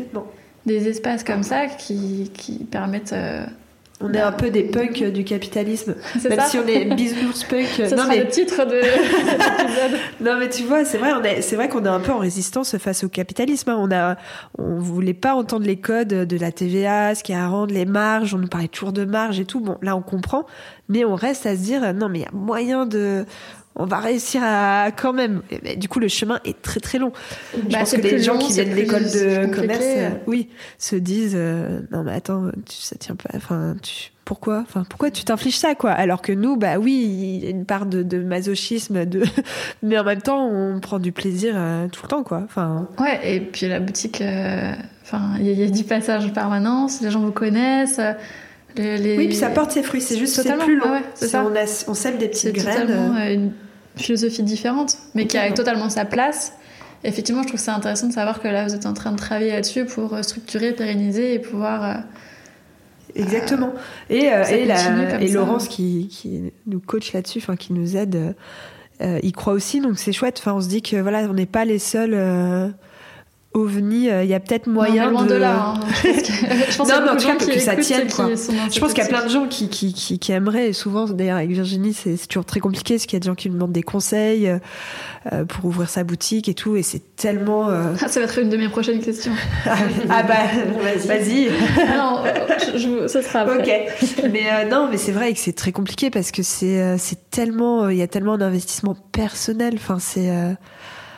[0.65, 3.45] des, espaces comme ça qui, qui permettent euh,
[4.03, 5.95] on est un peu des punks du capitalisme.
[6.29, 7.87] Même si on est business punk.
[7.87, 8.19] Ça non, mais...
[8.19, 8.81] le titre de
[10.23, 12.19] non, mais tu vois, c'est vrai, on est, c'est vrai qu'on est un peu en
[12.19, 13.69] résistance face au capitalisme.
[13.69, 13.77] Hein.
[13.79, 14.17] On a,
[14.57, 17.85] on voulait pas entendre les codes de la TVA, ce qui a à rendre les
[17.85, 18.35] marges.
[18.35, 19.61] On nous parlait toujours de marge et tout.
[19.61, 20.45] Bon, là, on comprend.
[20.89, 23.25] Mais on reste à se dire, non, mais il y a moyen de,
[23.75, 25.41] on va réussir à quand même.
[25.49, 27.11] Et, du coup, le chemin est très très long.
[27.55, 30.49] je Bah, pense que les gens long, qui viennent de l'école de commerce, euh, oui,
[30.77, 33.29] se disent euh, non mais attends, tu, ça tient pas.
[33.35, 35.91] Enfin, tu, pourquoi Enfin, pourquoi tu t'infliges ça quoi?
[35.91, 39.23] Alors que nous, bah oui, il y a une part de, de masochisme, de,
[39.83, 42.41] mais en même temps, on prend du plaisir euh, tout le temps quoi.
[42.45, 44.21] Enfin, Ouais, et puis la boutique,
[45.03, 47.99] enfin, il y, a- il y a du passage en permanence, les gens vous connaissent.
[48.77, 50.01] les- les- oui, puis ça porte ses fruits.
[50.01, 50.85] C'est juste, c'est plus long.
[50.87, 51.43] ah ouais, c'est C'est- ça.
[51.45, 52.87] on, a- on sème des petites graines.
[52.87, 53.51] totalement une
[53.95, 56.53] philosophie différente, mais qui a totalement sa place.
[57.03, 59.51] Effectivement, je trouve ça intéressant de savoir que là, vous êtes en train de travailler
[59.51, 61.83] là-dessus pour euh, structurer, pérenniser et pouvoir.
[61.83, 61.93] euh,
[63.15, 63.73] Exactement.
[64.09, 65.31] Et, euh, ça et, la- et.
[65.31, 68.35] Laurence qui, qui nous coach là-dessus, enfin qui nous aide,
[69.01, 70.37] il croit aussi, donc c'est chouette.
[70.39, 72.13] Enfin, on se dit que voilà, on n'est pas les seuls
[73.53, 74.09] ovnis.
[74.09, 75.29] euh, Il y a peut-être moyen non, mais loin de.
[75.29, 75.73] de, là.
[75.75, 75.79] hein.
[76.03, 76.33] Je pense que-
[76.71, 78.29] je pense Non, qu'il y a mais en tout cas, que ça tienne, quoi.
[78.71, 81.05] Je pense qu'il y a plein de gens qui, qui, qui, qui aimeraient, et souvent,
[81.05, 83.49] d'ailleurs, avec Virginie, c'est c'est toujours très compliqué, parce qu'il y a des gens qui
[83.49, 84.57] nous demandent des conseils euh,
[85.31, 87.69] euh, pour ouvrir sa boutique et tout, et c'est tellement.
[87.69, 89.33] euh, Ah, ça va être une de mes prochaines questions.
[90.09, 90.33] ah bah,
[91.05, 91.49] vas-y.
[91.77, 92.23] Ah non,
[92.73, 93.59] je, je- ça sera après.
[93.59, 94.29] Ok.
[94.31, 97.29] Mais euh, non, mais c'est vrai que c'est très compliqué parce que c'est euh, c'est
[97.29, 99.73] tellement euh, il y a tellement d'investissement personnel.
[99.75, 100.53] Enfin c'est euh,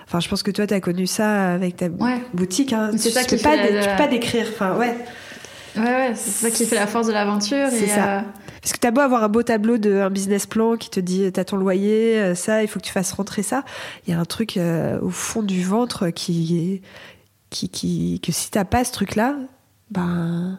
[0.08, 2.22] Enfin, je pense que toi, tu as connu ça avec ta Ouais.
[2.34, 2.74] boutique.
[2.74, 2.92] Hein.
[2.98, 4.46] C'est Tu ça peux qui pas, fait dé- la- tu peux pas décrire.
[4.54, 4.96] Enfin, ouais.
[5.78, 7.68] Ouais, ouais, c'est ça qui fait la force de l'aventure.
[7.70, 8.20] C'est ça.
[8.20, 8.22] euh,
[8.62, 11.30] Parce que t'as beau avoir un beau tableau de un business plan qui te dit
[11.34, 13.64] t'as ton loyer, euh, ça, il faut que tu fasses rentrer ça.
[14.08, 16.82] Il y a un truc euh, au fond du ventre qui,
[17.50, 19.36] qui, qui, que si t'as pas ce truc-là,
[19.92, 20.58] ben,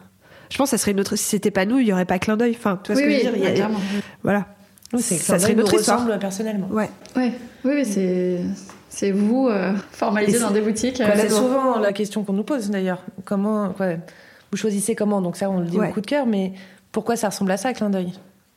[0.51, 1.15] je pense que ça serait une autre.
[1.15, 2.55] Si c'était pas nous, il y aurait pas clin d'œil.
[2.57, 3.79] Enfin, tu vois oui, ce que je veux oui, dire Il y a- clairement.
[4.23, 4.45] Voilà.
[4.93, 5.99] Oui, Ça serait serait notre histoire.
[6.03, 6.67] ressemble personnellement.
[6.69, 6.89] Ouais.
[7.15, 7.33] Ouais.
[7.65, 8.39] Oui, oui, c'est
[8.97, 10.99] c'est vous euh, formalisé dans des boutiques.
[11.01, 13.03] euh, Bah, c'est souvent la question qu'on nous pose d'ailleurs.
[13.25, 13.93] Comment, quoi,
[14.51, 15.89] vous choisissez comment Donc ça, on le dit Ouais.
[15.89, 16.53] au coup de cœur, mais
[16.91, 18.13] pourquoi ça ressemble à ça, clin d'œil?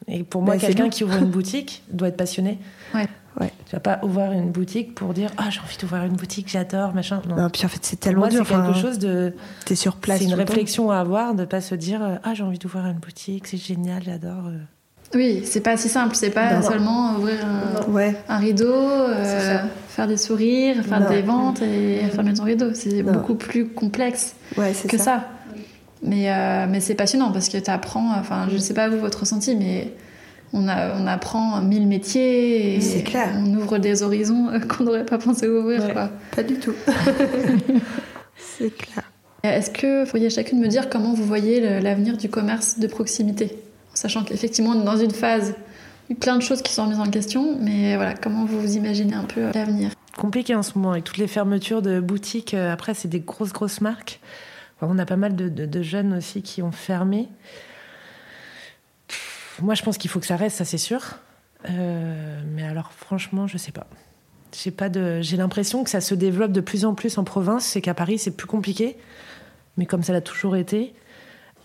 [0.08, 2.58] Et pour moi, Bah, quelqu'un qui ouvre une boutique doit être passionné.
[2.94, 3.06] Ouais.
[3.40, 3.52] Ouais.
[3.66, 6.94] Tu vas pas ouvrir une boutique pour dire ah j'ai envie d'ouvrir une boutique, j'adore
[6.94, 7.22] machin.
[7.28, 7.36] Non.
[7.36, 8.44] Non, puis en fait, c'est Pour tellement moi, dur.
[8.46, 9.34] c'est quelque chose de.
[9.66, 10.18] T'es sur place.
[10.18, 12.98] C'est une réflexion à avoir, de pas se dire euh, ah j'ai envie d'ouvrir une
[12.98, 14.50] boutique, c'est génial, j'adore.
[15.14, 16.14] Oui, c'est pas si simple.
[16.14, 16.62] C'est pas Non.
[16.62, 18.14] seulement ouvrir un, Ouais.
[18.28, 19.58] un rideau, euh,
[19.88, 21.10] faire des sourires, faire Non.
[21.10, 22.74] des ventes et fermer ton rideau.
[22.74, 25.04] C'est beaucoup plus complexe Ouais, que ça.
[25.04, 25.28] ça.
[26.02, 29.20] Mais, euh, mais c'est passionnant parce que tu apprends, enfin, je sais pas vous, votre
[29.20, 29.92] ressenti, mais
[30.52, 33.28] on, a, on apprend mille métiers et C'est clair.
[33.36, 35.84] on ouvre des horizons euh, qu'on n'aurait pas pensé ouvrir.
[35.84, 35.92] Ouais.
[35.92, 36.08] quoi.
[36.34, 36.72] Pas du tout.
[38.36, 39.04] c'est clair.
[39.42, 43.58] Est-ce que vous pourriez chacune me dire comment vous voyez l'avenir du commerce de proximité?
[43.94, 45.54] Sachant qu'effectivement, on est dans une phase
[46.08, 49.14] où plein de choses qui sont remises en question, mais voilà, comment vous vous imaginez
[49.14, 49.90] un peu euh, l'avenir?
[50.16, 52.54] Compliqué en ce moment avec toutes les fermetures de boutiques.
[52.54, 54.20] Euh, Après, c'est des grosses, grosses marques.
[54.82, 57.28] On a pas mal de, jeunes aussi qui ont fermé.
[59.60, 61.18] Moi, je pense qu'il faut que ça reste, ça c'est sûr.
[61.68, 63.86] Euh, mais alors, franchement, je sais pas.
[64.58, 65.20] J'ai pas de.
[65.20, 67.66] J'ai l'impression que ça se développe de plus en plus en province.
[67.66, 68.96] C'est qu'à Paris, c'est plus compliqué.
[69.76, 70.94] Mais comme ça l'a toujours été.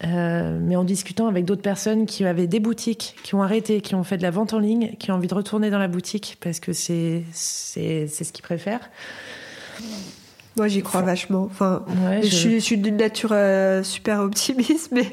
[0.05, 3.95] Euh, mais en discutant avec d'autres personnes qui avaient des boutiques, qui ont arrêté, qui
[3.95, 6.37] ont fait de la vente en ligne, qui ont envie de retourner dans la boutique
[6.41, 8.89] parce que c'est ce qu'ils préfèrent.
[10.57, 11.43] Moi, j'y crois vachement.
[11.51, 12.29] Enfin, Ouais, je...
[12.49, 15.05] je- suis, d'une nature euh, super optimiste, mais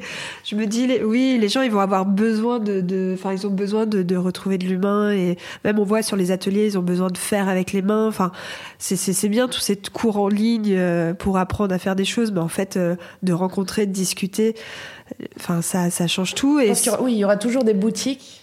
[0.45, 3.49] je me dis, les- oui, les gens, ils vont avoir besoin de, enfin, ils ont
[3.49, 6.81] besoin de, de retrouver de l'humain et même on voit sur les ateliers, ils ont
[6.83, 8.07] besoin de faire avec les mains.
[8.07, 8.31] Enfin,
[8.79, 8.95] c'est,
[9.27, 12.47] bien tous ces cours en ligne euh, pour apprendre à faire des choses, mais en
[12.47, 14.55] fait, euh, de rencontrer, de discuter,
[15.37, 16.59] enfin, ça, ça change tout.
[16.59, 18.41] Et y aura- oui, il y aura toujours des boutiques.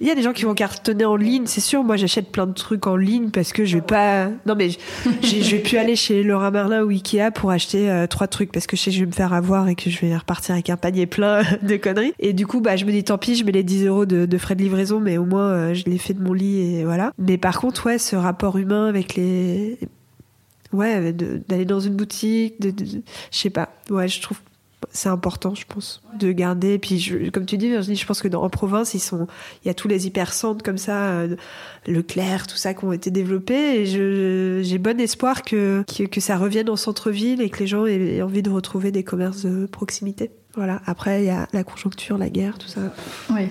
[0.00, 1.84] Il y a des gens qui vont cartonner en ligne, c'est sûr.
[1.84, 4.28] Moi, j'achète plein de trucs en ligne parce que je vais pas.
[4.44, 4.70] Non, mais
[5.22, 8.66] je vais plus aller chez Laura Merlin ou Ikea pour acheter euh, trois trucs parce
[8.66, 10.68] que je sais que je vais me faire avoir et que je vais repartir avec
[10.68, 12.12] un panier plein de conneries.
[12.18, 14.38] Et du coup, bah, je me dis tant pis, je mets les 10 euros de,
[14.38, 17.12] frais de livraison, mais au moins, euh, je l'ai fait de mon lit et voilà.
[17.18, 19.78] Mais par contre, ouais, ce rapport humain avec les.
[20.72, 23.68] Ouais, d'aller dans une boutique, de, de- je sais pas.
[23.90, 24.38] Ouais, je trouve
[24.90, 26.78] c'est important, je pense, de garder.
[26.78, 29.26] Puis, je- comme tu dis, Virginie, je pense que dans, en province, ils sont,
[29.64, 31.36] il y a tous les hypercentres comme ça, euh,
[31.86, 33.80] Leclerc, tout ça, qui ont été développés.
[33.80, 37.66] Et je, j'ai bon espoir que, que, que ça revienne en centre-ville et que les
[37.66, 40.30] gens aient envie de retrouver des commerces de proximité.
[40.56, 40.80] Voilà.
[40.86, 42.80] Après, il y a la conjoncture, la guerre, tout ça.
[43.30, 43.48] Oui,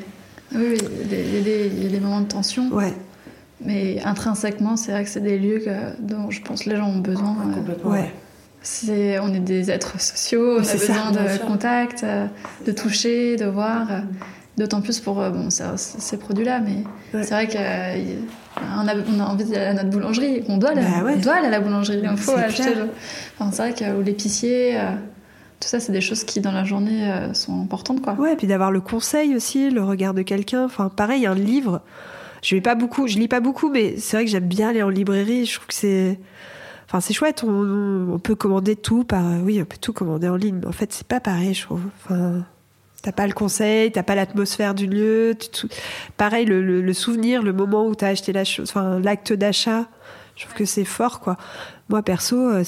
[0.55, 2.93] oui, oui, il y a des- y, a moments de tension, Ouais,
[3.59, 6.89] mais intrinsèquement, c'est vrai que c'est des lieux que- dont je pense que les gens
[6.89, 7.35] ont besoin.
[7.49, 7.91] euh, Complètement.
[7.91, 8.13] ouais.
[9.21, 12.25] On est des êtres sociaux, on a C'est ça, besoin bien de contact, euh,
[12.65, 13.91] de toucher, de voir.
[13.91, 13.99] euh,
[14.55, 17.23] D'autant plus pour euh, bon, ça- ces produits-là, mais Ouais.
[17.23, 21.03] c'est vrai qu'on a, on a envie d'aller à notre boulangerie, on doit aller, Bah
[21.03, 21.13] ouais.
[21.15, 22.73] on doit aller à la boulangerie, il faut C'est acheter.
[23.39, 24.91] Enfin, c'est vrai que ou l'épicier, euh,
[25.59, 28.13] tout ça, c'est des choses qui dans la journée euh, sont importantes, quoi.
[28.13, 30.65] Ouais, et puis d'avoir le conseil aussi, le regard de quelqu'un.
[30.65, 31.81] Enfin, pareil, un livre.
[32.43, 34.83] je vais pas beaucoup, je lis pas beaucoup, mais c'est vrai que j'aime bien aller
[34.83, 35.47] en librairie.
[35.47, 36.19] Je trouve que c'est,
[37.01, 37.43] c'est chouette.
[37.43, 40.59] On, peut commander tout par, oui, on peut tout commander en ligne.
[40.61, 41.81] Mais en fait, c'est pas pareil, je trouve.
[43.03, 45.35] T'as pas le conseil, t'as pas l'atmosphère du lieu.
[46.15, 49.87] Pareil, le, souvenir, le moment où t'as acheté la chose, enfin l'acte d'achat,
[50.35, 51.37] je trouve que c'est fort, quoi.
[51.89, 52.63] Moi, perso, euh,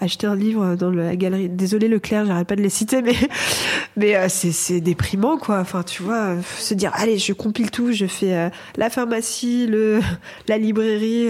[0.00, 3.14] acheter un livre dans la galerie, désolé Leclerc, j'arrête pas de les citer, mais,
[3.96, 5.58] mais euh, c'est déprimant, quoi.
[5.58, 10.00] Enfin, tu vois, euh, se dire, allez, je compile tout, je fais la pharmacie, le,
[10.48, 11.28] la librairie,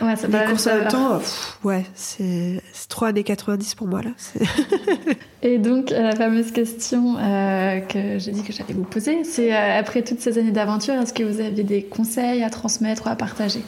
[0.00, 1.20] ouais, les courses en temps.
[1.64, 4.10] ouais, c'est trop années 90 pour moi, là.
[5.42, 10.20] Et donc, la fameuse question que j'ai dit que j'allais vous poser, c'est après toutes
[10.20, 13.60] ces années d'aventure, est-ce que vous aviez des conseils à transmettre ou à partager?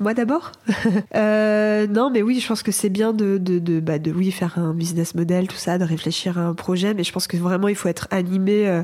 [0.00, 0.52] Moi d'abord
[1.14, 4.58] euh, Non, mais oui, je pense que c'est bien de, de, bah de, oui, faire
[4.58, 7.68] un business model, tout ça, de réfléchir à un projet, mais je pense que vraiment,
[7.68, 8.82] il faut être animé euh,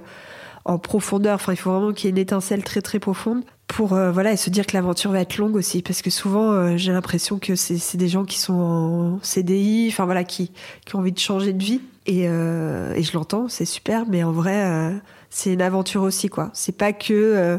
[0.66, 1.36] en profondeur.
[1.36, 4.30] Enfin, il faut vraiment qu'il y ait une étincelle très, très profonde pour euh, voilà
[4.32, 7.56] et se dire que l'aventure va être longue aussi parce que souvent j'ai l'impression que
[7.56, 10.52] c'est des gens qui sont en CDI enfin voilà qui
[10.84, 14.30] qui ont envie de changer de vie et, et je l'entends c'est super mais en
[14.30, 14.92] vrai
[15.30, 17.58] c'est une aventure aussi quoi c'est pas que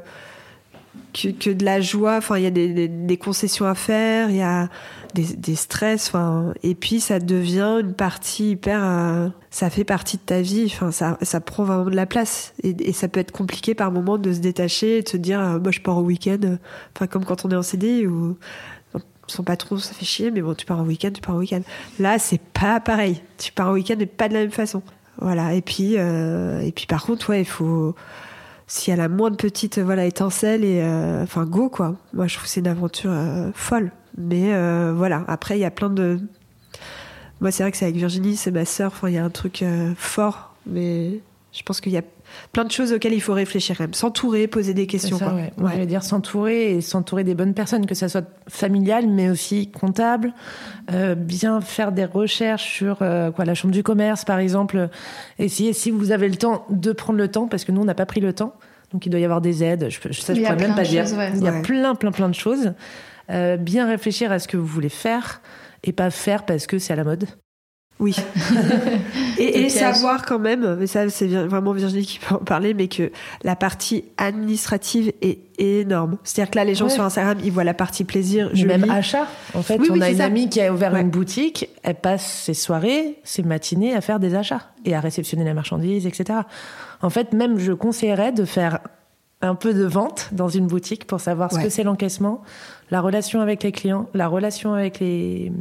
[1.14, 2.18] que, de la joie.
[2.18, 4.70] Enfin, il y a des, concessions à faire, il y a
[5.14, 6.08] des, stress.
[6.08, 8.84] Enfin, et puis ça devient une partie hyper.
[8.84, 10.66] Euh, ça fait partie de ta vie.
[10.68, 12.54] Enfin, ça, ça prend vraiment de la place.
[12.64, 15.60] Et, ça peut être compliqué par moment de se détacher et de se dire, euh,
[15.60, 16.58] moi, je pars au week-end.
[16.96, 18.38] Enfin, comme quand on est en CD ou
[19.28, 21.62] son patron, ça fait chier, mais bon, tu pars au week-end, tu pars au week-end.
[22.00, 23.22] Là, c'est pas pareil.
[23.38, 24.82] Tu pars au week-end, mais pas de la même façon.
[25.20, 25.54] Voilà.
[25.54, 27.96] Et puis, euh, et puis par contre, ouais, il faut
[28.68, 31.96] s'il y a la moindre petite voilà étincelle et euh, enfin go quoi.
[32.14, 33.92] Moi je trouve c'est une aventure euh, folle.
[34.18, 36.20] Mais euh, voilà, après il y a plein de
[37.40, 39.30] moi c'est vrai que c'est avec Virginie, c'est ma sœur, enfin il y a un
[39.30, 39.64] truc
[39.96, 41.22] fort mais
[41.54, 42.04] je pense qu'il y a
[42.52, 43.94] plein de choses auxquelles il faut réfléchir quand même.
[43.94, 45.18] S'entourer, poser des questions.
[45.18, 45.52] Ça, Ouais.
[45.58, 45.86] Ouais.
[45.86, 50.34] dire s'entourer et s'entourer des bonnes personnes, que ça soit familial mais aussi comptable.
[50.92, 54.90] Euh, bien faire des recherches sur euh, quoi la chambre du commerce par exemple.
[55.40, 57.96] Essayer si vous avez le temps de prendre le temps parce que nous on n'a
[57.96, 58.54] pas pris le temps.
[58.94, 59.88] Donc il doit y avoir des aides.
[59.90, 61.06] Je, je, ça je pourrais même pas dire.
[61.36, 62.74] il y a plein plein plein de choses.
[63.30, 65.42] Euh, bien réfléchir à ce que vous voulez faire
[65.84, 67.26] et pas faire parce que c'est à la mode.
[68.00, 68.16] Oui.
[69.40, 73.12] et, savoir quand même, mais ça c'est vraiment Virginie qui peut en parler, mais que
[73.44, 76.18] la partie administrative est énorme.
[76.24, 78.52] C'est-à-dire que là, les gens sur Instagram, ils voient la partie plaisir.
[78.54, 79.26] Je même achat.
[79.56, 83.20] En fait, on a une amie qui a ouvert une boutique, elle passe ses soirées,
[83.24, 86.42] ses matinées à faire des achats et à réceptionner la marchandise, etc.
[87.02, 88.80] En fait, même je conseillerais de faire
[89.42, 92.42] un peu de vente dans une boutique pour savoir ce que c'est l'encaissement,
[92.90, 95.52] la relation avec les clients, la relation avec les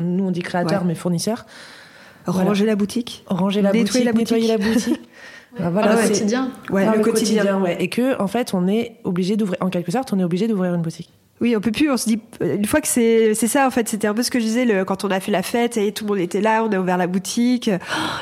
[0.00, 1.46] nous on dit créateur, mais fournisseur.
[2.26, 3.24] Ranger la boutique.
[3.26, 4.30] Ranger la nettoyer boutique.
[4.30, 5.00] Nettoyer la boutique.
[5.58, 6.50] voilà, le quotidien.
[6.70, 7.60] Ouais, le, quotidien.
[7.60, 7.76] ouais.
[7.80, 10.74] Et que, en fait, on est obligé d'ouvrir, en quelque sorte, on est obligé d'ouvrir
[10.74, 11.10] une boutique.
[11.40, 11.90] Oui, on peut plus.
[11.90, 13.88] On se dit une fois que c'est c'est ça en fait.
[13.88, 15.90] C'était un peu ce que je disais le, quand on a fait la fête et
[15.90, 17.68] tout le monde était là, on a ouvert la boutique.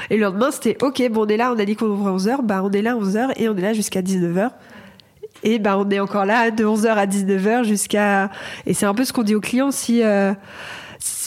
[0.08, 1.06] Et le lendemain, c'était ok.
[1.10, 1.52] Bon, on est là.
[1.54, 3.56] On a dit qu'on ouvrait 11 h Bah, on est là 11 h et on
[3.58, 4.50] est là jusqu'à 19 h
[5.42, 8.30] Et bah, on est encore là de 11 h à 19 h jusqu'à.
[8.64, 10.02] Et c'est un peu ce qu'on dit aux clients si.
[10.02, 10.32] Euh,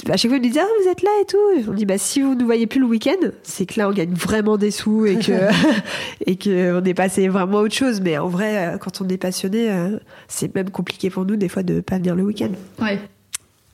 [0.10, 1.72] à chaque fois, ils nous disent ah, vous êtes là et tout.
[1.72, 4.14] On dit bah si vous ne voyez plus le week-end, c'est que là on gagne
[4.14, 5.50] vraiment des sous et que
[6.26, 8.02] et que on est passé vraiment à autre chose.
[8.02, 9.98] Mais en vrai, euh, quand on est passionné, euh,
[10.28, 12.52] c'est même compliqué pour nous des fois de pas venir le week-end.
[12.82, 13.00] Oui.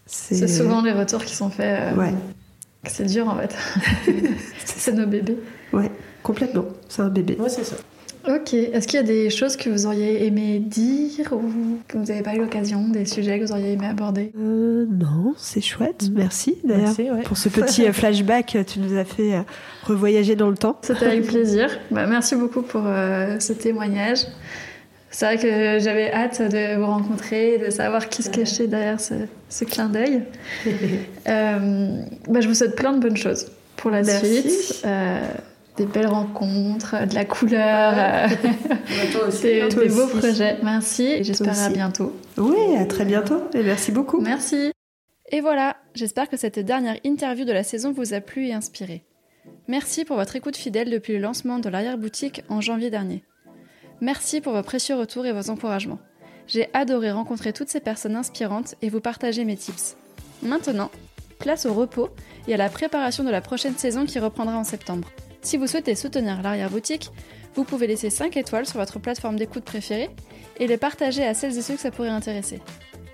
[0.06, 1.94] C'est souvent les retours qui sont faits.
[1.94, 2.14] Euh, ouais.
[2.86, 3.56] C'est dur en fait.
[4.66, 5.38] c'est nos bébés.
[5.74, 5.92] Ouais,
[6.24, 6.66] complètement.
[6.88, 7.38] C'est un bébé.
[7.40, 7.76] Ouais, c'est ça.
[8.28, 8.54] Ok.
[8.54, 12.22] Est-ce qu'il y a des choses que vous auriez aimé dire ou que vous n'avez
[12.22, 14.32] pas eu l'occasion, des sujets que vous auriez aimé aborder?
[14.38, 16.10] Euh, Non, c'est chouette.
[16.10, 16.14] Mm.
[16.16, 18.58] Merci d'ailleurs pour ce petit euh, flashback.
[18.68, 19.42] Tu nous as fait euh,
[19.84, 20.78] revoyager dans le temps.
[20.82, 21.70] C'était avec plaisir.
[21.92, 24.20] Bah, merci beaucoup pour ce témoignage.
[25.12, 29.64] C'est vrai que j'avais hâte de vous rencontrer, de savoir qui se cachait derrière ce,
[29.64, 30.22] clin d'œil.
[31.26, 33.48] bah, je vous souhaite plein de bonnes choses
[33.78, 34.84] pour la suite
[35.80, 38.28] des belles rencontres, de la couleur, euh,
[39.42, 39.96] des, hein.
[39.96, 40.58] beaux projets.
[40.62, 42.14] Merci et j'espère à bientôt.
[42.38, 44.20] Oui, à très bientôt et merci beaucoup.
[44.20, 44.74] Merci.
[45.32, 49.06] Et voilà, j'espère que cette dernière interview de la saison vous a plu et inspiré.
[49.68, 53.24] Merci pour votre écoute fidèle depuis le lancement de l'arrière-boutique en janvier dernier.
[54.02, 56.00] Merci pour vos précieux retours et vos encouragements.
[56.48, 59.96] J'ai adoré rencontrer toutes ces personnes inspirantes et vous partager mes tips.
[60.44, 60.92] Maintenant,
[61.40, 62.10] place au repos
[62.48, 65.08] et à la préparation de la prochaine saison qui reprendra en septembre.
[65.42, 67.12] Si vous souhaitez soutenir l'arrière-boutique,
[67.56, 70.10] vous pouvez laisser 5 étoiles sur votre plateforme d'écoute préférée
[70.60, 72.60] et les partager à celles et ceux que ça pourrait intéresser.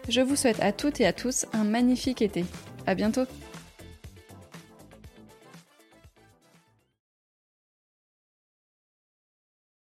[0.10, 2.46] Je vous souhaite à toutes et à tous un magnifique été.
[2.86, 3.26] À bientôt!